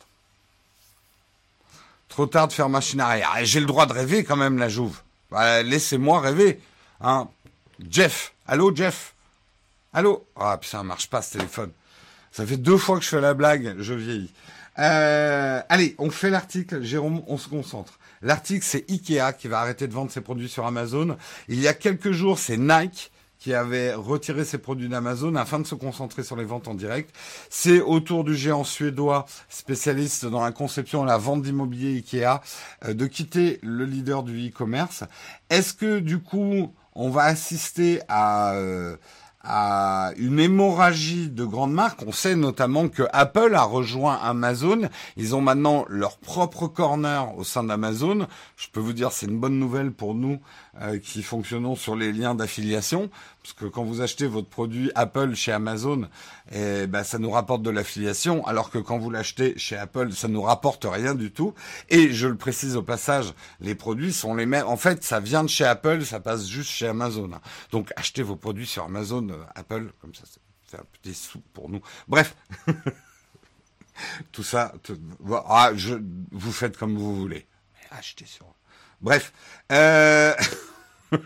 Trop 2.10 2.26
tard 2.26 2.48
de 2.48 2.52
faire 2.52 2.68
machine 2.68 3.00
arrière. 3.00 3.32
J'ai 3.42 3.60
le 3.60 3.66
droit 3.66 3.86
de 3.86 3.94
rêver 3.94 4.24
quand 4.24 4.36
même, 4.36 4.58
la 4.58 4.68
Jouve. 4.68 5.00
Bah, 5.30 5.62
laissez-moi 5.62 6.20
rêver. 6.20 6.60
Hein. 7.00 7.28
Jeff, 7.88 8.34
allô 8.46 8.74
Jeff? 8.74 9.14
Allô? 9.94 10.26
Ah 10.36 10.58
putain, 10.58 10.78
ça 10.78 10.84
marche 10.84 11.08
pas 11.08 11.22
ce 11.22 11.38
téléphone. 11.38 11.70
Ça 12.32 12.44
fait 12.44 12.56
deux 12.56 12.76
fois 12.76 12.98
que 12.98 13.04
je 13.04 13.08
fais 13.08 13.20
la 13.20 13.34
blague, 13.34 13.76
je 13.78 13.94
vieillis. 13.94 14.32
Euh, 14.78 15.60
allez, 15.68 15.94
on 15.98 16.10
fait 16.10 16.30
l'article. 16.30 16.82
Jérôme, 16.82 17.22
on 17.26 17.36
se 17.36 17.48
concentre. 17.48 17.98
L'article, 18.22 18.64
c'est 18.64 18.90
Ikea 18.90 19.32
qui 19.36 19.48
va 19.48 19.60
arrêter 19.60 19.86
de 19.88 19.92
vendre 19.92 20.10
ses 20.10 20.20
produits 20.20 20.48
sur 20.48 20.66
Amazon. 20.66 21.16
Il 21.48 21.60
y 21.60 21.68
a 21.68 21.74
quelques 21.74 22.12
jours, 22.12 22.38
c'est 22.38 22.56
Nike 22.56 23.12
qui 23.38 23.54
avait 23.54 23.94
retiré 23.94 24.44
ses 24.44 24.58
produits 24.58 24.88
d'Amazon 24.88 25.36
afin 25.36 25.60
de 25.60 25.66
se 25.66 25.76
concentrer 25.76 26.24
sur 26.24 26.34
les 26.34 26.44
ventes 26.44 26.66
en 26.66 26.74
direct. 26.74 27.14
C'est 27.50 27.80
autour 27.80 28.24
du 28.24 28.34
géant 28.34 28.64
suédois 28.64 29.26
spécialiste 29.48 30.26
dans 30.26 30.42
la 30.42 30.50
conception 30.50 31.04
et 31.04 31.06
la 31.06 31.18
vente 31.18 31.42
d'immobilier 31.42 31.94
Ikea 31.98 32.40
euh, 32.84 32.94
de 32.94 33.06
quitter 33.06 33.60
le 33.62 33.84
leader 33.84 34.24
du 34.24 34.48
e-commerce. 34.48 35.04
Est-ce 35.50 35.72
que 35.72 36.00
du 36.00 36.18
coup 36.18 36.72
on 37.00 37.10
va 37.10 37.22
assister 37.24 38.00
à 38.08 38.54
euh, 38.54 38.96
à 39.50 40.12
une 40.18 40.38
hémorragie 40.38 41.30
de 41.30 41.44
grandes 41.44 41.72
marques. 41.72 42.02
On 42.06 42.12
sait 42.12 42.36
notamment 42.36 42.88
que 42.88 43.04
Apple 43.12 43.54
a 43.54 43.62
rejoint 43.62 44.16
Amazon. 44.22 44.90
Ils 45.16 45.34
ont 45.34 45.40
maintenant 45.40 45.86
leur 45.88 46.18
propre 46.18 46.68
corner 46.68 47.36
au 47.38 47.44
sein 47.44 47.64
d'Amazon. 47.64 48.26
Je 48.56 48.68
peux 48.70 48.80
vous 48.80 48.92
dire, 48.92 49.10
c'est 49.10 49.26
une 49.26 49.40
bonne 49.40 49.58
nouvelle 49.58 49.90
pour 49.90 50.14
nous 50.14 50.38
euh, 50.80 50.98
qui 50.98 51.22
fonctionnons 51.22 51.74
sur 51.74 51.96
les 51.96 52.12
liens 52.12 52.34
d'affiliation, 52.34 53.10
parce 53.42 53.52
que 53.52 53.64
quand 53.64 53.82
vous 53.82 54.00
achetez 54.00 54.26
votre 54.26 54.48
produit 54.48 54.92
Apple 54.94 55.34
chez 55.34 55.52
Amazon, 55.52 56.08
eh 56.52 56.86
ben, 56.86 57.02
ça 57.02 57.18
nous 57.18 57.30
rapporte 57.30 57.62
de 57.62 57.70
l'affiliation, 57.70 58.46
alors 58.46 58.70
que 58.70 58.78
quand 58.78 58.98
vous 58.98 59.10
l'achetez 59.10 59.58
chez 59.58 59.76
Apple, 59.76 60.12
ça 60.12 60.28
nous 60.28 60.42
rapporte 60.42 60.86
rien 60.88 61.14
du 61.14 61.32
tout. 61.32 61.54
Et 61.88 62.12
je 62.12 62.28
le 62.28 62.36
précise 62.36 62.76
au 62.76 62.82
passage, 62.82 63.32
les 63.60 63.74
produits 63.74 64.12
sont 64.12 64.34
les 64.34 64.46
mêmes. 64.46 64.66
En 64.66 64.76
fait, 64.76 65.02
ça 65.02 65.20
vient 65.20 65.42
de 65.42 65.48
chez 65.48 65.64
Apple, 65.64 66.04
ça 66.04 66.20
passe 66.20 66.46
juste 66.46 66.70
chez 66.70 66.86
Amazon. 66.86 67.30
Donc, 67.72 67.92
achetez 67.96 68.22
vos 68.22 68.36
produits 68.36 68.66
sur 68.66 68.84
Amazon, 68.84 69.28
euh, 69.30 69.42
Apple, 69.54 69.90
comme 70.00 70.14
ça, 70.14 70.24
c'est 70.70 70.78
un 70.78 70.84
petit 70.92 71.14
sou 71.14 71.40
pour 71.54 71.68
nous. 71.68 71.80
Bref. 72.06 72.36
tout 74.32 74.42
ça, 74.44 74.72
ah, 75.46 75.72
vous 76.30 76.52
faites 76.52 76.76
comme 76.76 76.96
vous 76.96 77.16
voulez. 77.16 77.46
achetez 77.90 78.26
sur. 78.26 78.46
Bref. 79.00 79.32
Euh... 79.72 80.34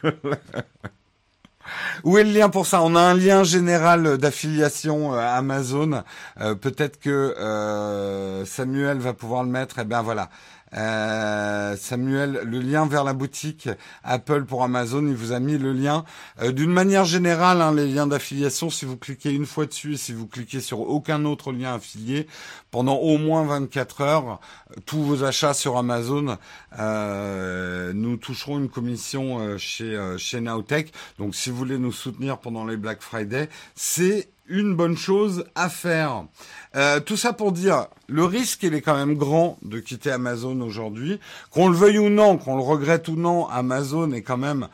Où 2.05 2.19
est 2.19 2.25
le 2.25 2.33
lien 2.33 2.49
pour 2.49 2.67
ça? 2.67 2.83
On 2.83 2.95
a 2.97 3.01
un 3.01 3.15
lien 3.15 3.45
général 3.45 4.19
d'affiliation 4.19 5.15
euh, 5.15 5.19
Amazon. 5.19 6.03
Euh, 6.41 6.55
peut-être 6.55 6.99
que 6.99 7.11
euh, 7.11 8.45
Samuel 8.45 8.99
va 8.99 9.13
pouvoir 9.13 9.45
le 9.45 9.51
mettre. 9.51 9.79
Et 9.79 9.83
eh 9.83 9.85
bien 9.85 10.03
voilà. 10.03 10.29
Euh, 10.75 11.77
Samuel, 11.77 12.41
le 12.45 12.61
lien 12.61 12.87
vers 12.87 13.05
la 13.05 13.13
boutique 13.13 13.69
Apple 14.05 14.45
pour 14.45 14.63
Amazon, 14.65 15.07
il 15.07 15.15
vous 15.15 15.33
a 15.33 15.41
mis 15.41 15.59
le 15.59 15.73
lien. 15.73 16.05
Euh, 16.41 16.53
d'une 16.53 16.71
manière 16.71 17.05
générale, 17.05 17.61
hein, 17.61 17.75
les 17.75 17.87
liens 17.87 18.07
d'affiliation, 18.07 18.71
si 18.71 18.85
vous 18.85 18.97
cliquez 18.97 19.31
une 19.31 19.47
fois 19.47 19.67
dessus 19.67 19.95
et 19.95 19.97
si 19.97 20.13
vous 20.13 20.27
cliquez 20.27 20.61
sur 20.61 20.81
aucun 20.81 21.25
autre 21.25 21.53
lien 21.53 21.75
affilié, 21.75 22.27
pendant 22.71 22.97
au 22.97 23.19
moins 23.19 23.45
24 23.45 24.01
heures, 24.01 24.41
tous 24.87 25.03
vos 25.03 25.25
achats 25.25 25.55
sur 25.55 25.77
Amazon, 25.77 26.39
euh, 26.79 27.93
nous 27.95 28.17
toucherons 28.17 28.59
une 28.59 28.71
commission 28.71 29.59
chez, 29.59 29.99
chez 30.17 30.41
Nowtech. 30.41 30.93
Donc 31.19 31.35
si 31.35 31.51
vous 31.51 31.57
voulez 31.57 31.79
nous 31.79 31.93
soutenir 31.93 32.39
pendant 32.39 32.65
les 32.65 32.77
Black 32.77 33.03
Friday, 33.03 33.49
c'est 33.75 34.29
une 34.53 34.77
bonne 34.77 34.97
chose 34.97 35.47
à 35.55 35.69
faire. 35.69 36.25
Euh, 36.77 37.01
tout 37.01 37.17
ça 37.17 37.33
pour 37.33 37.53
dire, 37.53 37.87
le 38.07 38.25
risque, 38.25 38.63
il 38.63 38.75
est 38.75 38.83
quand 38.83 38.95
même 38.95 39.15
grand 39.15 39.59
de 39.63 39.81
quitter 39.81 40.11
Amazon 40.11 40.61
aujourd'hui. 40.61 41.19
Qu'on 41.51 41.69
le 41.69 41.77
veuille 41.77 41.99
ou 41.99 42.11
non, 42.11 42.37
qu'on 42.37 42.57
le 42.57 42.63
regrette 42.63 43.09
ou 43.09 43.17
non, 43.17 43.49
Amazon 43.49 44.13
est 44.13 44.23
quand 44.23 44.37
même 44.37 44.69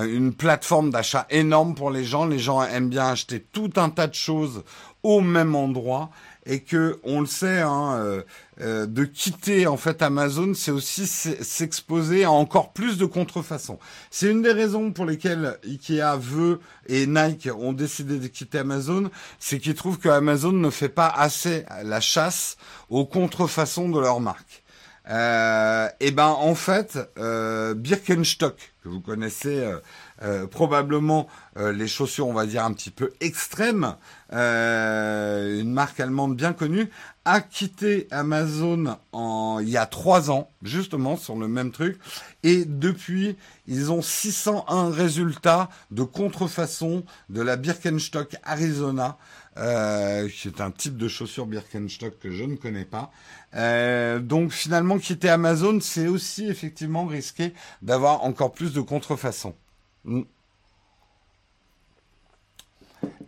une 0.00 0.32
plateforme 0.32 0.90
d'achat 0.90 1.26
énorme 1.30 1.74
pour 1.74 1.90
les 1.90 2.04
gens. 2.04 2.26
Les 2.26 2.38
gens 2.38 2.62
aiment 2.62 2.88
bien 2.88 3.08
acheter 3.08 3.40
tout 3.40 3.70
un 3.76 3.90
tas 3.90 4.06
de 4.06 4.14
choses 4.14 4.62
au 5.02 5.20
même 5.20 5.54
endroit 5.54 6.10
et 6.46 6.60
que 6.60 6.98
on 7.04 7.20
le 7.20 7.26
sait, 7.26 7.60
hein, 7.60 7.94
euh, 7.96 8.22
euh, 8.60 8.86
de 8.86 9.04
quitter 9.04 9.66
en 9.66 9.78
fait 9.78 10.02
Amazon, 10.02 10.52
c'est 10.54 10.70
aussi 10.70 11.06
s'exposer 11.06 12.24
à 12.24 12.30
encore 12.30 12.72
plus 12.72 12.98
de 12.98 13.06
contrefaçons. 13.06 13.78
C'est 14.10 14.30
une 14.30 14.42
des 14.42 14.52
raisons 14.52 14.92
pour 14.92 15.06
lesquelles 15.06 15.58
Ikea 15.64 16.18
veut 16.18 16.60
et 16.86 17.06
Nike 17.06 17.48
ont 17.56 17.72
décidé 17.72 18.18
de 18.18 18.26
quitter 18.26 18.58
Amazon, 18.58 19.10
c'est 19.38 19.58
qu'ils 19.58 19.74
trouvent 19.74 19.98
que 19.98 20.10
Amazon 20.10 20.52
ne 20.52 20.70
fait 20.70 20.90
pas 20.90 21.08
assez 21.08 21.64
la 21.82 22.00
chasse 22.00 22.56
aux 22.90 23.06
contrefaçons 23.06 23.88
de 23.88 23.98
leur 23.98 24.20
marque. 24.20 24.61
Euh, 25.08 25.88
et 26.00 26.12
ben 26.12 26.28
en 26.28 26.54
fait, 26.54 26.98
euh, 27.18 27.74
Birkenstock 27.74 28.72
que 28.82 28.88
vous 28.88 29.00
connaissez 29.00 29.60
euh, 29.60 29.78
euh, 30.22 30.46
probablement 30.46 31.28
les 31.56 31.86
chaussures, 31.86 32.26
on 32.26 32.32
va 32.32 32.46
dire, 32.46 32.64
un 32.64 32.72
petit 32.72 32.90
peu 32.90 33.12
extrêmes, 33.20 33.94
une 34.30 35.70
marque 35.70 36.00
allemande 36.00 36.34
bien 36.34 36.54
connue, 36.54 36.88
a 37.26 37.42
quitté 37.42 38.08
Amazon 38.10 38.96
il 39.60 39.68
y 39.68 39.76
a 39.76 39.84
trois 39.84 40.30
ans, 40.30 40.50
justement, 40.62 41.18
sur 41.18 41.36
le 41.36 41.48
même 41.48 41.70
truc. 41.70 42.00
Et 42.42 42.64
depuis, 42.64 43.36
ils 43.66 43.92
ont 43.92 44.00
601 44.00 44.90
résultats 44.90 45.68
de 45.90 46.02
contrefaçon 46.04 47.04
de 47.28 47.42
la 47.42 47.56
Birkenstock 47.56 48.34
Arizona, 48.42 49.18
euh, 49.58 50.28
qui 50.28 50.48
est 50.48 50.60
un 50.60 50.70
type 50.70 50.96
de 50.96 51.08
chaussure 51.08 51.46
Birkenstock 51.46 52.18
que 52.18 52.30
je 52.30 52.44
ne 52.44 52.56
connais 52.56 52.84
pas. 52.84 53.10
Euh, 53.54 54.18
donc 54.18 54.52
finalement, 54.52 54.98
quitter 54.98 55.28
Amazon, 55.28 55.78
c'est 55.80 56.06
aussi 56.06 56.46
effectivement 56.48 57.06
risqué 57.06 57.52
d'avoir 57.82 58.24
encore 58.24 58.52
plus 58.52 58.72
de 58.72 58.80
contrefaçons. 58.80 59.54
Mm. 60.04 60.22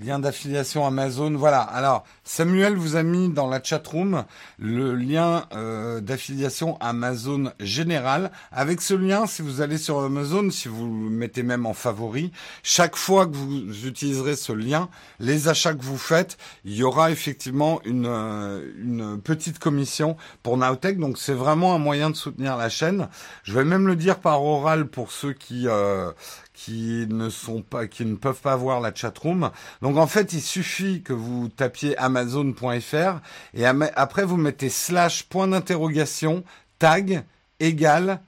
Lien 0.00 0.18
d'affiliation 0.18 0.86
Amazon. 0.86 1.32
Voilà. 1.34 1.60
Alors, 1.60 2.04
Samuel 2.24 2.74
vous 2.74 2.96
a 2.96 3.02
mis 3.02 3.28
dans 3.28 3.48
la 3.48 3.62
chat 3.62 3.86
room 3.86 4.24
le 4.58 4.94
lien 4.94 5.46
euh, 5.54 6.00
d'affiliation 6.00 6.76
Amazon 6.80 7.52
général. 7.60 8.30
Avec 8.52 8.80
ce 8.80 8.94
lien, 8.94 9.26
si 9.26 9.42
vous 9.42 9.60
allez 9.60 9.78
sur 9.78 10.00
Amazon, 10.00 10.50
si 10.50 10.68
vous 10.68 10.86
le 10.86 11.10
mettez 11.10 11.42
même 11.42 11.64
en 11.64 11.74
favori, 11.74 12.32
chaque 12.62 12.96
fois 12.96 13.26
que 13.26 13.36
vous 13.36 13.86
utiliserez 13.86 14.36
ce 14.36 14.52
lien, 14.52 14.88
les 15.20 15.48
achats 15.48 15.74
que 15.74 15.84
vous 15.84 15.98
faites, 15.98 16.36
il 16.64 16.74
y 16.74 16.82
aura 16.82 17.10
effectivement 17.10 17.80
une, 17.84 18.06
euh, 18.06 19.16
petite 19.22 19.58
commission 19.58 20.16
pour 20.42 20.56
Nowtech. 20.56 20.98
Donc, 20.98 21.18
c'est 21.18 21.34
vraiment 21.34 21.74
un 21.74 21.78
moyen 21.78 22.10
de 22.10 22.16
soutenir 22.16 22.56
la 22.56 22.68
chaîne. 22.68 23.08
Je 23.44 23.54
vais 23.54 23.64
même 23.64 23.86
le 23.86 23.96
dire 23.96 24.18
par 24.18 24.44
oral 24.44 24.86
pour 24.86 25.12
ceux 25.12 25.32
qui 25.32 25.68
euh, 25.68 26.10
qui 26.54 27.06
ne 27.08 28.14
peuvent 28.14 28.40
pas 28.40 28.56
voir 28.56 28.80
la 28.80 28.94
chatroom. 28.94 29.50
Donc 29.82 29.98
en 29.98 30.06
fait, 30.06 30.32
il 30.32 30.40
suffit 30.40 31.02
que 31.02 31.12
vous 31.12 31.48
tapiez 31.48 31.96
amazon.fr 31.98 33.20
et 33.54 33.66
après 33.66 34.24
vous 34.24 34.36
mettez 34.36 34.70
slash 34.70 35.24
point 35.24 35.48
d'interrogation 35.48 36.44
tag 36.78 37.24
égale 37.60 38.20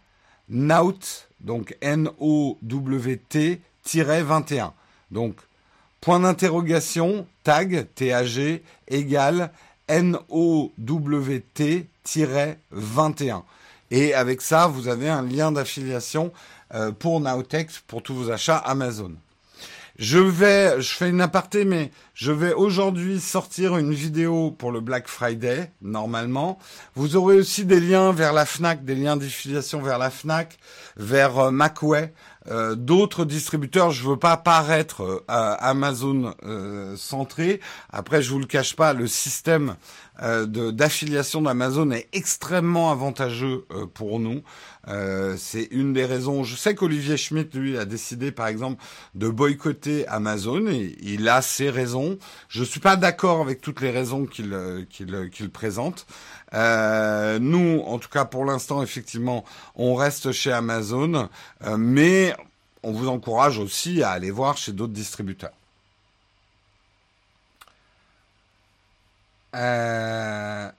nout 0.49 1.27
donc 1.41 1.77
N-O-W-T 1.81 3.61
21. 3.85 4.73
Donc 5.11 5.37
point 6.01 6.21
d'interrogation 6.21 7.27
tag 7.45 7.87
T-A-G 7.95 8.63
égale 8.89 9.53
N-O-W-T 9.89 11.87
21. 12.73 13.45
Et 13.93 14.15
avec 14.15 14.41
ça, 14.41 14.67
vous 14.67 14.89
avez 14.89 15.09
un 15.09 15.23
lien 15.23 15.53
d'affiliation 15.53 16.33
pour 16.99 17.21
Nowtech 17.21 17.71
pour 17.87 18.03
tous 18.03 18.15
vos 18.15 18.31
achats 18.31 18.57
Amazon. 18.57 19.13
Je 19.99 20.19
vais, 20.19 20.79
je 20.83 20.93
fais 20.93 21.09
une 21.09 21.23
aparté, 21.23 21.65
mais 21.65 21.91
je 22.13 22.31
vais 22.31 22.53
aujourd'hui 22.53 23.19
sortir 23.19 23.79
une 23.79 23.95
vidéo 23.95 24.51
pour 24.51 24.71
le 24.71 24.81
Black 24.81 25.09
Friday, 25.09 25.73
normalement. 25.81 26.59
Vous 26.95 27.17
aurez 27.17 27.37
aussi 27.37 27.65
des 27.65 27.81
liens 27.81 28.13
vers 28.13 28.35
la 28.35 28.45
FNAC, 28.45 28.85
des 28.85 28.95
liens 28.95 29.17
d'affiliation 29.17 29.81
vers 29.81 29.97
la 29.97 30.11
FNAC, 30.11 30.59
vers 30.99 31.39
euh, 31.39 31.51
Macway, 31.51 32.13
euh, 32.49 32.75
d'autres 32.75 33.25
distributeurs. 33.25 33.91
Je 33.91 34.09
veux 34.09 34.17
pas 34.17 34.37
paraître 34.37 35.25
Amazon 35.29 36.35
centré. 36.97 37.61
Après, 37.91 38.23
je 38.23 38.31
vous 38.31 38.39
le 38.39 38.47
cache 38.47 38.77
pas, 38.77 38.93
le 38.93 39.07
système 39.07 39.77
d'affiliation 40.19 41.43
d'Amazon 41.43 41.91
est 41.91 42.09
extrêmement 42.13 42.91
avantageux 42.91 43.67
pour 43.93 44.19
nous. 44.19 44.43
Euh, 44.89 45.35
c'est 45.37 45.69
une 45.71 45.93
des 45.93 46.05
raisons. 46.05 46.45
Je 46.45 46.57
sais 46.57 46.75
qu'Olivier 46.75 47.17
Schmitt, 47.17 47.55
lui, 47.55 47.77
a 47.77 47.85
décidé, 47.85 48.31
par 48.31 48.47
exemple, 48.47 48.83
de 49.15 49.29
boycotter 49.29 50.07
Amazon. 50.07 50.67
Et 50.69 50.97
il 51.03 51.29
a 51.29 51.43
ses 51.43 51.71
raisons. 51.71 52.19
Je 52.49 52.63
suis 52.63 52.81
pas 52.81 52.97
d'accord 52.97 53.41
avec 53.41 53.61
toutes 53.61 53.81
les 53.81 53.91
raisons 53.91 54.27
euh, 54.41 54.85
qu'il 54.89 55.51
présente. 55.51 56.07
Euh, 56.57 57.39
nous, 57.39 57.83
en 57.87 57.99
tout 57.99 58.09
cas, 58.09 58.25
pour 58.25 58.45
l'instant, 58.45 58.83
effectivement, 58.83 59.45
on 59.75 59.95
reste 59.95 60.33
chez 60.33 60.53
Amazon, 60.53 61.29
euh, 61.65 61.77
mais 61.77 62.35
on 62.83 62.93
vous 62.93 63.09
encourage 63.09 63.59
aussi 63.59 64.03
à 64.03 64.11
aller 64.11 64.31
voir 64.31 64.57
chez 64.57 64.73
d'autres 64.73 64.93
distributeurs. 64.93 65.53
Euh... 69.55 70.71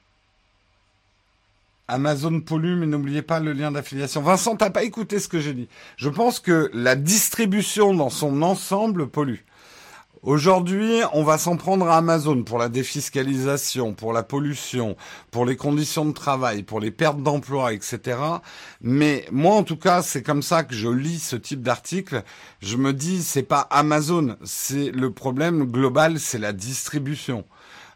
Amazon 1.90 2.42
pollue, 2.42 2.78
mais 2.78 2.86
n'oubliez 2.86 3.22
pas 3.22 3.40
le 3.40 3.54
lien 3.54 3.72
d'affiliation. 3.72 4.22
Vincent, 4.22 4.58
t'as 4.58 4.70
pas 4.70 4.84
écouté 4.84 5.20
ce 5.20 5.30
que 5.30 5.40
j'ai 5.40 5.54
dit. 5.54 5.70
Je 5.96 6.10
pense 6.10 6.40
que 6.40 6.70
la 6.74 6.96
distribution 6.96 7.94
dans 7.94 8.10
son 8.10 8.42
ensemble 8.42 9.08
pollue. 9.08 9.40
Aujourd'hui, 10.24 11.02
on 11.14 11.24
va 11.24 11.38
s'en 11.38 11.58
prendre 11.58 11.88
à 11.88 11.98
Amazon 11.98 12.44
pour 12.44 12.58
la 12.58 12.70
défiscalisation, 12.70 13.94
pour 13.94 14.14
la 14.14 14.24
pollution, 14.24 14.98
pour 15.32 15.46
les 15.46 15.56
conditions 15.56 16.06
de 16.06 16.12
travail, 16.12 16.64
pour 16.64 16.80
les 16.80 16.92
pertes 16.92 17.22
d'emploi, 17.22 17.74
etc. 17.74 18.18
Mais 18.82 19.26
moi, 19.32 19.56
en 19.56 19.64
tout 19.64 19.78
cas, 19.78 20.02
c'est 20.02 20.24
comme 20.24 20.42
ça 20.42 20.64
que 20.64 20.74
je 20.74 20.90
lis 20.90 21.20
ce 21.20 21.36
type 21.36 21.62
d'article. 21.62 22.24
Je 22.62 22.78
me 22.78 22.94
dis, 22.94 23.22
c'est 23.22 23.44
pas 23.44 23.68
Amazon, 23.70 24.38
c'est 24.44 24.92
le 24.92 25.12
problème 25.12 25.66
global, 25.66 26.20
c'est 26.20 26.40
la 26.40 26.54
distribution. 26.54 27.46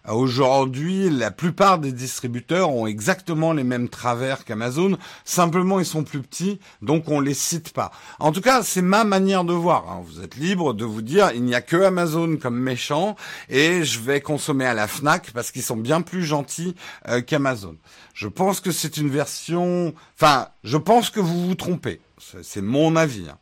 Aujourd'hui, 0.10 1.12
la 1.12 1.30
plupart 1.30 1.78
des 1.78 1.92
distributeurs 1.92 2.72
ont 2.72 2.88
exactement 2.88 3.54
les 3.54 3.64
mêmes 3.64 3.88
travers 3.88 4.46
qu'Amazon. 4.46 4.98
Simplement, 5.26 5.80
ils 5.80 5.86
sont 5.86 6.04
plus 6.04 6.22
petits, 6.22 6.60
donc 6.82 7.08
on 7.08 7.20
les 7.20 7.36
cite 7.36 7.72
pas. 7.72 7.92
En 8.20 8.32
tout 8.32 8.42
cas, 8.42 8.64
c'est 8.64 8.82
ma 8.82 9.04
manière 9.04 9.44
de 9.44 9.54
voir. 9.54 9.92
Hein. 9.92 10.02
Vous 10.04 10.22
êtes 10.24 10.38
libre 10.38 10.74
de 10.74 10.86
vous 10.86 11.04
dire, 11.04 11.32
il 11.36 11.44
n'y 11.44 11.54
a 11.54 11.62
que 11.62 11.78
Amazon 11.78 12.38
comme 12.38 12.58
méchant, 12.58 13.16
et 13.48 13.84
je 13.84 14.00
vais 14.00 14.22
consommer 14.22 14.66
à 14.66 14.74
la 14.74 14.88
Fnac 14.88 15.32
parce 15.34 15.52
qu'ils 15.52 15.62
sont 15.62 15.78
bien 15.78 16.02
plus 16.02 16.24
gentils 16.24 16.76
euh, 17.08 17.22
qu'Amazon. 17.22 17.76
Je 18.16 18.28
pense 18.28 18.60
que 18.60 18.72
c'est 18.72 18.98
une 18.98 19.10
version. 19.10 19.94
Enfin, 20.16 20.48
je 20.64 20.78
pense 20.78 21.12
que 21.12 21.20
vous 21.20 21.48
vous 21.48 21.56
trompez. 21.56 22.02
C'est 22.42 22.62
mon 22.62 22.96
avis. 22.96 23.28
Hein. 23.30 23.38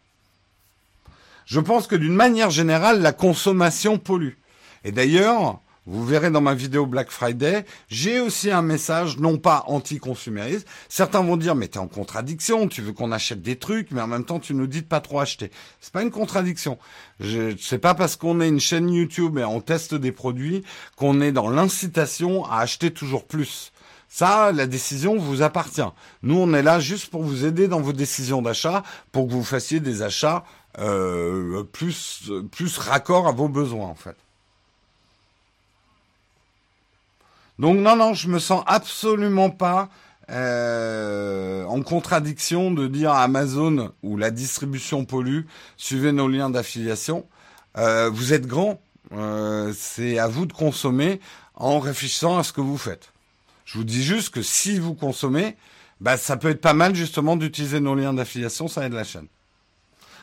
Je 1.46 1.60
pense 1.62 1.88
que 1.88 1.96
d'une 1.96 2.14
manière 2.14 2.50
générale, 2.50 3.02
la 3.02 3.14
consommation 3.14 3.98
pollue. 3.98 4.34
Et 4.84 4.92
d'ailleurs, 4.92 5.62
vous 5.86 6.06
verrez 6.06 6.30
dans 6.30 6.42
ma 6.42 6.54
vidéo 6.54 6.86
Black 6.86 7.10
Friday, 7.10 7.66
j'ai 7.88 8.20
aussi 8.20 8.52
un 8.52 8.62
message 8.62 9.18
non 9.18 9.38
pas 9.38 9.64
anti-consumériste. 9.68 10.68
Certains 10.88 11.22
vont 11.22 11.38
dire 11.38 11.56
mais 11.56 11.68
t'es 11.68 11.80
en 11.80 11.88
contradiction, 11.88 12.68
tu 12.68 12.82
veux 12.82 12.94
qu'on 12.94 13.12
achète 13.12 13.42
des 13.42 13.58
trucs, 13.58 13.92
mais 13.92 14.02
en 14.02 14.08
même 14.08 14.26
temps 14.26 14.40
tu 14.40 14.54
nous 14.54 14.68
dis 14.68 14.82
de 14.82 14.88
pas 14.88 15.02
trop 15.02 15.20
acheter. 15.20 15.52
C'est 15.82 15.94
pas 15.94 16.04
une 16.04 16.12
contradiction. 16.12 16.78
Je 17.20 17.58
sais 17.58 17.80
pas 17.80 17.96
parce 17.96 18.16
qu'on 18.16 18.42
est 18.42 18.48
une 18.48 18.60
chaîne 18.60 18.90
YouTube 18.90 19.38
et 19.38 19.44
on 19.44 19.62
teste 19.62 19.96
des 19.96 20.12
produits 20.12 20.64
qu'on 20.96 21.22
est 21.22 21.32
dans 21.32 21.50
l'incitation 21.50 22.46
à 22.46 22.60
acheter 22.60 22.92
toujours 22.92 23.26
plus. 23.26 23.72
Ça, 24.10 24.52
la 24.52 24.66
décision 24.66 25.18
vous 25.18 25.44
appartient. 25.44 25.82
Nous, 26.24 26.36
on 26.36 26.54
est 26.54 26.64
là 26.64 26.80
juste 26.80 27.12
pour 27.12 27.22
vous 27.22 27.46
aider 27.46 27.68
dans 27.68 27.80
vos 27.80 27.94
décisions 27.94 28.42
d'achat, 28.42 28.82
pour 29.12 29.28
que 29.28 29.34
vous 29.34 29.44
fassiez 29.44 29.80
des 29.80 30.02
achats 30.02 30.44
euh, 30.80 31.64
plus 31.64 32.32
plus 32.52 32.78
raccord 32.78 33.28
à 33.28 33.32
vos 33.32 33.50
besoins 33.50 33.88
en 33.88 33.96
fait. 33.96 34.16
Donc 37.60 37.78
non, 37.78 37.98
non, 37.98 38.14
je 38.14 38.30
me 38.30 38.40
sens 38.40 38.64
absolument 38.68 39.50
pas 39.50 39.90
euh, 40.32 41.66
en 41.66 41.82
contradiction 41.82 42.72
de 42.72 42.88
dire 42.88 43.12
Amazon 43.12 43.92
ou 44.02 44.16
la 44.16 44.32
distribution 44.32 45.04
pollue, 45.04 45.42
suivez 45.76 46.14
nos 46.14 46.30
liens 46.30 46.50
d'affiliation. 46.50 47.28
Euh, 47.78 48.10
vous 48.10 48.34
êtes 48.34 48.48
grand, 48.48 48.82
euh, 49.12 49.74
c'est 49.78 50.20
à 50.20 50.28
vous 50.28 50.46
de 50.46 50.54
consommer 50.54 51.20
en 51.56 51.80
réfléchissant 51.80 52.38
à 52.38 52.44
ce 52.44 52.54
que 52.54 52.62
vous 52.62 52.78
faites. 52.78 53.12
Je 53.66 53.78
vous 53.78 53.84
dis 53.84 54.04
juste 54.04 54.30
que 54.30 54.42
si 54.42 54.80
vous 54.80 54.96
consommez, 54.96 55.58
bah, 56.00 56.16
ça 56.16 56.38
peut 56.38 56.50
être 56.50 56.62
pas 56.62 56.74
mal 56.74 56.96
justement 56.96 57.36
d'utiliser 57.36 57.82
nos 57.82 57.94
liens 57.94 58.14
d'affiliation, 58.14 58.70
ça 58.70 58.86
aide 58.86 58.94
la 58.94 59.04
chaîne. 59.04 59.28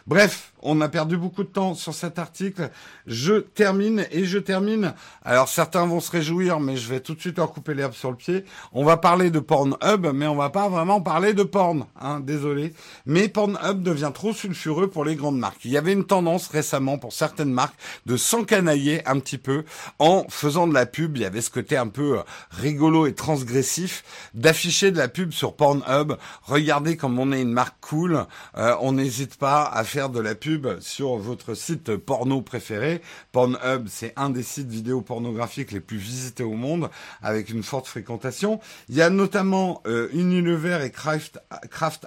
Bref, 0.07 0.53
on 0.63 0.81
a 0.81 0.89
perdu 0.89 1.17
beaucoup 1.17 1.43
de 1.43 1.49
temps 1.49 1.75
sur 1.75 1.95
cet 1.95 2.19
article. 2.19 2.71
Je 3.07 3.35
termine 3.35 4.07
et 4.11 4.25
je 4.25 4.39
termine. 4.39 4.95
Alors 5.25 5.49
certains 5.49 5.87
vont 5.87 6.01
se 6.01 6.11
réjouir, 6.11 6.61
mais 6.61 6.77
je 6.77 6.89
vais 6.89 7.01
tout 7.01 7.15
de 7.15 7.21
suite 7.21 7.39
leur 7.39 7.53
couper 7.53 7.75
l'herbe 7.75 7.93
sur 7.93 8.11
le 8.11 8.17
pied. 8.17 8.45
On 8.73 8.85
va 8.85 8.97
parler 8.97 9.31
de 9.31 9.39
Pornhub, 9.39 10.07
mais 10.15 10.27
on 10.27 10.35
va 10.35 10.51
pas 10.51 10.69
vraiment 10.69 11.01
parler 11.01 11.35
de 11.35 11.43
porn. 11.43 11.87
Hein, 12.01 12.21
désolé. 12.21 12.75
Mais 13.05 13.29
Pornhub 13.29 13.83
devient 13.83 14.11
trop 14.13 14.33
sulfureux 14.33 14.89
pour 14.89 15.05
les 15.05 15.15
grandes 15.15 15.39
marques. 15.39 15.65
Il 15.65 15.71
y 15.71 15.77
avait 15.77 15.93
une 15.93 16.05
tendance 16.05 16.49
récemment 16.49 16.99
pour 16.99 17.13
certaines 17.13 17.53
marques 17.53 17.77
de 18.07 18.17
s'encanailler 18.17 19.07
un 19.07 19.19
petit 19.21 19.39
peu 19.39 19.65
en 19.99 20.27
faisant 20.29 20.67
de 20.67 20.75
la 20.75 20.87
pub. 20.87 21.17
Il 21.17 21.23
y 21.23 21.27
avait 21.27 21.43
ce 21.43 21.51
côté 21.51 21.77
un 21.77 21.89
peu 21.89 22.19
euh, 22.19 22.23
rigolo 22.51 23.07
et 23.07 23.15
transgressif 23.15 24.05
d'afficher 24.35 24.91
de 24.91 24.99
la 24.99 25.09
pub 25.09 25.33
sur 25.33 25.55
Pornhub. 25.55 26.15
Regardez 26.43 26.97
comme 26.97 27.19
on 27.19 27.33
est 27.33 27.43
une 27.43 27.53
marque 27.53 27.77
cool. 27.81 28.27
Euh, 28.57 28.75
on 28.81 28.93
n'hésite 28.93 29.37
pas 29.37 29.65
à 29.65 29.85
faire 29.85 30.09
de 30.09 30.21
la 30.21 30.35
pub 30.35 30.56
sur 30.81 31.17
votre 31.17 31.55
site 31.55 31.97
porno 31.97 32.43
préféré. 32.43 33.01
Pornhub, 33.33 33.87
c'est 33.89 34.13
un 34.17 34.31
des 34.31 34.43
sites 34.43 34.69
vidéo 34.69 35.01
pornographiques 35.01 35.73
les 35.73 35.81
plus 35.81 35.99
visités 35.99 36.43
au 36.43 36.55
monde, 36.55 36.91
avec 37.23 37.51
une 37.51 37.63
forte 37.63 37.87
fréquentation. 37.87 38.61
Il 38.89 38.95
y 38.95 39.03
a 39.03 39.11
notamment 39.11 39.83
euh, 39.87 40.09
Unilever 40.13 40.85
et 40.85 40.91
Kraft, 40.91 41.39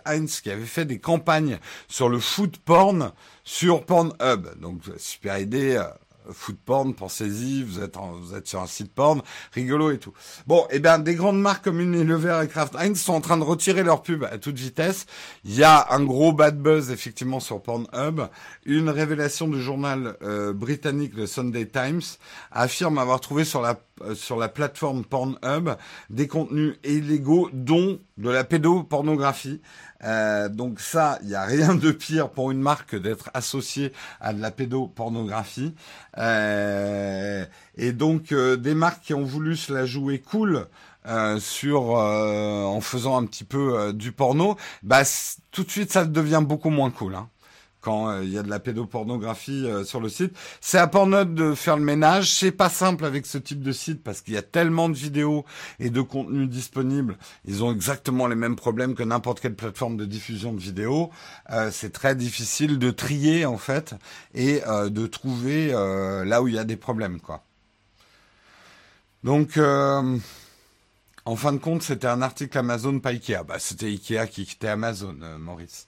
Heinz 0.06 0.41
qui 0.41 0.52
avaient 0.52 0.66
fait 0.66 0.86
des 0.86 1.00
campagnes 1.00 1.60
sur 1.88 2.10
le 2.10 2.20
food 2.20 2.58
porn 2.58 3.12
sur 3.43 3.86
Pornhub. 3.86 4.60
Donc 4.60 4.82
super 4.97 5.39
idée. 5.39 5.76
Euh, 5.76 5.84
foot 6.32 6.57
porn, 6.63 6.93
pensez-y, 6.93 7.63
vous 7.63 7.82
êtes, 7.82 7.95
vous 7.97 8.36
êtes 8.36 8.47
sur 8.47 8.61
un 8.61 8.67
site 8.67 8.93
porn, 8.93 9.21
rigolo 9.53 9.91
et 9.91 9.97
tout. 9.97 10.13
Bon, 10.47 10.65
eh 10.71 10.80
bien, 10.80 10.99
des 10.99 11.15
grandes 11.15 11.39
marques 11.41 11.63
comme 11.63 11.80
Unilever 11.80 12.41
et 12.43 12.47
Kraft 12.47 12.75
Heinz 12.75 12.99
sont 12.99 13.13
en 13.13 13.21
train 13.21 13.38
de 13.38 13.43
retirer 13.43 13.84
leur 13.84 14.01
pub 14.01 14.23
à 14.23 14.38
toute 14.38 14.57
vitesse. 14.57 15.05
Il 15.43 15.55
y 15.55 15.63
a 15.63 15.88
un 15.91 16.03
gros 16.03 16.32
bad 16.32 16.59
buzz, 16.61 16.91
effectivement, 16.91 17.39
sur 17.39 17.61
Pornhub. 17.61 18.21
Une 18.65 18.89
révélation 18.89 19.47
du 19.47 19.61
journal 19.61 20.17
euh, 20.21 20.53
britannique, 20.53 21.13
le 21.15 21.27
Sunday 21.27 21.65
Times, 21.65 22.01
affirme 22.51 22.97
avoir 22.97 23.19
trouvé 23.19 23.45
sur 23.45 23.61
la 23.61 23.75
sur 24.14 24.38
la 24.38 24.50
plateforme 24.50 25.04
Pornhub 25.04 25.72
des 26.10 26.28
contenus 26.28 26.76
illégaux, 26.84 27.50
dont 27.54 28.00
de 28.18 28.30
la 28.30 28.43
pédopornographie. 28.43 29.62
Euh, 30.04 30.50
donc 30.50 30.80
ça, 30.80 31.20
il 31.24 31.30
n'y 31.30 31.36
a 31.36 31.45
rien 31.45 31.76
de 31.76 31.91
pire 31.91 32.30
pour 32.30 32.52
une 32.52 32.62
marque 32.62 32.95
d'être 32.95 33.30
associée 33.34 33.91
à 34.22 34.34
de 34.34 34.41
la 34.41 34.52
pédopornographie. 34.52 35.74
Euh, 36.18 37.45
et 37.76 37.91
donc 37.91 38.32
euh, 38.32 38.56
des 38.56 38.74
marques 38.74 39.04
qui 39.04 39.14
ont 39.14 39.24
voulu 39.24 39.56
se 39.56 39.74
la 39.74 39.86
jouer 39.86 40.20
cool. 40.20 40.68
sur 41.39 41.82
en 41.95 42.82
faisant 42.82 43.18
un 43.18 43.26
petit 43.26 43.45
peu 43.45 43.93
du 43.93 44.12
porno, 44.12 44.58
bah 44.84 45.04
tout 45.52 45.64
de 45.64 45.72
suite 45.72 45.91
ça 45.91 46.06
devient 46.06 46.43
beaucoup 46.45 46.70
moins 46.70 46.91
cool. 46.91 47.16
Hein 47.16 47.30
quand 47.82 48.09
euh, 48.09 48.23
il 48.23 48.32
y 48.32 48.38
a 48.38 48.43
de 48.43 48.49
la 48.49 48.59
pédopornographie 48.59 49.65
euh, 49.65 49.84
sur 49.84 49.99
le 49.99 50.09
site. 50.09 50.34
C'est 50.61 50.77
à 50.77 50.88
Pornhub 50.88 51.34
de 51.34 51.53
faire 51.53 51.77
le 51.77 51.84
ménage. 51.84 52.32
C'est 52.32 52.51
pas 52.51 52.69
simple 52.69 53.05
avec 53.05 53.25
ce 53.25 53.38
type 53.38 53.61
de 53.61 53.71
site 53.71 54.03
parce 54.03 54.21
qu'il 54.21 54.34
y 54.34 54.38
a 54.38 54.41
tellement 54.41 54.89
de 54.89 54.95
vidéos 54.95 55.45
et 55.80 55.89
de 55.89 56.01
contenus 56.01 56.49
disponibles. 56.49 57.17
Ils 57.45 57.63
ont 57.63 57.71
exactement 57.71 58.27
les 58.27 58.36
mêmes 58.36 58.55
problèmes 58.55 58.95
que 58.95 59.03
n'importe 59.03 59.39
quelle 59.39 59.55
plateforme 59.55 59.97
de 59.97 60.05
diffusion 60.05 60.53
de 60.53 60.59
vidéos. 60.59 61.09
Euh, 61.51 61.69
c'est 61.71 61.91
très 61.91 62.15
difficile 62.15 62.80
de 62.80 62.91
trier 62.91 63.45
en 63.45 63.57
fait 63.57 63.95
et 64.34 64.61
de 64.61 65.07
trouver 65.07 65.71
là 65.71 66.41
où 66.41 66.47
il 66.47 66.55
y 66.55 66.59
a 66.59 66.63
des 66.63 66.75
problèmes 66.75 67.19
quoi. 67.19 67.43
Donc 69.23 69.57
en 69.57 71.36
fin 71.36 71.53
de 71.53 71.57
compte, 71.57 71.84
c'était 71.84 72.07
un 72.07 72.21
article 72.21 72.57
Amazon, 72.57 72.99
pas 72.99 73.09
Ikea. 73.09 73.43
Bah, 73.47 73.59
c'était 73.59 73.88
Ikea 73.88 74.27
qui 74.30 74.45
quittait 74.45 74.67
Amazon, 74.67 75.15
Maurice. 75.39 75.88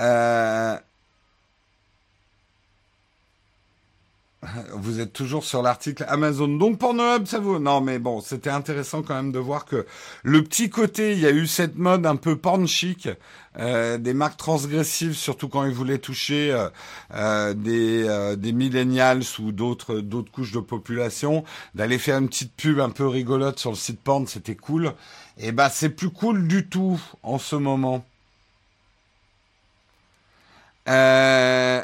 Euh, 0.00 0.76
vous 4.72 5.00
êtes 5.00 5.12
toujours 5.12 5.44
sur 5.44 5.62
l'article 5.62 6.04
Amazon. 6.08 6.48
Donc 6.48 6.78
Pornhub, 6.78 7.26
ça 7.26 7.38
vaut. 7.38 7.58
Non, 7.58 7.80
mais 7.80 7.98
bon, 7.98 8.20
c'était 8.20 8.50
intéressant 8.50 9.02
quand 9.02 9.14
même 9.14 9.32
de 9.32 9.38
voir 9.38 9.64
que 9.64 9.86
le 10.22 10.42
petit 10.44 10.70
côté, 10.70 11.12
il 11.12 11.18
y 11.18 11.26
a 11.26 11.30
eu 11.30 11.46
cette 11.46 11.76
mode 11.76 12.06
un 12.06 12.16
peu 12.16 12.36
porn 12.36 12.66
chic, 12.66 13.08
euh, 13.58 13.98
des 13.98 14.14
marques 14.14 14.36
transgressives, 14.36 15.14
surtout 15.14 15.48
quand 15.48 15.64
ils 15.64 15.72
voulaient 15.72 15.98
toucher 15.98 16.52
euh, 16.52 16.68
euh 17.14 17.54
des, 17.54 18.04
euh, 18.06 18.36
des 18.36 18.52
millennials 18.52 19.22
ou 19.38 19.52
d'autres 19.52 20.00
d'autres 20.00 20.30
couches 20.30 20.52
de 20.52 20.60
population, 20.60 21.44
d'aller 21.74 21.98
faire 21.98 22.18
une 22.18 22.28
petite 22.28 22.54
pub 22.54 22.80
un 22.80 22.90
peu 22.90 23.06
rigolote 23.06 23.58
sur 23.58 23.70
le 23.70 23.76
site 23.76 24.00
porn, 24.00 24.26
c'était 24.26 24.56
cool. 24.56 24.92
Et 25.38 25.52
bah, 25.52 25.68
c'est 25.70 25.90
plus 25.90 26.10
cool 26.10 26.46
du 26.46 26.68
tout 26.68 27.00
en 27.22 27.38
ce 27.38 27.56
moment. 27.56 28.04
Euh... 30.88 31.82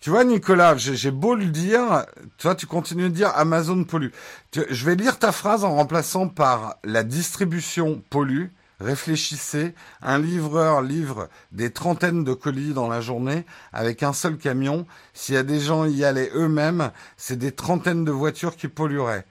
Tu 0.00 0.10
vois, 0.10 0.24
Nicolas, 0.24 0.76
j'ai 0.76 1.10
beau 1.10 1.34
le 1.34 1.46
dire, 1.46 2.04
toi, 2.36 2.54
tu 2.54 2.66
continues 2.66 3.08
de 3.08 3.14
dire 3.14 3.32
Amazon 3.36 3.84
pollue. 3.84 4.10
Je 4.52 4.84
vais 4.84 4.96
lire 4.96 5.18
ta 5.18 5.32
phrase 5.32 5.64
en 5.64 5.74
remplaçant 5.74 6.28
par 6.28 6.76
la 6.84 7.04
distribution 7.04 8.02
pollue. 8.10 8.48
Réfléchissez, 8.80 9.74
un 10.02 10.18
livreur 10.18 10.82
livre 10.82 11.30
des 11.52 11.70
trentaines 11.70 12.22
de 12.22 12.34
colis 12.34 12.74
dans 12.74 12.86
la 12.86 13.00
journée 13.00 13.46
avec 13.72 14.02
un 14.02 14.12
seul 14.12 14.36
camion. 14.36 14.86
S'il 15.14 15.36
y 15.36 15.38
a 15.38 15.42
des 15.42 15.60
gens 15.60 15.86
y 15.86 16.04
allaient 16.04 16.32
eux-mêmes, 16.34 16.90
c'est 17.16 17.38
des 17.38 17.52
trentaines 17.52 18.04
de 18.04 18.12
voitures 18.12 18.56
qui 18.56 18.68
pollueraient. 18.68 19.24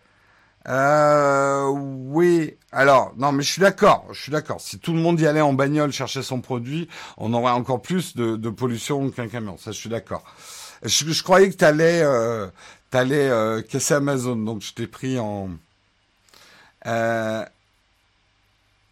Euh, 0.67 1.67
oui. 1.67 2.55
Alors, 2.71 3.13
non, 3.17 3.31
mais 3.31 3.43
je 3.43 3.51
suis 3.51 3.61
d'accord. 3.61 4.05
Je 4.11 4.21
suis 4.21 4.31
d'accord. 4.31 4.61
Si 4.61 4.79
tout 4.79 4.93
le 4.93 4.99
monde 4.99 5.19
y 5.19 5.27
allait 5.27 5.41
en 5.41 5.53
bagnole 5.53 5.91
chercher 5.91 6.23
son 6.23 6.41
produit, 6.41 6.87
on 7.17 7.33
aurait 7.33 7.51
encore 7.51 7.81
plus 7.81 8.15
de, 8.15 8.35
de 8.35 8.49
pollution 8.49 9.09
qu'un 9.11 9.27
camion. 9.27 9.57
Ça, 9.57 9.71
je 9.71 9.77
suis 9.77 9.89
d'accord. 9.89 10.23
Je, 10.83 11.11
je, 11.11 11.23
croyais 11.23 11.49
que 11.49 11.55
t'allais, 11.55 12.01
euh, 12.03 12.47
t'allais 12.89 13.29
euh, 13.29 13.61
casser 13.61 13.93
Amazon, 13.95 14.35
donc 14.35 14.61
je 14.61 14.73
t'ai 14.73 14.87
pris 14.87 15.19
en. 15.19 15.49
Euh, 16.85 17.45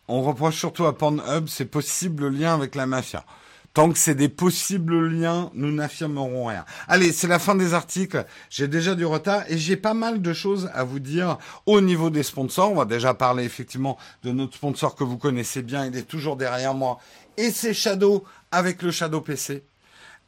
on 0.08 0.22
reproche 0.22 0.58
surtout 0.58 0.86
à 0.86 0.98
Pornhub 0.98 1.48
c'est 1.48 1.66
possible 1.66 2.24
le 2.24 2.30
lien 2.30 2.54
avec 2.54 2.76
la 2.76 2.86
mafia. 2.86 3.26
Tant 3.74 3.90
que 3.90 3.98
c'est 3.98 4.16
des 4.16 4.28
possibles 4.28 5.08
liens, 5.08 5.50
nous 5.54 5.72
n'affirmerons 5.72 6.46
rien. 6.46 6.66
Allez, 6.90 7.14
c'est 7.14 7.28
la 7.28 7.40
fin 7.40 7.56
des 7.56 7.74
articles. 7.74 8.26
J'ai 8.50 8.68
déjà 8.68 8.96
du 8.96 9.06
retard 9.06 9.44
et 9.48 9.58
j'ai 9.58 9.78
pas 9.78 9.94
mal 9.94 10.22
de 10.22 10.34
choses 10.34 10.70
à 10.74 10.84
vous 10.84 11.00
dire 11.00 11.38
au 11.66 11.80
niveau 11.80 12.10
des 12.10 12.24
sponsors. 12.24 12.70
On 12.70 12.76
va 12.76 12.86
déjà 12.86 13.14
parler 13.14 13.46
effectivement 13.46 13.98
de 14.24 14.32
notre 14.32 14.56
sponsor 14.56 14.96
que 14.96 15.06
vous 15.06 15.18
connaissez 15.18 15.62
bien. 15.62 15.86
Il 15.86 15.96
est 15.96 16.04
toujours 16.04 16.36
derrière 16.36 16.74
moi. 16.74 17.00
Et 17.38 17.50
c'est 17.50 17.74
Shadow 17.74 18.26
avec 18.52 18.82
le 18.82 18.92
Shadow 18.92 19.22
PC. 19.22 19.64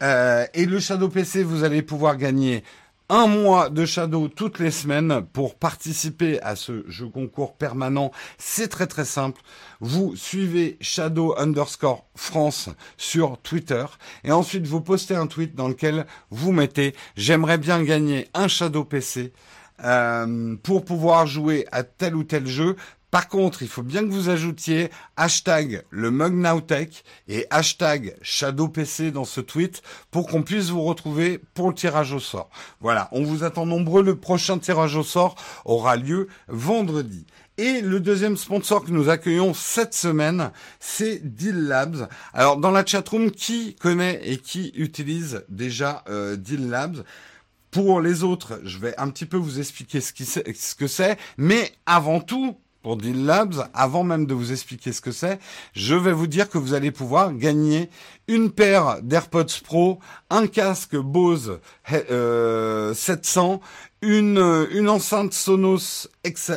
Euh, 0.01 0.45
et 0.53 0.65
le 0.65 0.79
Shadow 0.79 1.09
PC, 1.09 1.43
vous 1.43 1.65
allez 1.65 1.81
pouvoir 1.81 2.15
gagner 2.15 2.63
un 3.09 3.27
mois 3.27 3.69
de 3.69 3.85
Shadow 3.85 4.27
toutes 4.27 4.59
les 4.59 4.71
semaines 4.71 5.25
pour 5.33 5.55
participer 5.55 6.41
à 6.41 6.55
ce 6.55 6.83
jeu 6.89 7.07
concours 7.07 7.55
permanent. 7.55 8.11
C'est 8.37 8.69
très 8.69 8.87
très 8.87 9.05
simple. 9.05 9.41
Vous 9.79 10.15
suivez 10.15 10.77
Shadow 10.81 11.35
underscore 11.37 12.05
France 12.15 12.69
sur 12.97 13.37
Twitter 13.39 13.85
et 14.23 14.31
ensuite 14.31 14.67
vous 14.67 14.81
postez 14.81 15.15
un 15.15 15.27
tweet 15.27 15.55
dans 15.55 15.67
lequel 15.67 16.05
vous 16.29 16.51
mettez 16.51 16.95
j'aimerais 17.15 17.57
bien 17.57 17.83
gagner 17.83 18.29
un 18.33 18.47
Shadow 18.47 18.83
PC. 18.83 19.33
Euh, 19.83 20.55
pour 20.61 20.85
pouvoir 20.85 21.25
jouer 21.25 21.65
à 21.71 21.83
tel 21.83 22.15
ou 22.15 22.23
tel 22.23 22.45
jeu 22.45 22.75
par 23.13 23.27
contre, 23.27 23.61
il 23.61 23.67
faut 23.67 23.83
bien 23.83 24.01
que 24.01 24.11
vous 24.11 24.29
ajoutiez 24.29 24.89
hashtag 25.17 25.83
le 25.91 26.09
MugNowTech 26.09 27.03
et 27.27 27.45
hashtag 27.51 28.15
ShadowPC 28.23 29.11
dans 29.11 29.23
ce 29.23 29.39
tweet 29.39 29.83
pour 30.09 30.25
qu'on 30.25 30.41
puisse 30.41 30.69
vous 30.69 30.81
retrouver 30.81 31.39
pour 31.53 31.67
le 31.67 31.75
tirage 31.75 32.11
au 32.11 32.19
sort. 32.19 32.49
Voilà, 32.81 33.09
on 33.11 33.21
vous 33.21 33.43
attend 33.43 33.67
nombreux. 33.67 34.01
Le 34.01 34.15
prochain 34.15 34.57
tirage 34.57 34.95
au 34.95 35.03
sort 35.03 35.35
aura 35.63 35.95
lieu 35.95 36.27
vendredi. 36.47 37.27
Et 37.59 37.81
le 37.81 37.99
deuxième 37.99 38.35
sponsor 38.35 38.83
que 38.83 38.89
nous 38.89 39.09
accueillons 39.09 39.53
cette 39.53 39.93
semaine, 39.93 40.49
c'est 40.79 41.19
Deal 41.23 41.67
Labs. 41.67 42.09
Alors 42.33 42.57
dans 42.57 42.71
la 42.71 42.83
chatroom, 42.83 43.29
qui 43.29 43.75
connaît 43.75 44.21
et 44.23 44.37
qui 44.37 44.71
utilise 44.73 45.45
déjà 45.49 46.03
euh, 46.09 46.35
Deal 46.35 46.67
Labs? 46.67 47.03
Pour 47.69 48.01
les 48.01 48.23
autres, 48.23 48.59
je 48.63 48.79
vais 48.79 48.95
un 48.99 49.09
petit 49.09 49.25
peu 49.27 49.37
vous 49.37 49.59
expliquer 49.59 50.01
ce, 50.01 50.39
ce 50.55 50.75
que 50.75 50.87
c'est, 50.87 51.17
mais 51.37 51.71
avant 51.87 52.19
tout, 52.19 52.57
pour 52.83 52.97
Deal 52.97 53.25
Labs, 53.25 53.69
avant 53.73 54.03
même 54.03 54.27
de 54.27 54.33
vous 54.33 54.51
expliquer 54.51 54.91
ce 54.91 55.01
que 55.01 55.11
c'est, 55.11 55.39
je 55.73 55.95
vais 55.95 56.11
vous 56.11 56.27
dire 56.27 56.49
que 56.49 56.57
vous 56.57 56.73
allez 56.73 56.91
pouvoir 56.91 57.33
gagner 57.33 57.89
une 58.27 58.51
paire 58.51 59.01
d'AirPods 59.01 59.61
Pro, 59.63 59.99
un 60.29 60.47
casque 60.47 60.95
Bose 60.95 61.59
euh, 61.91 62.93
700, 62.93 63.61
une, 64.01 64.67
une 64.71 64.89
enceinte 64.89 65.33
Sonos 65.33 66.09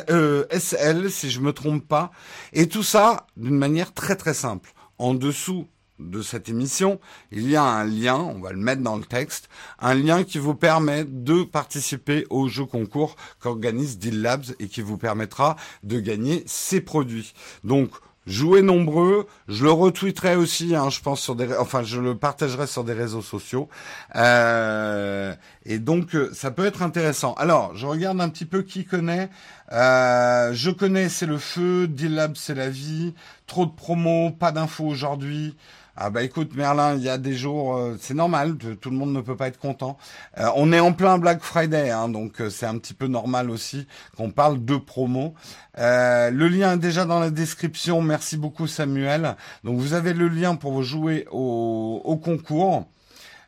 euh, 0.09 0.45
SL, 0.51 1.09
si 1.09 1.31
je 1.31 1.39
me 1.39 1.53
trompe 1.53 1.87
pas, 1.87 2.11
et 2.53 2.67
tout 2.67 2.83
ça 2.83 3.25
d'une 3.37 3.57
manière 3.57 3.93
très 3.93 4.15
très 4.15 4.33
simple. 4.33 4.73
En 4.99 5.13
dessous 5.13 5.67
de 5.99 6.21
cette 6.21 6.49
émission, 6.49 6.99
il 7.31 7.49
y 7.49 7.55
a 7.55 7.63
un 7.63 7.85
lien, 7.85 8.15
on 8.15 8.39
va 8.39 8.51
le 8.51 8.57
mettre 8.57 8.81
dans 8.81 8.97
le 8.97 9.03
texte, 9.03 9.49
un 9.79 9.93
lien 9.93 10.23
qui 10.23 10.37
vous 10.37 10.55
permet 10.55 11.05
de 11.05 11.43
participer 11.43 12.25
au 12.29 12.47
jeu 12.47 12.65
concours 12.65 13.15
qu'organise 13.39 13.97
Deal 13.97 14.21
Labs 14.21 14.45
et 14.59 14.67
qui 14.67 14.81
vous 14.81 14.97
permettra 14.97 15.55
de 15.83 15.99
gagner 15.99 16.43
ces 16.45 16.81
produits. 16.81 17.33
Donc, 17.63 17.91
Jouez 18.27 18.61
nombreux. 18.61 19.25
Je 19.47 19.63
le 19.63 19.71
retweeterai 19.71 20.35
aussi, 20.35 20.75
hein, 20.75 20.89
je 20.89 20.99
pense 20.99 21.21
sur 21.21 21.33
des, 21.33 21.55
enfin 21.55 21.83
je 21.83 22.01
le 22.01 22.17
partagerai 22.17 22.67
sur 22.67 22.83
des 22.83 22.91
réseaux 22.91 23.21
sociaux. 23.21 23.69
Euh, 24.15 25.33
et 25.65 25.79
donc 25.79 26.13
euh, 26.13 26.29
ça 26.33 26.51
peut 26.51 26.65
être 26.65 26.81
intéressant. 26.81 27.33
Alors 27.35 27.73
je 27.77 27.87
regarde 27.87 28.19
un 28.19 28.27
petit 28.27 28.43
peu 28.43 28.63
qui 28.63 28.83
connaît. 28.83 29.29
Euh, 29.71 30.51
je 30.53 30.69
connais, 30.71 31.07
c'est 31.07 31.25
le 31.25 31.37
feu. 31.37 31.89
Lab, 32.09 32.35
c'est 32.35 32.53
la 32.55 32.69
vie. 32.69 33.13
Trop 33.47 33.65
de 33.65 33.71
promos, 33.71 34.31
pas 34.31 34.51
d'infos 34.51 34.85
aujourd'hui. 34.85 35.55
Ah 35.99 36.11
bah 36.11 36.21
écoute 36.21 36.55
Merlin, 36.55 36.93
il 36.95 37.01
y 37.01 37.09
a 37.09 37.17
des 37.17 37.33
jours, 37.33 37.75
euh, 37.75 37.97
c'est 37.99 38.13
normal, 38.13 38.55
tout 38.79 38.91
le 38.91 38.95
monde 38.95 39.13
ne 39.13 39.21
peut 39.21 39.35
pas 39.35 39.47
être 39.47 39.57
content. 39.57 39.97
Euh, 40.37 40.47
on 40.55 40.71
est 40.71 40.79
en 40.79 40.93
plein 40.93 41.17
Black 41.17 41.41
Friday, 41.41 41.89
hein, 41.89 42.07
donc 42.07 42.39
euh, 42.39 42.51
c'est 42.51 42.67
un 42.67 42.77
petit 42.77 42.93
peu 42.93 43.07
normal 43.07 43.49
aussi 43.49 43.87
qu'on 44.15 44.29
parle 44.29 44.63
de 44.63 44.75
promo. 44.75 45.33
le 45.75 46.47
lien 46.49 46.73
est 46.73 46.77
déjà 46.77 47.05
dans 47.05 47.19
la 47.19 47.31
description. 47.31 47.99
Merci 48.03 48.37
beaucoup 48.37 48.67
Samuel. 48.67 49.35
Donc 49.63 49.79
vous 49.79 49.93
avez 49.93 50.13
le 50.13 50.27
lien 50.27 50.53
pour 50.55 50.83
jouer 50.83 51.25
au, 51.31 51.99
au 52.05 52.17
concours. 52.17 52.85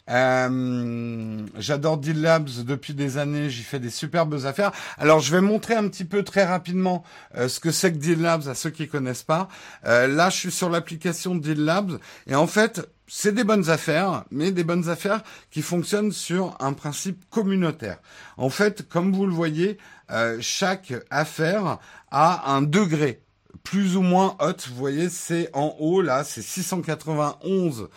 Euh, 0.09 1.45
J'adore 1.57 1.97
Deal 1.97 2.21
Labs 2.21 2.49
depuis 2.65 2.93
des 2.93 3.17
années, 3.17 3.49
j'y 3.49 3.63
fais 3.63 3.79
des 3.79 3.89
superbes 3.89 4.45
affaires. 4.45 4.71
Alors 4.97 5.19
je 5.19 5.31
vais 5.31 5.41
montrer 5.41 5.75
un 5.75 5.87
petit 5.87 6.05
peu 6.05 6.23
très 6.23 6.45
rapidement 6.45 7.03
euh, 7.35 7.47
ce 7.47 7.59
que 7.59 7.71
c'est 7.71 7.91
que 7.93 7.97
Deal 7.97 8.21
Labs 8.21 8.47
à 8.47 8.55
ceux 8.55 8.69
qui 8.69 8.87
connaissent 8.87 9.23
pas. 9.23 9.47
Euh, 9.85 10.07
là, 10.07 10.29
je 10.29 10.37
suis 10.37 10.51
sur 10.51 10.69
l'application 10.69 11.35
Deal 11.35 11.63
Labs 11.63 11.99
et 12.27 12.35
en 12.35 12.47
fait, 12.47 12.89
c'est 13.07 13.33
des 13.33 13.43
bonnes 13.43 13.69
affaires, 13.69 14.23
mais 14.31 14.51
des 14.51 14.63
bonnes 14.63 14.89
affaires 14.89 15.21
qui 15.51 15.61
fonctionnent 15.61 16.11
sur 16.11 16.55
un 16.59 16.73
principe 16.73 17.23
communautaire. 17.29 17.97
En 18.37 18.49
fait, 18.49 18.87
comme 18.87 19.13
vous 19.13 19.25
le 19.25 19.33
voyez, 19.33 19.77
euh, 20.11 20.37
chaque 20.41 20.93
affaire 21.09 21.79
a 22.11 22.51
un 22.51 22.61
degré 22.61 23.21
plus 23.63 23.95
ou 23.95 24.01
moins 24.01 24.35
hot. 24.39 24.53
Vous 24.69 24.75
voyez, 24.75 25.09
c'est 25.09 25.49
en 25.53 25.75
haut 25.79 26.01
là, 26.01 26.23
c'est 26.23 26.41
691 26.41 27.89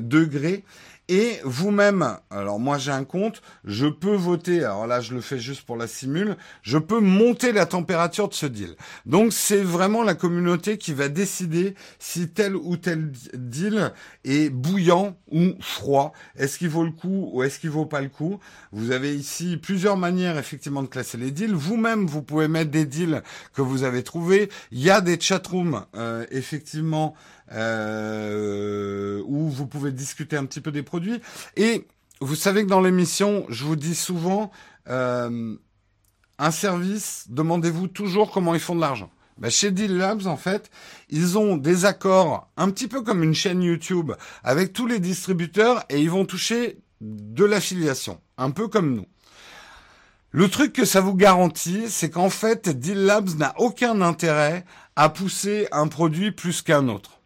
degrés. 0.00 0.64
Et 1.08 1.38
vous-même, 1.44 2.16
alors 2.30 2.58
moi 2.58 2.78
j'ai 2.78 2.90
un 2.90 3.04
compte, 3.04 3.42
je 3.64 3.86
peux 3.86 4.14
voter, 4.14 4.64
alors 4.64 4.86
là 4.86 5.02
je 5.02 5.12
le 5.12 5.20
fais 5.20 5.38
juste 5.38 5.60
pour 5.66 5.76
la 5.76 5.86
simule, 5.86 6.34
je 6.62 6.78
peux 6.78 6.98
monter 6.98 7.52
la 7.52 7.66
température 7.66 8.26
de 8.26 8.32
ce 8.32 8.46
deal. 8.46 8.74
Donc 9.04 9.34
c'est 9.34 9.62
vraiment 9.62 10.02
la 10.02 10.14
communauté 10.14 10.78
qui 10.78 10.94
va 10.94 11.10
décider 11.10 11.74
si 11.98 12.30
tel 12.30 12.56
ou 12.56 12.78
tel 12.78 13.12
deal 13.34 13.92
est 14.24 14.48
bouillant 14.48 15.18
ou 15.30 15.52
froid. 15.60 16.14
Est-ce 16.36 16.56
qu'il 16.56 16.70
vaut 16.70 16.84
le 16.84 16.92
coup 16.92 17.28
ou 17.34 17.42
est-ce 17.42 17.58
qu'il 17.58 17.70
vaut 17.70 17.84
pas 17.84 18.00
le 18.00 18.08
coup? 18.08 18.40
Vous 18.72 18.90
avez 18.90 19.14
ici 19.14 19.58
plusieurs 19.58 19.98
manières 19.98 20.38
effectivement 20.38 20.82
de 20.82 20.88
classer 20.88 21.18
les 21.18 21.30
deals. 21.30 21.54
Vous-même, 21.54 22.06
vous 22.06 22.22
pouvez 22.22 22.48
mettre 22.48 22.70
des 22.70 22.86
deals 22.86 23.22
que 23.52 23.60
vous 23.60 23.82
avez 23.82 24.02
trouvés. 24.04 24.48
Il 24.70 24.80
y 24.80 24.88
a 24.88 25.02
des 25.02 25.20
chatrooms 25.20 25.84
euh, 25.96 26.24
effectivement 26.30 27.14
euh, 27.52 29.22
où 29.26 29.48
vous 29.48 29.66
pouvez 29.66 29.92
discuter 29.92 30.36
un 30.36 30.44
petit 30.44 30.60
peu 30.60 30.72
des 30.72 30.82
produits. 30.82 31.20
Et 31.56 31.86
vous 32.20 32.34
savez 32.34 32.64
que 32.64 32.68
dans 32.68 32.80
l'émission, 32.80 33.46
je 33.48 33.64
vous 33.64 33.76
dis 33.76 33.94
souvent, 33.94 34.50
euh, 34.88 35.56
un 36.38 36.50
service, 36.50 37.26
demandez-vous 37.28 37.88
toujours 37.88 38.30
comment 38.30 38.54
ils 38.54 38.60
font 38.60 38.74
de 38.74 38.80
l'argent. 38.80 39.10
Bah, 39.38 39.50
chez 39.50 39.72
Deal 39.72 39.96
Labs, 39.96 40.26
en 40.26 40.36
fait, 40.36 40.70
ils 41.10 41.38
ont 41.38 41.56
des 41.56 41.84
accords 41.84 42.48
un 42.56 42.70
petit 42.70 42.86
peu 42.86 43.02
comme 43.02 43.22
une 43.22 43.34
chaîne 43.34 43.62
YouTube 43.62 44.12
avec 44.44 44.72
tous 44.72 44.86
les 44.86 45.00
distributeurs 45.00 45.84
et 45.88 46.00
ils 46.00 46.10
vont 46.10 46.24
toucher 46.24 46.78
de 47.00 47.44
l'affiliation, 47.44 48.20
un 48.38 48.50
peu 48.50 48.68
comme 48.68 48.94
nous. 48.94 49.06
Le 50.30 50.48
truc 50.48 50.72
que 50.72 50.84
ça 50.84 51.00
vous 51.00 51.14
garantit, 51.14 51.84
c'est 51.88 52.10
qu'en 52.10 52.30
fait, 52.30 52.68
Deal 52.68 53.04
Labs 53.04 53.36
n'a 53.36 53.54
aucun 53.58 54.00
intérêt 54.00 54.64
à 54.96 55.08
pousser 55.08 55.68
un 55.72 55.88
produit 55.88 56.32
plus 56.32 56.62
qu'un 56.62 56.88
autre. 56.88 57.20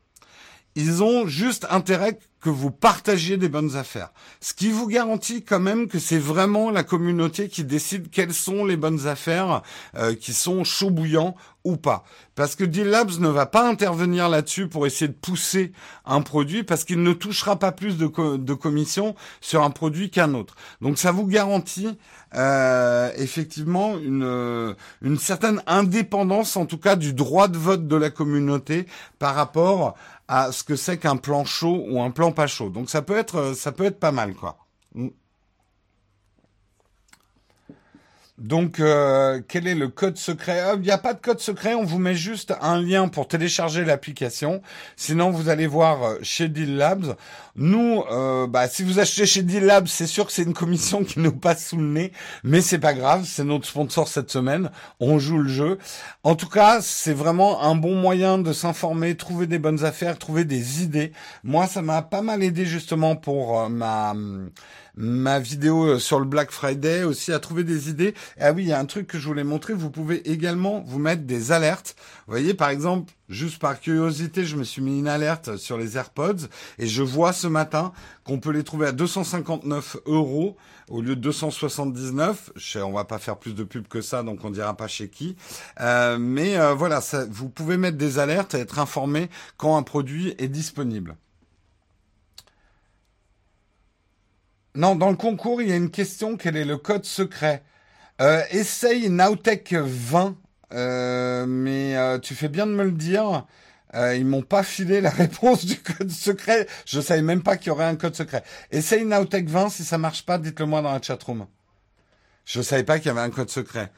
Ils 0.81 1.03
ont 1.03 1.27
juste 1.27 1.67
intérêt 1.71 2.21
que 2.41 2.51
vous 2.51 2.71
partagiez 2.71 3.37
des 3.37 3.49
bonnes 3.49 3.75
affaires. 3.75 4.13
Ce 4.41 4.55
qui 4.55 4.71
vous 4.71 4.87
garantit 4.87 5.43
quand 5.43 5.59
même 5.59 5.89
que 5.89 5.99
c'est 5.99 6.19
vraiment 6.19 6.71
la 6.71 6.85
communauté 6.85 7.49
qui 7.49 7.65
décide 7.65 8.11
quelles 8.11 8.33
sont 8.33 8.65
les 8.65 8.77
bonnes 8.77 9.09
affaires 9.09 9.63
euh, 9.97 10.15
qui 10.15 10.33
sont 10.33 10.63
chaud 10.63 10.91
bouillants 10.91 11.35
ou 11.65 11.77
pas. 11.77 12.05
Parce 12.37 12.55
que 12.55 12.63
Deal 12.63 12.87
Labs 12.87 13.19
ne 13.19 13.29
va 13.29 13.47
pas 13.47 13.69
intervenir 13.69 14.29
là-dessus 14.29 14.69
pour 14.69 14.87
essayer 14.87 15.09
de 15.09 15.17
pousser 15.17 15.73
un 16.07 16.23
produit 16.23 16.63
parce 16.63 16.85
qu'il 16.85 17.03
ne 17.03 17.13
touchera 17.13 17.59
pas 17.59 17.73
plus 17.73 17.99
de, 17.99 18.37
de 18.37 18.55
commission 18.55 19.17
sur 19.41 19.65
un 19.65 19.71
produit 19.71 20.11
qu'un 20.11 20.35
autre. 20.35 20.55
Donc 20.81 20.97
ça 20.97 21.11
vous 21.11 21.27
garantit 21.27 21.99
euh, 22.37 23.11
effectivement 23.17 23.99
une, 23.99 24.77
une 25.03 25.19
certaine 25.19 25.61
indépendance, 25.67 26.57
en 26.57 26.67
tout 26.67 26.79
cas 26.79 26.95
du 26.95 27.13
droit 27.13 27.49
de 27.49 27.59
vote 27.59 27.89
de 27.89 27.97
la 27.97 28.11
communauté 28.11 28.87
par 29.19 29.35
rapport 29.35 29.97
ce 30.29 30.63
que 30.63 30.77
c'est 30.77 30.99
qu'un 30.99 31.17
plan 31.17 31.45
chaud 31.45 31.85
ou 31.89 32.01
un 32.03 32.11
plan 32.11 32.33
pas 32.33 32.47
chaud. 32.47 32.71
Donc 32.71 32.91
ça 32.91 33.03
peut 33.03 33.17
être, 33.17 33.37
euh, 33.37 33.55
ça 33.55 33.73
peut 33.73 33.85
être 33.85 33.99
pas 33.99 34.13
mal, 34.13 34.35
quoi. 34.35 34.59
Mm. 34.95 35.09
Donc, 38.39 38.79
euh, 38.79 39.41
quel 39.49 39.67
est 39.67 39.75
le 39.75 39.89
code 39.89 40.17
secret? 40.17 40.63
Il 40.77 40.83
n'y 40.83 40.93
a 40.93 40.99
pas 40.99 41.13
de 41.13 41.21
code 41.21 41.41
secret, 41.41 41.75
on 41.75 41.83
vous 41.83 41.99
met 41.99 42.15
juste 42.15 42.55
un 42.61 42.81
lien 42.81 43.09
pour 43.09 43.27
télécharger 43.27 43.85
l'application. 43.85 44.63
Sinon, 44.97 45.31
vous 45.31 45.49
allez 45.49 45.67
voir 45.67 46.05
euh, 46.05 46.19
chez 46.23 46.49
Deal 46.49 46.77
Labs. 46.77 47.17
Nous, 47.57 48.05
euh, 48.13 48.47
bah, 48.47 48.69
si 48.69 48.85
vous 48.85 49.01
achetez 49.01 49.27
chez 49.27 49.43
Deal 49.43 49.65
Labs, 49.65 49.89
c'est 49.89 50.07
sûr 50.07 50.25
que 50.25 50.33
c'est 50.33 50.45
une 50.45 50.55
commission 50.55 51.03
qui 51.03 51.19
nous 51.19 51.33
passe 51.33 51.67
sous 51.67 51.79
le 51.79 51.83
nez, 51.83 52.13
mais 52.45 52.61
c'est 52.61 52.79
pas 52.79 52.95
grave, 52.95 53.25
c'est 53.27 53.43
notre 53.43 53.67
sponsor 53.67 54.07
cette 54.07 54.31
semaine. 54.31 54.71
On 55.01 55.19
joue 55.19 55.39
le 55.39 55.49
jeu. 55.49 55.79
En 56.23 56.37
tout 56.37 56.49
cas, 56.49 56.79
c'est 56.81 57.15
vraiment 57.15 57.65
un 57.65 57.75
bon 57.75 57.97
moyen 57.97 58.39
de 58.39 58.53
s'informer, 58.53 59.17
trouver 59.17 59.49
des 59.49 59.59
bonnes 59.59 59.85
affaires, 59.85 60.17
trouver 60.17 60.45
des 60.45 60.85
idées. 60.85 61.11
Moi, 61.43 61.67
ça 61.67 61.83
m'a 61.83 62.03
pas 62.03 62.23
mal 62.23 62.45
aidé 62.45 62.67
justement 62.67 63.17
pour 63.17 63.69
ma 63.69 64.15
ma 64.99 65.39
vidéo 65.39 65.85
euh, 65.85 65.99
sur 66.01 66.19
le 66.19 66.27
Black 66.27 66.51
Friday 66.51 67.05
aussi 67.05 67.33
à 67.33 67.39
trouver 67.39 67.63
des 67.63 67.89
idées. 67.89 68.15
ah 68.41 68.53
oui, 68.53 68.65
il 68.65 68.69
y 68.69 68.73
a 68.73 68.81
un 68.81 68.85
truc 68.85 69.07
que 69.07 69.19
je 69.19 69.27
voulais 69.27 69.45
montrer. 69.45 69.73
Vous 69.73 69.91
pouvez 69.91 70.29
également 70.31 70.81
vous 70.81 70.99
mettre 70.99 71.23
des 71.23 71.53
alertes. 71.53 71.95
Vous 72.27 72.33
voyez, 72.33 72.53
par 72.53 72.69
exemple, 72.69 73.13
juste 73.29 73.61
par 73.61 73.81
curiosité, 73.81 74.45
je 74.45 74.57
me 74.57 74.65
suis 74.65 74.83
mis 74.83 74.99
une 74.99 75.07
alerte 75.07 75.57
sur 75.57 75.79
les 75.79 75.97
AirPods 75.97 76.49
et 76.79 76.89
je 76.89 77.03
vois 77.03 77.33
ce 77.33 77.47
matin 77.47 77.93
qu'on 78.25 78.41
peut 78.41 78.51
les 78.51 78.65
trouver 78.65 78.89
à 78.89 78.93
259 78.93 79.99
euros 80.07 80.57
au 80.91 81.01
lieu 81.01 81.15
de 81.15 81.21
279. 81.21 82.51
Je 82.57 82.81
on 82.81 82.93
va 82.93 83.05
pas 83.05 83.19
faire 83.19 83.37
plus 83.37 83.55
de 83.55 83.63
pub 83.63 83.87
que 83.87 84.01
ça, 84.01 84.25
donc 84.25 84.45
on 84.45 84.51
dira 84.51 84.77
pas 84.77 84.89
chez 84.89 85.09
qui. 85.09 85.37
Euh, 85.81 86.19
mais 86.19 86.59
euh, 86.59 86.75
voilà, 86.75 87.01
vous 87.31 87.49
pouvez 87.49 87.77
mettre 87.77 87.99
des 87.99 88.19
alertes 88.19 88.55
et 88.55 88.59
être 88.59 88.81
informé 88.81 89.31
quand 89.57 89.77
un 89.77 89.83
produit 89.85 90.35
est 90.39 90.49
disponible. 90.49 91.17
Non, 94.75 94.95
dans 94.97 95.11
le 95.11 95.17
concours, 95.17 95.63
il 95.63 95.69
y 95.69 95.73
a 95.73 95.77
une 95.77 95.91
question. 95.91 96.37
Quel 96.37 96.57
est 96.57 96.65
le 96.65 96.77
code 96.77 97.05
secret? 97.05 97.63
Euh, 98.21 98.43
Essaye 98.51 99.09
Nowtech 99.11 99.73
20, 99.73 100.37
euh, 100.75 101.47
mais 101.47 101.97
euh, 101.97 102.19
tu 102.19 102.35
fais 102.35 102.49
bien 102.49 102.67
de 102.67 102.73
me 102.73 102.85
le 102.85 102.93
dire. 102.93 103.47
Ils 103.95 104.27
m'ont 104.27 104.43
pas 104.43 104.63
filé 104.63 105.01
la 105.01 105.11
réponse 105.25 105.65
du 105.65 105.81
code 105.81 106.11
secret. 106.11 106.67
Je 106.85 107.01
savais 107.01 107.23
même 107.23 107.43
pas 107.43 107.57
qu'il 107.57 107.69
y 107.69 107.71
aurait 107.71 107.87
un 107.87 107.97
code 107.97 108.15
secret. 108.15 108.45
Essaye 108.71 109.05
Nowtech 109.05 109.49
20. 109.49 109.71
Si 109.71 109.85
ça 109.85 109.99
marche 109.99 110.27
pas, 110.27 110.39
dites-le 110.39 110.67
moi 110.67 110.83
dans 110.83 110.93
la 110.93 111.01
chatroom. 111.01 111.47
Je 112.45 112.61
savais 112.61 112.85
pas 112.85 112.99
qu'il 112.99 113.07
y 113.07 113.11
avait 113.11 113.21
un 113.21 113.31
code 113.31 113.51
secret. 113.51 113.91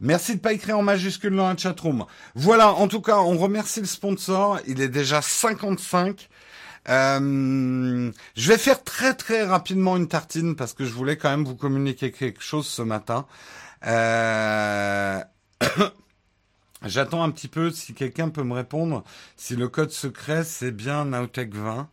Merci 0.00 0.36
de 0.36 0.40
pas 0.40 0.52
écrire 0.52 0.78
en 0.78 0.82
majuscule 0.82 1.34
dans 1.34 1.48
la 1.48 1.56
chatroom. 1.56 2.04
Voilà, 2.34 2.72
en 2.72 2.86
tout 2.88 3.00
cas, 3.00 3.18
on 3.18 3.38
remercie 3.38 3.80
le 3.80 3.86
sponsor. 3.86 4.60
Il 4.66 4.80
est 4.80 4.88
déjà 4.88 5.22
55. 5.22 6.28
Euh, 6.88 8.12
je 8.36 8.48
vais 8.48 8.58
faire 8.58 8.84
très 8.84 9.14
très 9.14 9.44
rapidement 9.44 9.96
une 9.96 10.06
tartine 10.06 10.54
parce 10.54 10.72
que 10.72 10.84
je 10.84 10.92
voulais 10.92 11.16
quand 11.16 11.30
même 11.30 11.44
vous 11.44 11.56
communiquer 11.56 12.12
quelque 12.12 12.42
chose 12.42 12.66
ce 12.66 12.82
matin. 12.82 13.26
Euh... 13.86 15.22
J'attends 16.84 17.22
un 17.22 17.30
petit 17.30 17.48
peu 17.48 17.70
si 17.70 17.94
quelqu'un 17.94 18.28
peut 18.28 18.44
me 18.44 18.54
répondre 18.54 19.02
si 19.36 19.56
le 19.56 19.68
code 19.68 19.90
secret 19.90 20.44
c'est 20.44 20.70
bien 20.70 21.06
Nowtech 21.06 21.54
20. 21.54 21.88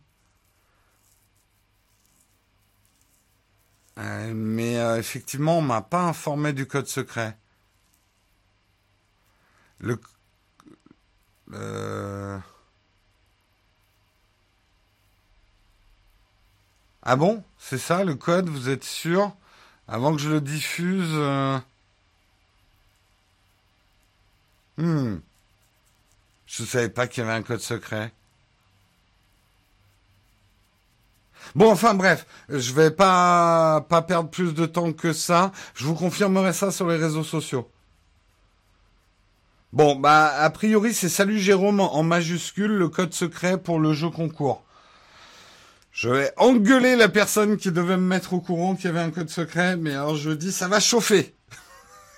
Euh, 3.98 4.32
mais 4.34 4.78
euh, 4.78 4.98
effectivement, 4.98 5.58
on 5.58 5.62
m'a 5.62 5.82
pas 5.82 6.02
informé 6.02 6.52
du 6.52 6.66
code 6.66 6.86
secret. 6.86 7.38
Le. 9.84 10.00
Euh, 11.52 12.38
ah 17.02 17.16
bon? 17.16 17.44
C'est 17.58 17.76
ça 17.76 18.02
le 18.02 18.14
code? 18.14 18.48
Vous 18.48 18.70
êtes 18.70 18.84
sûr? 18.84 19.36
Avant 19.86 20.16
que 20.16 20.22
je 20.22 20.30
le 20.30 20.40
diffuse. 20.40 21.10
Euh, 21.12 21.58
hmm. 24.78 25.18
Je 26.46 26.62
ne 26.62 26.66
savais 26.66 26.88
pas 26.88 27.06
qu'il 27.06 27.22
y 27.22 27.26
avait 27.26 27.36
un 27.36 27.42
code 27.42 27.60
secret. 27.60 28.10
Bon, 31.54 31.70
enfin 31.70 31.92
bref, 31.92 32.26
je 32.48 32.72
vais 32.72 32.90
pas 32.90 33.82
pas 33.90 34.00
perdre 34.00 34.30
plus 34.30 34.54
de 34.54 34.64
temps 34.64 34.94
que 34.94 35.12
ça. 35.12 35.52
Je 35.74 35.84
vous 35.84 35.94
confirmerai 35.94 36.54
ça 36.54 36.70
sur 36.70 36.88
les 36.88 36.96
réseaux 36.96 37.22
sociaux. 37.22 37.70
Bon, 39.74 39.96
bah, 39.96 40.32
a 40.38 40.50
priori, 40.50 40.94
c'est 40.94 41.08
Salut 41.08 41.40
Jérôme 41.40 41.80
en 41.80 42.04
majuscule, 42.04 42.70
le 42.70 42.88
code 42.88 43.12
secret 43.12 43.58
pour 43.58 43.80
le 43.80 43.92
jeu 43.92 44.08
concours. 44.08 44.62
Je 45.90 46.08
vais 46.08 46.30
engueuler 46.36 46.94
la 46.94 47.08
personne 47.08 47.56
qui 47.56 47.72
devait 47.72 47.96
me 47.96 48.06
mettre 48.06 48.34
au 48.34 48.40
courant 48.40 48.76
qu'il 48.76 48.84
y 48.84 48.88
avait 48.90 49.00
un 49.00 49.10
code 49.10 49.30
secret, 49.30 49.76
mais 49.76 49.90
alors 49.90 50.14
je 50.14 50.30
dis, 50.30 50.52
ça 50.52 50.68
va 50.68 50.78
chauffer. 50.78 51.34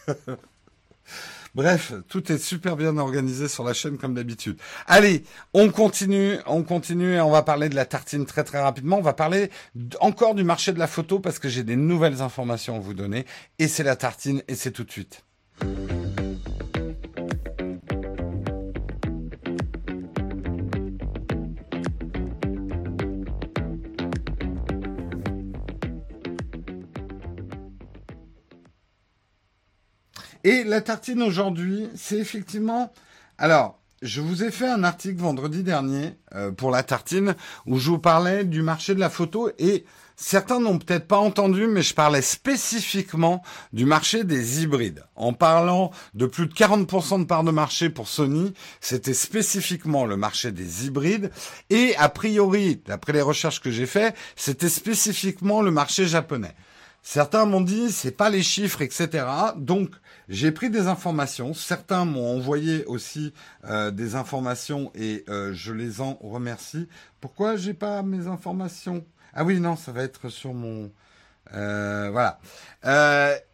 Bref, 1.54 1.94
tout 2.10 2.30
est 2.30 2.36
super 2.36 2.76
bien 2.76 2.98
organisé 2.98 3.48
sur 3.48 3.64
la 3.64 3.72
chaîne 3.72 3.96
comme 3.96 4.12
d'habitude. 4.12 4.58
Allez, 4.86 5.24
on 5.54 5.70
continue, 5.70 6.36
on 6.44 6.62
continue 6.62 7.14
et 7.14 7.22
on 7.22 7.30
va 7.30 7.40
parler 7.40 7.70
de 7.70 7.74
la 7.74 7.86
tartine 7.86 8.26
très 8.26 8.44
très 8.44 8.60
rapidement. 8.60 8.98
On 8.98 9.02
va 9.02 9.14
parler 9.14 9.50
encore 10.00 10.34
du 10.34 10.44
marché 10.44 10.74
de 10.74 10.78
la 10.78 10.86
photo 10.86 11.20
parce 11.20 11.38
que 11.38 11.48
j'ai 11.48 11.64
des 11.64 11.76
nouvelles 11.76 12.20
informations 12.20 12.76
à 12.76 12.80
vous 12.80 12.92
donner 12.92 13.24
et 13.58 13.66
c'est 13.66 13.82
la 13.82 13.96
tartine 13.96 14.42
et 14.46 14.54
c'est 14.54 14.72
tout 14.72 14.84
de 14.84 14.92
suite. 14.92 15.24
Et 30.46 30.62
la 30.62 30.80
tartine 30.80 31.22
aujourd'hui, 31.22 31.88
c'est 31.96 32.18
effectivement... 32.18 32.92
Alors, 33.36 33.80
je 34.00 34.20
vous 34.20 34.44
ai 34.44 34.52
fait 34.52 34.68
un 34.68 34.84
article 34.84 35.20
vendredi 35.20 35.64
dernier 35.64 36.14
euh, 36.36 36.52
pour 36.52 36.70
la 36.70 36.84
tartine 36.84 37.34
où 37.66 37.80
je 37.80 37.90
vous 37.90 37.98
parlais 37.98 38.44
du 38.44 38.62
marché 38.62 38.94
de 38.94 39.00
la 39.00 39.10
photo 39.10 39.50
et 39.58 39.84
certains 40.14 40.60
n'ont 40.60 40.78
peut-être 40.78 41.08
pas 41.08 41.18
entendu, 41.18 41.66
mais 41.66 41.82
je 41.82 41.94
parlais 41.94 42.22
spécifiquement 42.22 43.42
du 43.72 43.86
marché 43.86 44.22
des 44.22 44.62
hybrides. 44.62 45.04
En 45.16 45.32
parlant 45.32 45.90
de 46.14 46.26
plus 46.26 46.46
de 46.46 46.54
40% 46.54 47.22
de 47.22 47.24
part 47.24 47.42
de 47.42 47.50
marché 47.50 47.90
pour 47.90 48.06
Sony, 48.06 48.54
c'était 48.80 49.14
spécifiquement 49.14 50.06
le 50.06 50.16
marché 50.16 50.52
des 50.52 50.86
hybrides 50.86 51.32
et 51.70 51.96
a 51.96 52.08
priori, 52.08 52.80
d'après 52.86 53.14
les 53.14 53.20
recherches 53.20 53.60
que 53.60 53.72
j'ai 53.72 53.86
faites, 53.86 54.14
c'était 54.36 54.68
spécifiquement 54.68 55.60
le 55.60 55.72
marché 55.72 56.06
japonais. 56.06 56.54
Certains 57.02 57.46
m'ont 57.46 57.60
dit 57.60 57.90
c'est 57.90 58.16
pas 58.16 58.30
les 58.30 58.44
chiffres, 58.44 58.82
etc. 58.82 59.24
Donc 59.56 59.90
j'ai 60.28 60.52
pris 60.52 60.70
des 60.70 60.88
informations. 60.88 61.54
Certains 61.54 62.04
m'ont 62.04 62.36
envoyé 62.36 62.84
aussi 62.86 63.32
euh, 63.64 63.90
des 63.90 64.14
informations 64.14 64.90
et 64.94 65.24
euh, 65.28 65.52
je 65.52 65.72
les 65.72 66.00
en 66.00 66.14
remercie. 66.20 66.88
Pourquoi 67.20 67.56
j'ai 67.56 67.74
pas 67.74 68.02
mes 68.02 68.26
informations? 68.26 69.04
Ah 69.34 69.44
oui 69.44 69.60
non, 69.60 69.76
ça 69.76 69.92
va 69.92 70.02
être 70.02 70.28
sur 70.28 70.54
mon 70.54 70.90
euh, 71.54 72.10
voilà. 72.10 72.40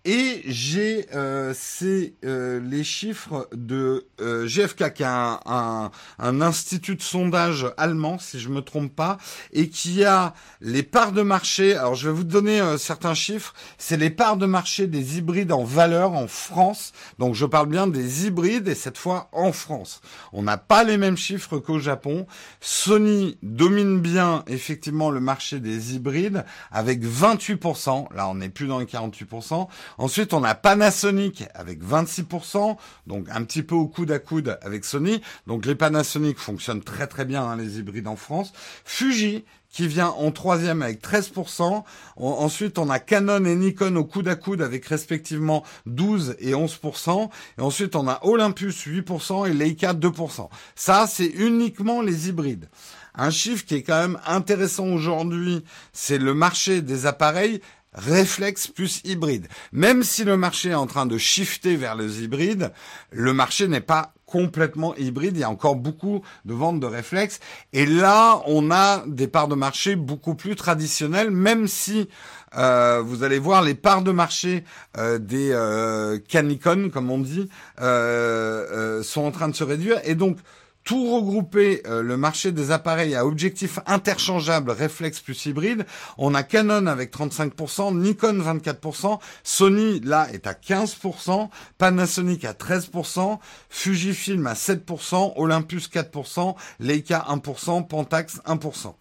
Euh, 0.07 0.13
et 0.13 0.43
j'ai 0.47 1.07
euh, 1.15 1.55
c'est 1.57 2.15
euh, 2.25 2.61
les 2.61 2.85
chiffres 2.85 3.49
de 3.53 4.07
euh, 4.21 4.47
GFK, 4.47 4.93
qui 4.93 5.03
est 5.03 5.07
un, 5.07 5.41
un, 5.47 5.91
un, 6.19 6.41
institut 6.41 6.97
de 6.97 7.03
sondage 7.03 7.67
allemand, 7.77 8.19
si 8.19 8.41
je 8.41 8.49
me 8.49 8.61
trompe 8.61 8.95
pas, 8.95 9.19
et 9.53 9.69
qui 9.69 10.05
a 10.05 10.35
les 10.61 10.83
parts 10.83 11.13
de 11.13 11.23
marché. 11.23 11.75
Alors 11.75 11.95
je 11.95 12.09
vais 12.09 12.15
vous 12.15 12.25
donner 12.25 12.61
certains 12.79 13.15
chiffres. 13.15 13.55
C'est 13.79 13.97
les 13.97 14.11
parts 14.11 14.37
de 14.37 14.47
marché 14.47 14.87
des 14.87 15.19
hybrides 15.19 15.53
en 15.53 15.65
valeur 15.65 16.13
en 16.13 16.29
France. 16.29 16.93
Donc 17.19 17.35
je 17.35 17.47
parle 17.47 17.69
bien 17.69 17.87
des 17.87 18.27
hybrides 18.27 18.69
et 18.69 18.75
cette 18.75 18.99
fois 18.99 19.29
en 19.33 19.53
France. 19.53 20.01
On 20.33 20.43
n'a 20.43 20.59
pas 20.59 20.85
les 20.85 20.97
mêmes 20.97 21.17
chiffres 21.17 21.59
qu'au 21.59 21.79
Japon. 21.79 22.27
Sony 22.61 23.39
domine 23.43 24.01
bien 24.01 24.45
effectivement 24.47 25.11
le 25.11 25.21
marché 25.21 25.61
des 25.61 25.95
hybrides 25.95 26.45
avec 26.71 27.03
28%. 27.03 28.15
Là 28.15 28.29
on 28.29 28.35
n'est 28.37 28.49
plus 28.49 28.67
dans 28.67 28.79
les 28.79 28.87
48%. 28.87 29.69
Ensuite, 29.99 30.35
on 30.35 30.45
a 30.45 30.55
Panasonic 30.55 31.45
avec 31.55 31.83
26%, 31.83 32.77
donc 33.07 33.27
un 33.31 33.45
petit 33.45 33.63
peu 33.63 33.75
au 33.75 33.87
coude 33.87 34.11
à 34.11 34.19
coude 34.19 34.59
avec 34.63 34.85
Sony. 34.85 35.21
Donc 35.47 35.67
les 35.67 35.75
Panasonic 35.75 36.39
fonctionnent 36.39 36.83
très 36.83 37.07
très 37.07 37.25
bien, 37.25 37.43
hein, 37.45 37.57
les 37.57 37.79
hybrides 37.79 38.09
en 38.09 38.17
France. 38.17 38.53
Fuji 38.85 39.45
qui 39.73 39.89
vient 39.89 40.09
en 40.09 40.31
troisième 40.31 40.83
avec 40.83 41.03
13%. 41.03 41.83
ensuite, 42.17 42.79
on 42.79 42.91
a 42.91 42.99
Canon 42.99 43.45
et 43.45 43.57
Nikon 43.57 43.97
au 43.97 44.05
coude 44.05 44.29
à 44.29 44.37
coude 44.37 44.63
avec 44.63 44.85
respectivement 44.87 45.65
12 45.87 46.37
et 46.39 46.53
11%. 46.53 47.31
Et 47.59 47.61
ensuite, 47.63 47.97
on 47.97 48.07
a 48.07 48.21
Olympus 48.23 48.87
8% 48.87 49.49
et 49.49 49.55
Leica 49.55 49.95
2%. 49.95 50.49
Ça, 50.77 51.07
c'est 51.09 51.27
uniquement 51.27 52.03
les 52.03 52.29
hybrides. 52.29 52.69
Un 53.15 53.31
chiffre 53.31 53.65
qui 53.65 53.75
est 53.75 53.83
quand 53.83 54.01
même 54.01 54.19
intéressant 54.27 54.87
aujourd'hui, 54.87 55.65
c'est 55.93 56.19
le 56.19 56.35
marché 56.35 56.83
des 56.83 57.07
appareils 57.07 57.61
réflexe 57.95 58.67
plus 58.67 59.01
hybride. 59.05 59.49
Même 59.73 60.03
si 60.03 60.25
le 60.25 60.37
marché 60.37 60.71
est 60.71 60.75
en 60.75 60.87
train 60.87 61.07
de 61.07 61.19
shifter 61.19 61.77
vers 61.77 61.95
les 61.95 62.23
hybrides, 62.23 62.73
le 63.11 63.33
marché 63.33 63.69
n'est 63.69 63.81
pas 63.81 64.13
complètement 64.33 64.97
hybride. 64.97 65.37
Il 65.37 65.41
y 65.41 65.45
a 65.45 65.51
encore 65.51 65.77
beaucoup 65.77 66.23
de 66.47 66.55
ventes 66.55 66.81
de 66.81 66.87
réflexes. 66.87 67.39
Et 67.75 67.85
là, 67.85 68.41
on 68.47 68.71
a 68.71 69.05
des 69.07 69.29
parts 69.29 69.49
de 69.49 69.55
marché 69.55 69.95
beaucoup 69.95 70.35
plus 70.35 70.57
traditionnelles, 70.57 71.31
même 71.31 71.69
si 71.69 72.09
euh, 72.57 73.03
vous 73.05 73.25
allez 73.25 73.39
voir 73.39 73.61
les 73.63 73.75
parts 73.75 74.03
de 74.03 74.11
marché 74.11 74.65
euh, 74.97 75.19
des 75.19 75.51
euh, 75.53 76.19
canicons, 76.19 76.91
comme 76.91 77.11
on 77.11 77.19
dit, 77.19 77.49
euh, 77.81 79.03
sont 79.03 79.23
en 79.23 79.31
train 79.31 79.49
de 79.49 79.55
se 79.55 79.65
réduire. 79.65 80.01
Et 80.05 80.15
donc, 80.15 80.39
tout 80.85 81.15
regrouper 81.15 81.83
euh, 81.87 82.03
le 82.03 82.17
marché 82.17 82.53
des 82.53 82.71
appareils 82.71 83.15
à 83.15 83.25
objectifs 83.25 83.79
interchangeables 83.87 84.71
réflexe 84.71 85.21
plus 85.21 85.47
hybride, 85.47 85.87
on 86.19 86.35
a 86.35 86.43
Canon 86.43 86.87
avec 86.87 87.15
35%, 87.15 87.97
Nikon 87.97 88.39
24%, 88.39 89.21
Sony 89.45 90.01
là 90.01 90.29
est 90.33 90.47
à 90.47 90.53
15%, 90.53 91.49
Panasonic 91.79 92.45
à 92.45 92.53
13%, 92.53 93.39
Fujifilm 93.69 94.47
à 94.47 94.55
7%, 94.55 95.35
Olympus 95.37 95.89
4%, 95.89 96.57
Leica 96.81 97.27
1%, 97.29 97.87
Pentax 97.87 98.41
1%. 98.47 98.95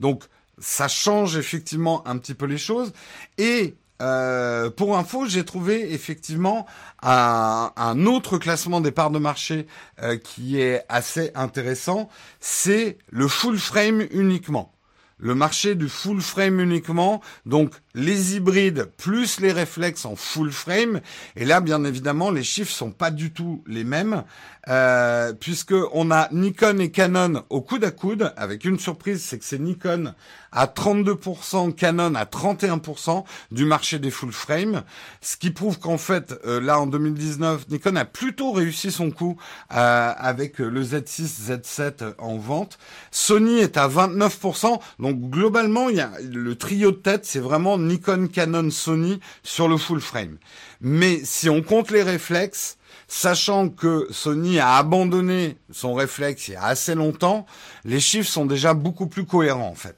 Donc 0.00 0.24
ça 0.58 0.88
change 0.88 1.36
effectivement 1.36 2.06
un 2.06 2.18
petit 2.18 2.34
peu 2.34 2.46
les 2.46 2.58
choses 2.58 2.92
et 3.38 3.74
euh, 4.02 4.70
pour 4.70 4.96
info, 4.96 5.26
j'ai 5.26 5.44
trouvé 5.44 5.92
effectivement 5.92 6.66
un, 7.02 8.06
autre 8.06 8.38
classement 8.38 8.80
des 8.80 8.90
parts 8.90 9.10
de 9.10 9.18
marché 9.18 9.66
euh, 10.02 10.16
qui 10.16 10.60
est 10.60 10.82
assez 10.88 11.30
intéressant. 11.34 12.08
C'est 12.40 12.98
le 13.10 13.28
full 13.28 13.58
frame 13.58 14.06
uniquement. 14.10 14.72
Le 15.18 15.34
marché 15.34 15.74
du 15.74 15.88
full 15.88 16.20
frame 16.20 16.60
uniquement, 16.60 17.20
donc 17.46 17.74
les 17.94 18.34
hybrides 18.34 18.90
plus 18.96 19.40
les 19.40 19.52
réflexes 19.52 20.04
en 20.04 20.16
full 20.16 20.50
frame. 20.50 21.00
Et 21.36 21.44
là, 21.44 21.60
bien 21.60 21.84
évidemment, 21.84 22.30
les 22.30 22.42
chiffres 22.42 22.72
sont 22.72 22.90
pas 22.90 23.10
du 23.10 23.32
tout 23.32 23.62
les 23.66 23.84
mêmes, 23.84 24.24
euh, 24.68 25.32
puisque 25.32 25.74
on 25.92 26.10
a 26.10 26.28
Nikon 26.32 26.78
et 26.78 26.90
Canon 26.90 27.44
au 27.50 27.60
coude 27.60 27.84
à 27.84 27.90
coude, 27.90 28.32
avec 28.36 28.64
une 28.64 28.78
surprise, 28.78 29.22
c'est 29.22 29.38
que 29.38 29.44
c'est 29.44 29.58
Nikon 29.58 30.14
à 30.50 30.66
32%, 30.66 31.74
Canon 31.74 32.14
à 32.14 32.24
31% 32.24 33.24
du 33.50 33.64
marché 33.64 33.98
des 33.98 34.10
full 34.10 34.32
frame, 34.32 34.82
ce 35.20 35.36
qui 35.36 35.50
prouve 35.50 35.78
qu'en 35.78 35.98
fait, 35.98 36.34
euh, 36.46 36.60
là 36.60 36.80
en 36.80 36.86
2019, 36.86 37.68
Nikon 37.68 37.96
a 37.96 38.04
plutôt 38.04 38.52
réussi 38.52 38.90
son 38.90 39.10
coup 39.10 39.36
euh, 39.74 40.12
avec 40.16 40.58
le 40.58 40.82
Z6, 40.82 41.50
Z7 41.50 42.14
en 42.18 42.38
vente. 42.38 42.78
Sony 43.10 43.58
est 43.58 43.76
à 43.76 43.88
29%, 43.88 44.80
donc 44.98 45.20
globalement, 45.30 45.88
il 45.88 45.96
y 45.96 46.00
a 46.00 46.12
le 46.22 46.54
trio 46.54 46.90
de 46.90 46.96
tête, 46.96 47.24
c'est 47.24 47.40
vraiment 47.40 47.76
Nikon, 47.84 48.28
Canon, 48.28 48.70
Sony 48.70 49.20
sur 49.42 49.68
le 49.68 49.76
full 49.76 50.00
frame. 50.00 50.38
Mais 50.80 51.20
si 51.24 51.48
on 51.48 51.62
compte 51.62 51.90
les 51.90 52.02
réflexes, 52.02 52.78
sachant 53.08 53.68
que 53.68 54.06
Sony 54.10 54.58
a 54.58 54.76
abandonné 54.76 55.56
son 55.70 55.94
réflexe 55.94 56.48
il 56.48 56.54
y 56.54 56.56
a 56.56 56.64
assez 56.64 56.94
longtemps, 56.94 57.46
les 57.84 58.00
chiffres 58.00 58.30
sont 58.30 58.46
déjà 58.46 58.74
beaucoup 58.74 59.06
plus 59.06 59.24
cohérents 59.24 59.68
en 59.68 59.74
fait. 59.74 59.96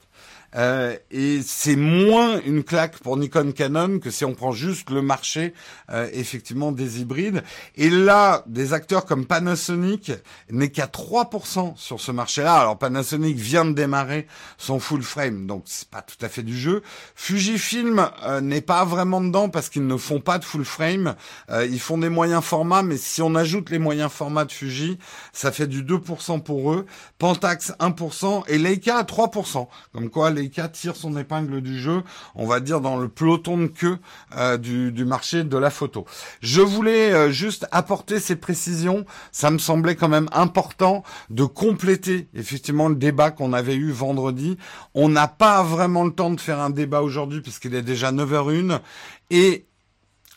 Euh, 0.57 0.97
et 1.11 1.41
c'est 1.43 1.77
moins 1.77 2.41
une 2.43 2.65
claque 2.65 2.99
pour 2.99 3.17
Nikon 3.17 3.53
Canon 3.53 3.99
que 3.99 4.11
si 4.11 4.25
on 4.25 4.35
prend 4.35 4.53
juste 4.53 4.91
le 4.91 5.03
marché 5.03 5.55
euh, 5.91 6.09
effectivement 6.13 6.73
des 6.73 7.01
hybrides. 7.01 7.43
Et 7.77 7.91
là, 7.91 8.43
des 8.47 8.73
acteurs 8.73 9.05
comme 9.05 9.27
Panasonic 9.27 10.13
n'est 10.51 10.71
qu'à 10.71 10.87
3% 10.87 11.77
sur 11.77 12.01
ce 12.01 12.13
marché-là. 12.13 12.55
Alors 12.55 12.79
Panasonic 12.79 13.37
vient 13.37 13.65
de 13.65 13.73
démarrer 13.73 14.27
son 14.59 14.81
full 14.81 15.03
frame, 15.03 15.47
donc 15.47 15.65
c'est 15.67 15.89
pas 15.89 16.03
tout 16.03 16.17
à 16.25 16.29
fait 16.29 16.43
du 16.43 16.57
jeu. 16.57 16.83
Fujifilm 17.15 18.09
euh, 18.25 18.41
n'est 18.41 18.61
pas 18.61 18.85
vraiment 18.85 19.21
dedans 19.21 19.49
parce 19.49 19.69
qu'ils 19.69 19.87
ne 19.87 19.97
font 19.97 20.21
pas 20.21 20.39
de 20.39 20.45
full 20.45 20.65
frame. 20.65 21.15
Euh, 21.51 21.67
ils 21.67 21.81
font 21.81 21.99
des 21.99 22.09
moyens 22.09 22.43
formats, 22.43 22.83
mais 22.83 22.97
si 22.97 23.23
on 23.23 23.35
ajoute 23.35 23.71
les 23.71 23.79
moyens 23.79 24.11
formats 24.11 24.45
de 24.45 24.53
Fuji, 24.53 24.99
ça 25.33 25.53
fait 25.53 25.67
du 25.67 25.83
2% 25.83 26.43
pour 26.43 26.73
eux. 26.73 26.87
Pentax 27.19 27.73
1% 27.79 28.45
et 28.49 28.59
Leica 28.59 28.99
à 28.99 29.03
3%. 29.03 29.69
Comme 29.93 30.11
quoi 30.11 30.31
les 30.31 30.46
Tire 30.51 30.97
son 30.97 31.17
épingle 31.17 31.61
du 31.61 31.79
jeu, 31.79 32.03
on 32.35 32.47
va 32.47 32.61
dire 32.61 32.81
dans 32.81 32.97
le 32.97 33.09
peloton 33.09 33.59
de 33.59 33.67
queue 33.67 33.99
euh, 34.37 34.57
du, 34.57 34.93
du, 34.93 35.05
marché 35.05 35.45
de 35.45 35.57
la 35.57 35.71
photo. 35.71 36.05
Je 36.41 36.61
voulais 36.61 37.13
euh, 37.13 37.31
juste 37.31 37.67
apporter 37.71 38.21
ces 38.21 38.37
précisions, 38.37 39.05
ça 39.33 39.51
me 39.51 39.59
semblait 39.59 39.97
quand 39.97 40.09
même 40.09 40.29
important 40.33 41.03
de 41.31 41.45
compléter 41.45 42.29
effectivement 42.35 42.89
le 42.89 42.97
débat 42.97 43.31
qu'on 43.31 43.53
avait 43.53 43.77
eu 43.77 43.91
vendredi. 43.91 44.57
On 44.95 45.09
n'a 45.09 45.29
pas 45.29 45.63
vraiment 45.63 46.05
le 46.05 46.13
temps 46.13 46.31
de 46.31 46.41
faire 46.41 46.61
un 46.61 46.71
débat 46.71 47.03
aujourd'hui 47.03 47.41
puisqu'il 47.41 47.75
est 47.75 47.83
déjà 47.83 48.13
9h01 48.13 48.81
et 49.31 49.67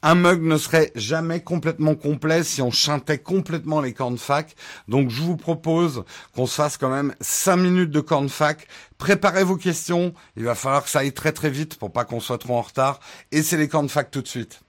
un 0.02 0.16
mug 0.16 0.42
ne 0.42 0.58
serait 0.58 0.92
jamais 0.96 1.42
complètement 1.42 1.96
complet 1.96 2.44
si 2.44 2.62
on 2.62 2.72
chantait 2.72 3.18
complètement 3.18 3.82
les 3.82 3.94
cornfac. 3.94 4.56
Donc 4.88 5.10
je 5.10 5.22
vous 5.22 5.38
propose 5.38 6.04
qu'on 6.36 6.46
se 6.46 6.56
fasse 6.56 6.78
quand 6.78 6.90
même 6.90 7.14
5 7.22 7.58
minutes 7.58 7.92
de 7.92 8.00
cornfac. 8.00 8.68
Préparez 8.98 9.44
vos 9.44 9.58
questions. 9.58 10.14
Il 10.38 10.46
va 10.46 10.56
falloir 10.56 10.84
que 10.84 10.90
ça 10.90 11.00
aille 11.00 11.14
très 11.14 11.32
très 11.32 11.50
vite 11.50 11.78
pour 11.78 11.92
pas 11.92 12.06
qu'on 12.06 12.20
soit 12.20 12.38
trop 12.38 12.58
en 12.58 12.62
retard. 12.62 13.00
Et 13.32 13.44
c'est 13.44 13.58
les 13.58 13.68
cornfac 13.68 14.12
tout 14.12 14.22
de 14.22 14.28
suite. 14.28 14.62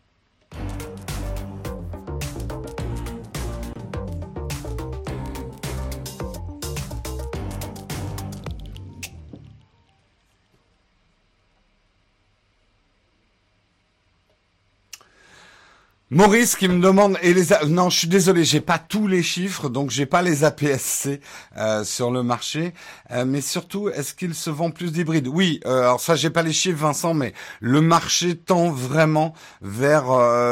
Maurice 16.12 16.56
qui 16.56 16.66
me 16.66 16.82
demande 16.82 17.16
et 17.22 17.32
les 17.32 17.44
non 17.68 17.88
je 17.88 17.98
suis 18.00 18.08
désolé 18.08 18.42
j'ai 18.42 18.60
pas 18.60 18.80
tous 18.80 19.06
les 19.06 19.22
chiffres 19.22 19.68
donc 19.68 19.90
j'ai 19.90 20.06
pas 20.06 20.22
les 20.22 20.42
APSC 20.42 21.20
euh, 21.56 21.84
sur 21.84 22.10
le 22.10 22.24
marché. 22.24 22.74
Euh, 23.12 23.24
mais 23.24 23.40
surtout 23.40 23.88
est-ce 23.88 24.12
qu'il 24.14 24.34
se 24.34 24.50
vend 24.50 24.72
plus 24.72 24.90
d'hybrides? 24.90 25.28
Oui 25.28 25.60
euh, 25.66 25.82
alors 25.82 26.00
ça 26.00 26.16
j'ai 26.16 26.30
pas 26.30 26.42
les 26.42 26.52
chiffres 26.52 26.80
Vincent 26.80 27.14
mais 27.14 27.32
le 27.60 27.80
marché 27.80 28.36
tend 28.36 28.72
vraiment 28.72 29.34
vers 29.62 30.06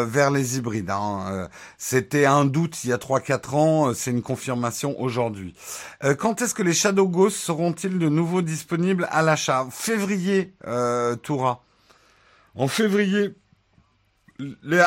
vers 0.07 0.31
les 0.31 0.59
hybrides 0.59 0.91
hein. 0.91 1.49
c'était 1.77 2.25
un 2.25 2.45
doute 2.45 2.85
il 2.85 2.91
y 2.91 2.93
a 2.93 2.99
3-4 2.99 3.57
ans 3.57 3.95
c'est 3.95 4.13
une 4.13 4.23
confirmation 4.23 4.95
aujourd'hui. 5.01 5.55
Quand 6.21 6.41
est-ce 6.41 6.55
que 6.55 6.63
les 6.63 6.73
Shadow 6.73 7.09
Ghost 7.09 7.37
seront-ils 7.37 7.99
de 7.99 8.09
nouveau 8.09 8.43
disponibles 8.43 9.09
à 9.11 9.23
l'achat? 9.23 9.67
Février 9.73 10.55
Toura. 11.25 11.65
En 12.55 12.69
février 12.69 13.35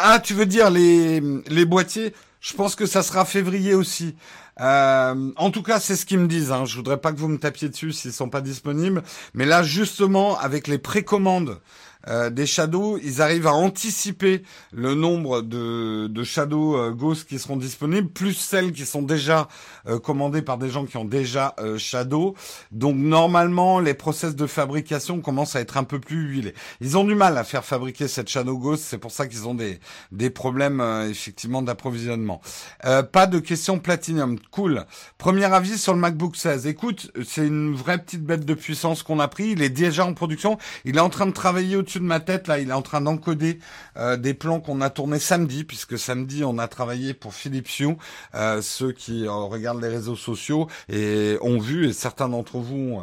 ah, 0.02 0.20
tu 0.20 0.34
veux 0.34 0.46
dire 0.46 0.70
les, 0.70 1.22
les 1.48 1.66
boîtiers 1.66 2.14
Je 2.40 2.54
pense 2.54 2.76
que 2.76 2.86
ça 2.86 3.04
sera 3.04 3.26
février 3.26 3.74
aussi. 3.74 4.16
Euh, 4.60 5.32
en 5.36 5.52
tout 5.52 5.64
cas, 5.64 5.80
c'est 5.80 5.96
ce 5.96 6.06
qu'ils 6.06 6.20
me 6.20 6.28
disent. 6.28 6.52
Hein. 6.52 6.66
Je 6.66 6.76
voudrais 6.76 6.98
pas 6.98 7.12
que 7.12 7.18
vous 7.18 7.28
me 7.28 7.38
tapiez 7.38 7.70
dessus 7.70 7.92
s'ils 7.92 8.14
sont 8.14 8.30
pas 8.30 8.42
disponibles. 8.42 9.04
Mais 9.34 9.46
là, 9.46 9.64
justement, 9.64 10.38
avec 10.38 10.68
les 10.68 10.78
précommandes 10.78 11.60
euh, 12.08 12.30
des 12.30 12.46
Shadows, 12.46 12.98
ils 13.04 13.22
arrivent 13.22 13.48
à 13.48 13.54
anticiper 13.54 14.44
le 14.72 14.96
nombre 14.96 15.42
de, 15.42 16.08
de 16.08 16.24
Shadow 16.24 16.76
euh, 16.78 16.92
Ghost 16.92 17.28
qui 17.28 17.40
seront 17.40 17.58
disponibles, 17.58 18.10
plus 18.10 18.34
celles 18.34 18.72
qui 18.72 18.86
sont 18.86 19.02
déjà 19.02 19.48
euh, 19.88 20.00
commandées 20.00 20.42
par 20.42 20.58
des 20.58 20.70
gens 20.70 20.86
qui 20.86 20.98
ont 20.98 21.06
déjà 21.06 21.56
euh, 21.60 21.78
Shadow. 21.78 22.36
Donc 22.72 22.96
normalement, 22.96 23.80
les 23.80 23.94
process 23.94 24.36
de 24.36 24.48
fabrication 24.48 25.22
commencent 25.22 25.56
à 25.56 25.62
être 25.62 25.78
un 25.78 25.84
peu 25.84 26.00
plus 26.00 26.22
huilés. 26.28 26.54
Ils 26.80 26.98
ont 26.98 27.04
du 27.04 27.16
mal 27.16 27.38
à 27.38 27.44
faire 27.44 27.66
fabriquer 27.66 28.08
cette 28.08 28.30
Shadow 28.30 28.58
Ghost, 28.58 28.84
c'est 28.88 28.98
pour 28.98 29.12
ça 29.12 29.28
qu'ils 29.28 29.48
ont 29.48 29.56
des, 29.56 29.80
des 30.12 30.30
problèmes 30.30 30.82
effectivement 31.10 31.62
d'approvisionnement. 31.62 32.42
pas 32.82 33.28
de 33.28 33.40
questions 33.40 33.80
Platinum, 33.80 34.40
cool. 34.52 34.86
Premier 35.18 35.46
avis 35.46 35.78
sur 35.78 35.94
le 35.94 36.00
MacBook 36.00 36.36
16. 36.36 36.68
Écoute, 36.68 37.12
c'est 37.26 37.46
une 37.46 37.74
vraie 37.74 37.98
petite 37.98 38.24
bête 38.24 38.46
de 38.46 38.54
puissance 38.54 39.04
qu'on 39.04 39.20
a 39.20 39.28
pris. 39.28 39.52
Il 39.52 39.62
est 39.62 39.70
déjà 39.70 40.06
en 40.06 40.14
production. 40.14 40.58
Il 40.86 40.98
est 40.98 41.02
en 41.02 41.10
train 41.10 41.26
de 41.26 41.32
travailler 41.32 41.76
au 41.76 41.84
de 42.00 42.06
ma 42.06 42.20
tête, 42.20 42.48
là, 42.48 42.60
il 42.60 42.70
est 42.70 42.74
en 42.74 42.82
train 42.82 43.02
d'encoder 43.02 43.60
euh, 43.98 44.18
des 44.18 44.34
plans 44.34 44.60
qu'on 44.60 44.82
a 44.82 44.90
tournés 44.90 45.20
samedi, 45.20 45.64
puisque 45.64 45.98
samedi, 45.98 46.44
on 46.44 46.58
a 46.58 46.68
travaillé 46.68 47.14
pour 47.14 47.34
Philips 47.34 47.80
Hue. 47.80 47.98
Euh, 48.36 48.62
ceux 48.62 48.92
qui 48.92 49.26
euh, 49.26 49.32
regardent 49.32 49.82
les 49.82 49.90
réseaux 49.90 50.16
sociaux 50.16 50.68
et 50.90 51.38
ont 51.42 51.60
vu, 51.60 51.88
et 51.88 51.94
certains 51.94 52.30
d'entre 52.30 52.58
vous 52.58 53.00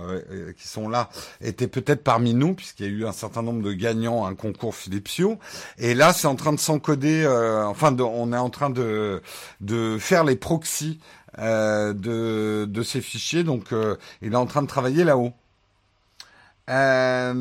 qui 0.57 0.69
sont 0.69 0.89
là 0.89 1.09
étaient 1.41 1.69
peut-être 1.69 2.03
parmi 2.03 2.35
nous, 2.35 2.55
puisqu'il 2.55 2.87
y 2.87 2.89
a 2.89 2.93
eu 2.93 3.07
un 3.07 3.13
certain 3.13 3.43
nombre 3.43 3.63
de 3.63 3.73
gagnants 3.73 4.25
à 4.25 4.31
un 4.31 4.35
concours 4.35 4.75
Philips 4.75 5.19
Hue. 5.19 5.37
Et 5.79 5.95
là, 5.95 6.13
c'est 6.13 6.27
en 6.27 6.37
train 6.37 6.53
de 6.53 6.61
s'encoder, 6.61 7.27
enfin, 7.67 7.97
on 7.99 8.33
est 8.33 8.39
en 8.39 8.51
train 8.51 8.71
de, 8.71 9.23
de 9.61 9.99
faire 9.99 10.25
les 10.25 10.37
proxys 10.37 11.01
de, 11.37 12.65
de 12.65 12.83
ces 12.83 13.01
fichiers. 13.01 13.45
Donc, 13.45 13.75
il 14.23 14.33
est 14.33 14.37
en 14.37 14.47
train 14.47 14.63
de 14.63 14.69
travailler 14.69 15.05
là-haut. 15.05 15.33
Euh, 16.69 17.33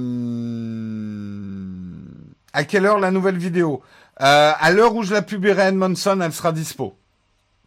à 2.54 2.64
quelle 2.64 2.86
heure 2.86 3.00
la 3.00 3.12
nouvelle 3.12 3.38
vidéo 3.38 3.82
euh, 4.22 4.52
À 4.58 4.72
l'heure 4.72 4.96
où 4.96 5.04
je 5.04 5.14
la 5.14 5.22
publierai 5.22 5.64
Edmondson, 5.64 6.20
elle 6.22 6.34
sera 6.34 6.52
dispo. 6.52 6.98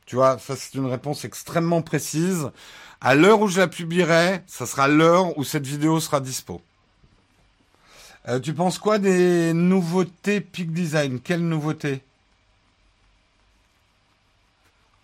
Tu 0.07 0.17
vois, 0.17 0.39
ça 0.39 0.57
c'est 0.57 0.75
une 0.75 0.87
réponse 0.87 1.25
extrêmement 1.25 1.83
précise. 1.83 2.51
À 3.01 3.15
l'heure 3.15 3.41
où 3.41 3.49
je 3.49 3.61
la 3.61 3.69
publierai, 3.69 4.43
ça 4.47 4.67
sera 4.67 4.89
l'heure 4.89 5.39
où 5.39 5.45
cette 5.45 5.67
vidéo 5.67 6.01
sera 6.01 6.21
dispo. 6.21 6.61
Euh, 8.29 8.41
tu 8.41 8.53
penses 8.53 8.79
quoi 8.79 8.99
des 8.99 9.53
nouveautés 9.55 10.41
Peak 10.41 10.73
Design? 10.73 11.21
Quelles 11.21 11.47
nouveautés? 11.47 12.03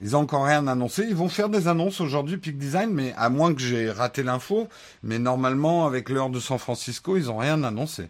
Ils 0.00 0.14
ont 0.16 0.20
encore 0.20 0.44
rien 0.44 0.66
annoncé. 0.66 1.04
Ils 1.08 1.16
vont 1.16 1.28
faire 1.28 1.48
des 1.48 1.68
annonces 1.68 2.00
aujourd'hui, 2.00 2.36
Peak 2.36 2.58
Design, 2.58 2.90
mais 2.92 3.14
à 3.16 3.28
moins 3.30 3.54
que 3.54 3.60
j'ai 3.60 3.90
raté 3.90 4.22
l'info. 4.22 4.68
Mais 5.02 5.18
normalement, 5.18 5.86
avec 5.86 6.08
l'heure 6.08 6.30
de 6.30 6.40
San 6.40 6.58
Francisco, 6.58 7.16
ils 7.16 7.30
ont 7.30 7.38
rien 7.38 7.62
annoncé. 7.64 8.08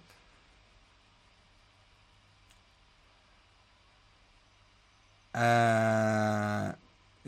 Euh... 5.37 6.73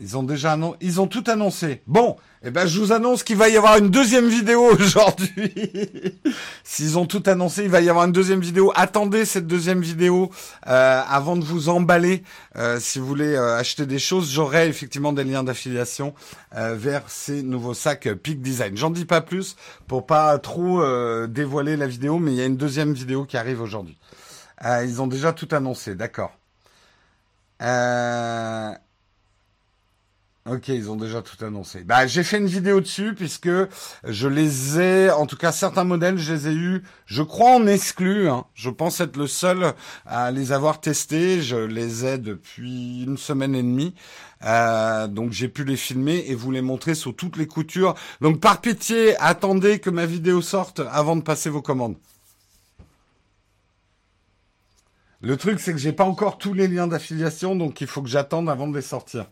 Ils 0.01 0.17
ont 0.17 0.23
déjà 0.23 0.53
annoncé, 0.53 0.77
ils 0.79 1.01
ont 1.01 1.07
tout 1.07 1.25
annoncé. 1.27 1.81
Bon, 1.85 2.15
eh 2.41 2.51
ben 2.51 2.65
je 2.65 2.79
vous 2.79 2.93
annonce 2.93 3.23
qu'il 3.23 3.35
va 3.35 3.49
y 3.49 3.57
avoir 3.57 3.77
une 3.77 3.89
deuxième 3.89 4.29
vidéo 4.29 4.71
aujourd'hui. 4.79 5.53
S'ils 6.63 6.97
ont 6.97 7.05
tout 7.05 7.21
annoncé, 7.25 7.63
il 7.63 7.69
va 7.69 7.81
y 7.81 7.89
avoir 7.89 8.05
une 8.05 8.13
deuxième 8.13 8.39
vidéo. 8.39 8.71
Attendez 8.75 9.25
cette 9.25 9.45
deuxième 9.45 9.81
vidéo 9.81 10.31
euh, 10.67 11.01
avant 11.05 11.35
de 11.35 11.43
vous 11.43 11.67
emballer. 11.67 12.23
Euh, 12.55 12.79
si 12.79 12.97
vous 12.97 13.05
voulez 13.05 13.35
euh, 13.35 13.57
acheter 13.57 13.85
des 13.85 13.99
choses, 13.99 14.31
j'aurai 14.31 14.69
effectivement 14.69 15.11
des 15.11 15.25
liens 15.25 15.43
d'affiliation 15.43 16.13
vers 16.51 17.03
ces 17.09 17.43
nouveaux 17.43 17.73
sacs 17.73 18.11
Peak 18.23 18.41
Design. 18.41 18.75
J'en 18.75 18.89
dis 18.89 19.05
pas 19.05 19.21
plus 19.21 19.55
pour 19.87 20.05
pas 20.05 20.37
trop 20.39 20.81
dévoiler 21.27 21.77
la 21.77 21.85
vidéo, 21.85 22.17
mais 22.17 22.31
il 22.31 22.37
y 22.37 22.41
a 22.41 22.45
une 22.45 22.57
deuxième 22.57 22.93
vidéo 22.93 23.25
qui 23.25 23.37
arrive 23.37 23.61
aujourd'hui. 23.61 23.97
ils 24.63 25.01
ont 25.01 25.07
déjà 25.07 25.31
tout 25.31 25.47
annoncé, 25.51 25.93
d'accord. 25.93 26.31
Ok, 30.45 30.69
ils 30.69 30.89
ont 30.89 30.95
déjà 30.95 31.21
tout 31.21 31.43
annoncé. 31.43 31.83
Bah, 31.83 32.07
j'ai 32.07 32.23
fait 32.23 32.37
une 32.37 32.47
vidéo 32.47 32.79
dessus 32.79 33.13
puisque 33.13 33.49
je 34.03 34.27
les 34.27 34.79
ai, 34.79 35.11
en 35.11 35.25
tout 35.25 35.35
cas 35.35 35.51
certains 35.51 35.83
modèles, 35.83 36.17
je 36.17 36.33
les 36.33 36.47
ai 36.47 36.53
eus, 36.53 36.83
je 37.05 37.21
crois 37.21 37.51
en 37.51 37.67
exclu. 37.67 38.29
Hein. 38.29 38.45
Je 38.55 38.69
pense 38.69 38.99
être 39.01 39.17
le 39.17 39.27
seul 39.27 39.73
à 40.05 40.31
les 40.31 40.51
avoir 40.51 40.79
testés. 40.79 41.41
Je 41.41 41.57
les 41.57 42.05
ai 42.05 42.17
depuis 42.17 43.03
une 43.03 43.17
semaine 43.17 43.53
et 43.53 43.61
demie. 43.61 43.93
Euh, 44.45 45.07
donc 45.07 45.33
j'ai 45.33 45.49
pu 45.49 45.65
les 45.65 45.75
filmer 45.75 46.23
et 46.27 46.35
vous 46.35 46.51
les 46.51 46.61
montrer 46.61 46.95
sous 46.95 47.11
toutes 47.11 47.37
les 47.37 47.47
coutures. 47.47 47.93
Donc 48.21 48.39
par 48.39 48.61
pitié, 48.61 49.17
attendez 49.17 49.79
que 49.79 49.89
ma 49.89 50.05
vidéo 50.05 50.41
sorte 50.41 50.81
avant 50.91 51.17
de 51.17 51.21
passer 51.21 51.49
vos 51.49 51.61
commandes. 51.61 51.97
Le 55.21 55.35
truc, 55.35 55.59
c'est 55.59 55.73
que 55.73 55.79
j'ai 55.79 55.91
pas 55.91 56.05
encore 56.05 56.37
tous 56.37 56.53
les 56.53 56.69
liens 56.69 56.87
d'affiliation, 56.87 57.55
donc 57.57 57.81
il 57.81 57.87
faut 57.87 58.01
que 58.01 58.07
j'attende 58.07 58.49
avant 58.49 58.69
de 58.69 58.75
les 58.75 58.81
sortir. 58.81 59.25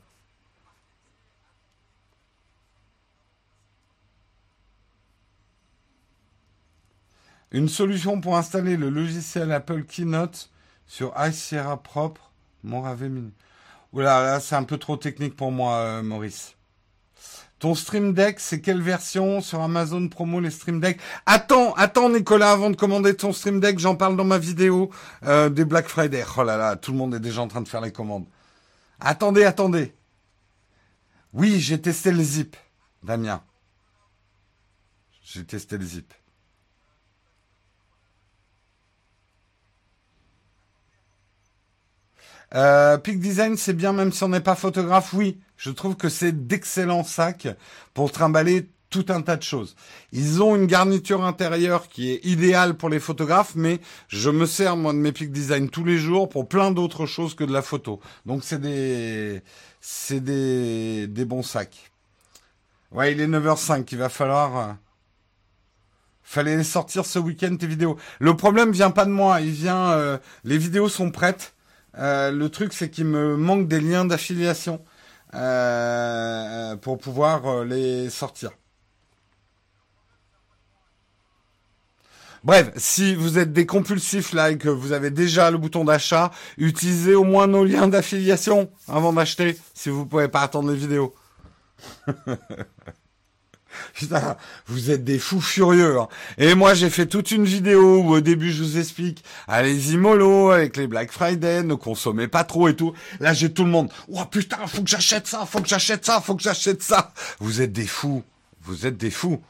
Une 7.51 7.69
solution 7.69 8.19
pour 8.19 8.35
installer 8.35 8.75
le 8.75 8.89
logiciel 8.89 9.51
Apple 9.53 9.83
Keynote 9.83 10.49
sur 10.85 11.13
iSierra 11.17 11.81
propre, 11.81 12.31
Morave 12.63 13.03
Mini. 13.03 13.31
Oula, 13.93 14.21
là, 14.21 14.39
c'est 14.41 14.55
un 14.55 14.63
peu 14.63 14.77
trop 14.77 14.97
technique 14.97 15.35
pour 15.35 15.51
moi, 15.51 15.75
euh, 15.77 16.03
Maurice. 16.03 16.55
Ton 17.59 17.73
Stream 17.73 18.13
Deck, 18.13 18.39
c'est 18.39 18.61
quelle 18.61 18.81
version? 18.81 19.41
Sur 19.41 19.61
Amazon 19.61 20.09
Promo 20.09 20.39
les 20.39 20.51
Stream 20.51 20.79
Deck 20.79 20.99
Attends, 21.25 21.73
attends 21.73 22.09
Nicolas, 22.09 22.51
avant 22.51 22.69
de 22.69 22.75
commander 22.75 23.15
ton 23.15 23.33
Stream 23.33 23.59
Deck, 23.59 23.79
j'en 23.79 23.95
parle 23.95 24.15
dans 24.15 24.25
ma 24.25 24.37
vidéo 24.37 24.91
euh, 25.23 25.49
des 25.49 25.65
Black 25.65 25.87
Friday. 25.87 26.23
Oh 26.37 26.43
là 26.43 26.57
là, 26.57 26.75
tout 26.75 26.91
le 26.91 26.97
monde 26.97 27.15
est 27.15 27.19
déjà 27.19 27.41
en 27.41 27.47
train 27.47 27.61
de 27.61 27.67
faire 27.67 27.81
les 27.81 27.91
commandes. 27.91 28.25
Attendez, 28.99 29.45
attendez. 29.45 29.93
Oui, 31.33 31.59
j'ai 31.59 31.81
testé 31.81 32.11
le 32.11 32.21
zip, 32.21 32.55
Damien. 33.03 33.41
J'ai 35.23 35.45
testé 35.45 35.77
le 35.77 35.85
zip. 35.85 36.13
Euh, 42.55 42.97
Peak 42.97 43.19
Design, 43.19 43.57
c'est 43.57 43.73
bien 43.73 43.93
même 43.93 44.11
si 44.11 44.23
on 44.23 44.29
n'est 44.29 44.39
pas 44.39 44.55
photographe. 44.55 45.13
Oui, 45.13 45.39
je 45.57 45.71
trouve 45.71 45.95
que 45.95 46.09
c'est 46.09 46.47
d'excellents 46.47 47.03
sacs 47.03 47.47
pour 47.93 48.11
trimballer 48.11 48.69
tout 48.89 49.05
un 49.09 49.21
tas 49.21 49.35
de 49.35 49.43
choses. 49.43 49.75
Ils 50.13 50.41
ont 50.41 50.55
une 50.55 50.65
garniture 50.65 51.25
intérieure 51.25 51.89
qui 51.89 52.11
est 52.11 52.25
idéale 52.25 52.75
pour 52.75 52.89
les 52.89 52.99
photographes, 52.99 53.53
mais 53.55 53.79
je 54.07 54.29
me 54.29 54.45
sers 54.45 54.77
moi 54.77 54.93
de 54.93 54.97
mes 54.97 55.11
Peak 55.11 55.31
Design 55.31 55.69
tous 55.69 55.83
les 55.83 55.97
jours 55.97 56.29
pour 56.29 56.47
plein 56.47 56.71
d'autres 56.71 57.05
choses 57.05 57.35
que 57.35 57.43
de 57.43 57.51
la 57.51 57.61
photo. 57.61 57.99
Donc 58.25 58.43
c'est 58.43 58.61
des 58.61 59.41
c'est 59.81 60.21
des 60.21 61.07
des 61.07 61.25
bons 61.25 61.43
sacs. 61.43 61.91
Ouais, 62.91 63.11
il 63.11 63.19
est 63.19 63.27
9h05, 63.27 63.85
il 63.91 63.97
va 63.97 64.07
falloir 64.07 64.57
euh, 64.57 64.73
fallait 66.23 66.63
sortir 66.63 67.05
ce 67.05 67.19
week-end 67.19 67.55
tes 67.57 67.67
vidéos. 67.67 67.97
Le 68.19 68.37
problème 68.37 68.71
vient 68.71 68.91
pas 68.91 69.05
de 69.05 69.11
moi, 69.11 69.41
il 69.41 69.51
vient 69.51 69.91
euh, 69.91 70.17
les 70.45 70.57
vidéos 70.57 70.87
sont 70.87 71.11
prêtes 71.11 71.53
Euh, 71.97 72.31
le 72.31 72.49
truc, 72.49 72.73
c'est 72.73 72.89
qu'il 72.89 73.05
me 73.05 73.37
manque 73.37 73.67
des 73.67 73.79
liens 73.79 74.05
d'affiliation 74.05 74.83
euh, 75.33 76.75
pour 76.77 76.97
pouvoir 76.97 77.45
euh, 77.47 77.65
les 77.65 78.09
sortir. 78.09 78.51
Bref, 82.43 82.71
si 82.77 83.15
vous 83.15 83.39
êtes 83.39 83.51
des 83.51 83.65
compulsifs 83.65 84.31
là 84.31 84.51
et 84.51 84.57
que 84.57 84.69
vous 84.69 84.91
avez 84.93 85.09
déjà 85.09 85.51
le 85.51 85.57
bouton 85.57 85.83
d'achat, 85.83 86.31
utilisez 86.57 87.15
au 87.15 87.23
moins 87.23 87.47
nos 87.47 87.65
liens 87.65 87.87
d'affiliation 87.87 88.71
avant 88.87 89.11
d'acheter, 89.11 89.57
si 89.73 89.89
vous 89.89 90.05
pouvez 90.05 90.27
pas 90.27 90.41
attendre 90.41 90.71
les 90.71 90.77
vidéos. 90.77 91.13
Putain, 93.93 94.37
vous 94.67 94.91
êtes 94.91 95.03
des 95.03 95.19
fous 95.19 95.41
furieux. 95.41 95.99
Hein. 95.99 96.07
Et 96.37 96.55
moi, 96.55 96.73
j'ai 96.73 96.89
fait 96.89 97.05
toute 97.05 97.31
une 97.31 97.45
vidéo 97.45 98.01
où 98.01 98.13
au 98.13 98.21
début, 98.21 98.51
je 98.51 98.63
vous 98.63 98.77
explique, 98.77 99.23
allez-y 99.47 99.97
mollo 99.97 100.51
avec 100.51 100.77
les 100.77 100.87
Black 100.87 101.11
Friday, 101.11 101.63
ne 101.63 101.75
consommez 101.75 102.27
pas 102.27 102.43
trop 102.43 102.67
et 102.67 102.75
tout. 102.75 102.93
Là, 103.19 103.33
j'ai 103.33 103.51
tout 103.51 103.63
le 103.63 103.71
monde. 103.71 103.89
Oh 104.11 104.25
putain, 104.25 104.65
faut 104.67 104.81
que 104.81 104.89
j'achète 104.89 105.27
ça, 105.27 105.45
faut 105.45 105.61
que 105.61 105.69
j'achète 105.69 106.05
ça, 106.05 106.21
faut 106.21 106.35
que 106.35 106.43
j'achète 106.43 106.83
ça. 106.83 107.13
Vous 107.39 107.61
êtes 107.61 107.71
des 107.71 107.87
fous. 107.87 108.23
Vous 108.61 108.85
êtes 108.85 108.97
des 108.97 109.11
fous. 109.11 109.41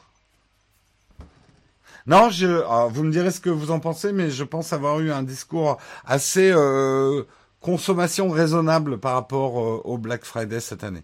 Non, 2.07 2.30
je, 2.30 2.63
vous 2.89 3.03
me 3.03 3.11
direz 3.11 3.32
ce 3.32 3.41
que 3.41 3.49
vous 3.49 3.69
en 3.69 3.82
pensez, 3.82 4.13
mais 4.13 4.30
je 4.32 4.45
pense 4.45 4.71
avoir 4.71 5.01
eu 5.01 5.11
un 5.11 5.23
discours 5.23 5.78
assez 6.05 6.51
euh, 6.51 7.23
consommation 7.59 8.30
raisonnable 8.30 8.97
par 8.97 9.13
rapport 9.13 9.59
euh, 9.59 9.82
au 9.84 9.97
Black 9.97 10.23
Friday 10.23 10.61
cette 10.61 10.86
année. 10.86 11.03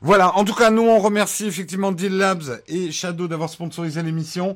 Voilà, 0.00 0.36
en 0.36 0.44
tout 0.44 0.54
cas, 0.54 0.70
nous 0.70 0.82
on 0.82 1.00
remercie 1.00 1.46
effectivement 1.46 1.90
Deal 1.90 2.16
Labs 2.16 2.62
et 2.68 2.92
Shadow 2.92 3.26
d'avoir 3.26 3.50
sponsorisé 3.50 4.02
l'émission. 4.02 4.54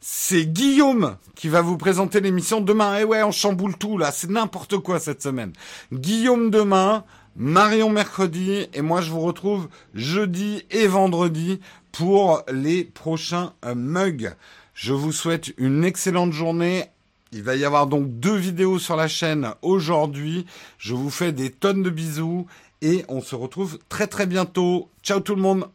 C'est 0.00 0.44
Guillaume 0.44 1.16
qui 1.34 1.48
va 1.48 1.62
vous 1.62 1.78
présenter 1.78 2.20
l'émission 2.20 2.60
demain. 2.60 2.98
Eh 3.00 3.04
ouais, 3.04 3.22
on 3.22 3.32
chamboule 3.32 3.76
tout 3.78 3.96
là, 3.96 4.12
c'est 4.12 4.28
n'importe 4.28 4.76
quoi 4.78 5.00
cette 5.00 5.22
semaine. 5.22 5.52
Guillaume 5.92 6.50
demain, 6.50 7.04
Marion 7.36 7.88
mercredi 7.88 8.66
et 8.74 8.82
moi 8.82 9.00
je 9.00 9.10
vous 9.10 9.20
retrouve 9.20 9.68
jeudi 9.94 10.66
et 10.70 10.86
vendredi 10.86 11.60
pour 11.90 12.42
les 12.52 12.84
prochains 12.84 13.54
euh, 13.64 13.74
mugs. 13.74 14.34
Je 14.74 14.92
vous 14.92 15.12
souhaite 15.12 15.54
une 15.56 15.84
excellente 15.84 16.32
journée. 16.32 16.84
Il 17.32 17.42
va 17.42 17.56
y 17.56 17.64
avoir 17.64 17.86
donc 17.86 18.20
deux 18.20 18.36
vidéos 18.36 18.78
sur 18.78 18.96
la 18.96 19.08
chaîne 19.08 19.54
aujourd'hui. 19.62 20.44
Je 20.76 20.92
vous 20.92 21.08
fais 21.08 21.32
des 21.32 21.50
tonnes 21.50 21.82
de 21.82 21.88
bisous 21.88 22.46
et 22.82 23.04
on 23.08 23.22
se 23.22 23.34
retrouve 23.34 23.78
très 23.88 24.08
très 24.08 24.26
bientôt. 24.26 24.90
Ciao 25.02 25.20
tout 25.20 25.34
le 25.34 25.40
monde 25.40 25.68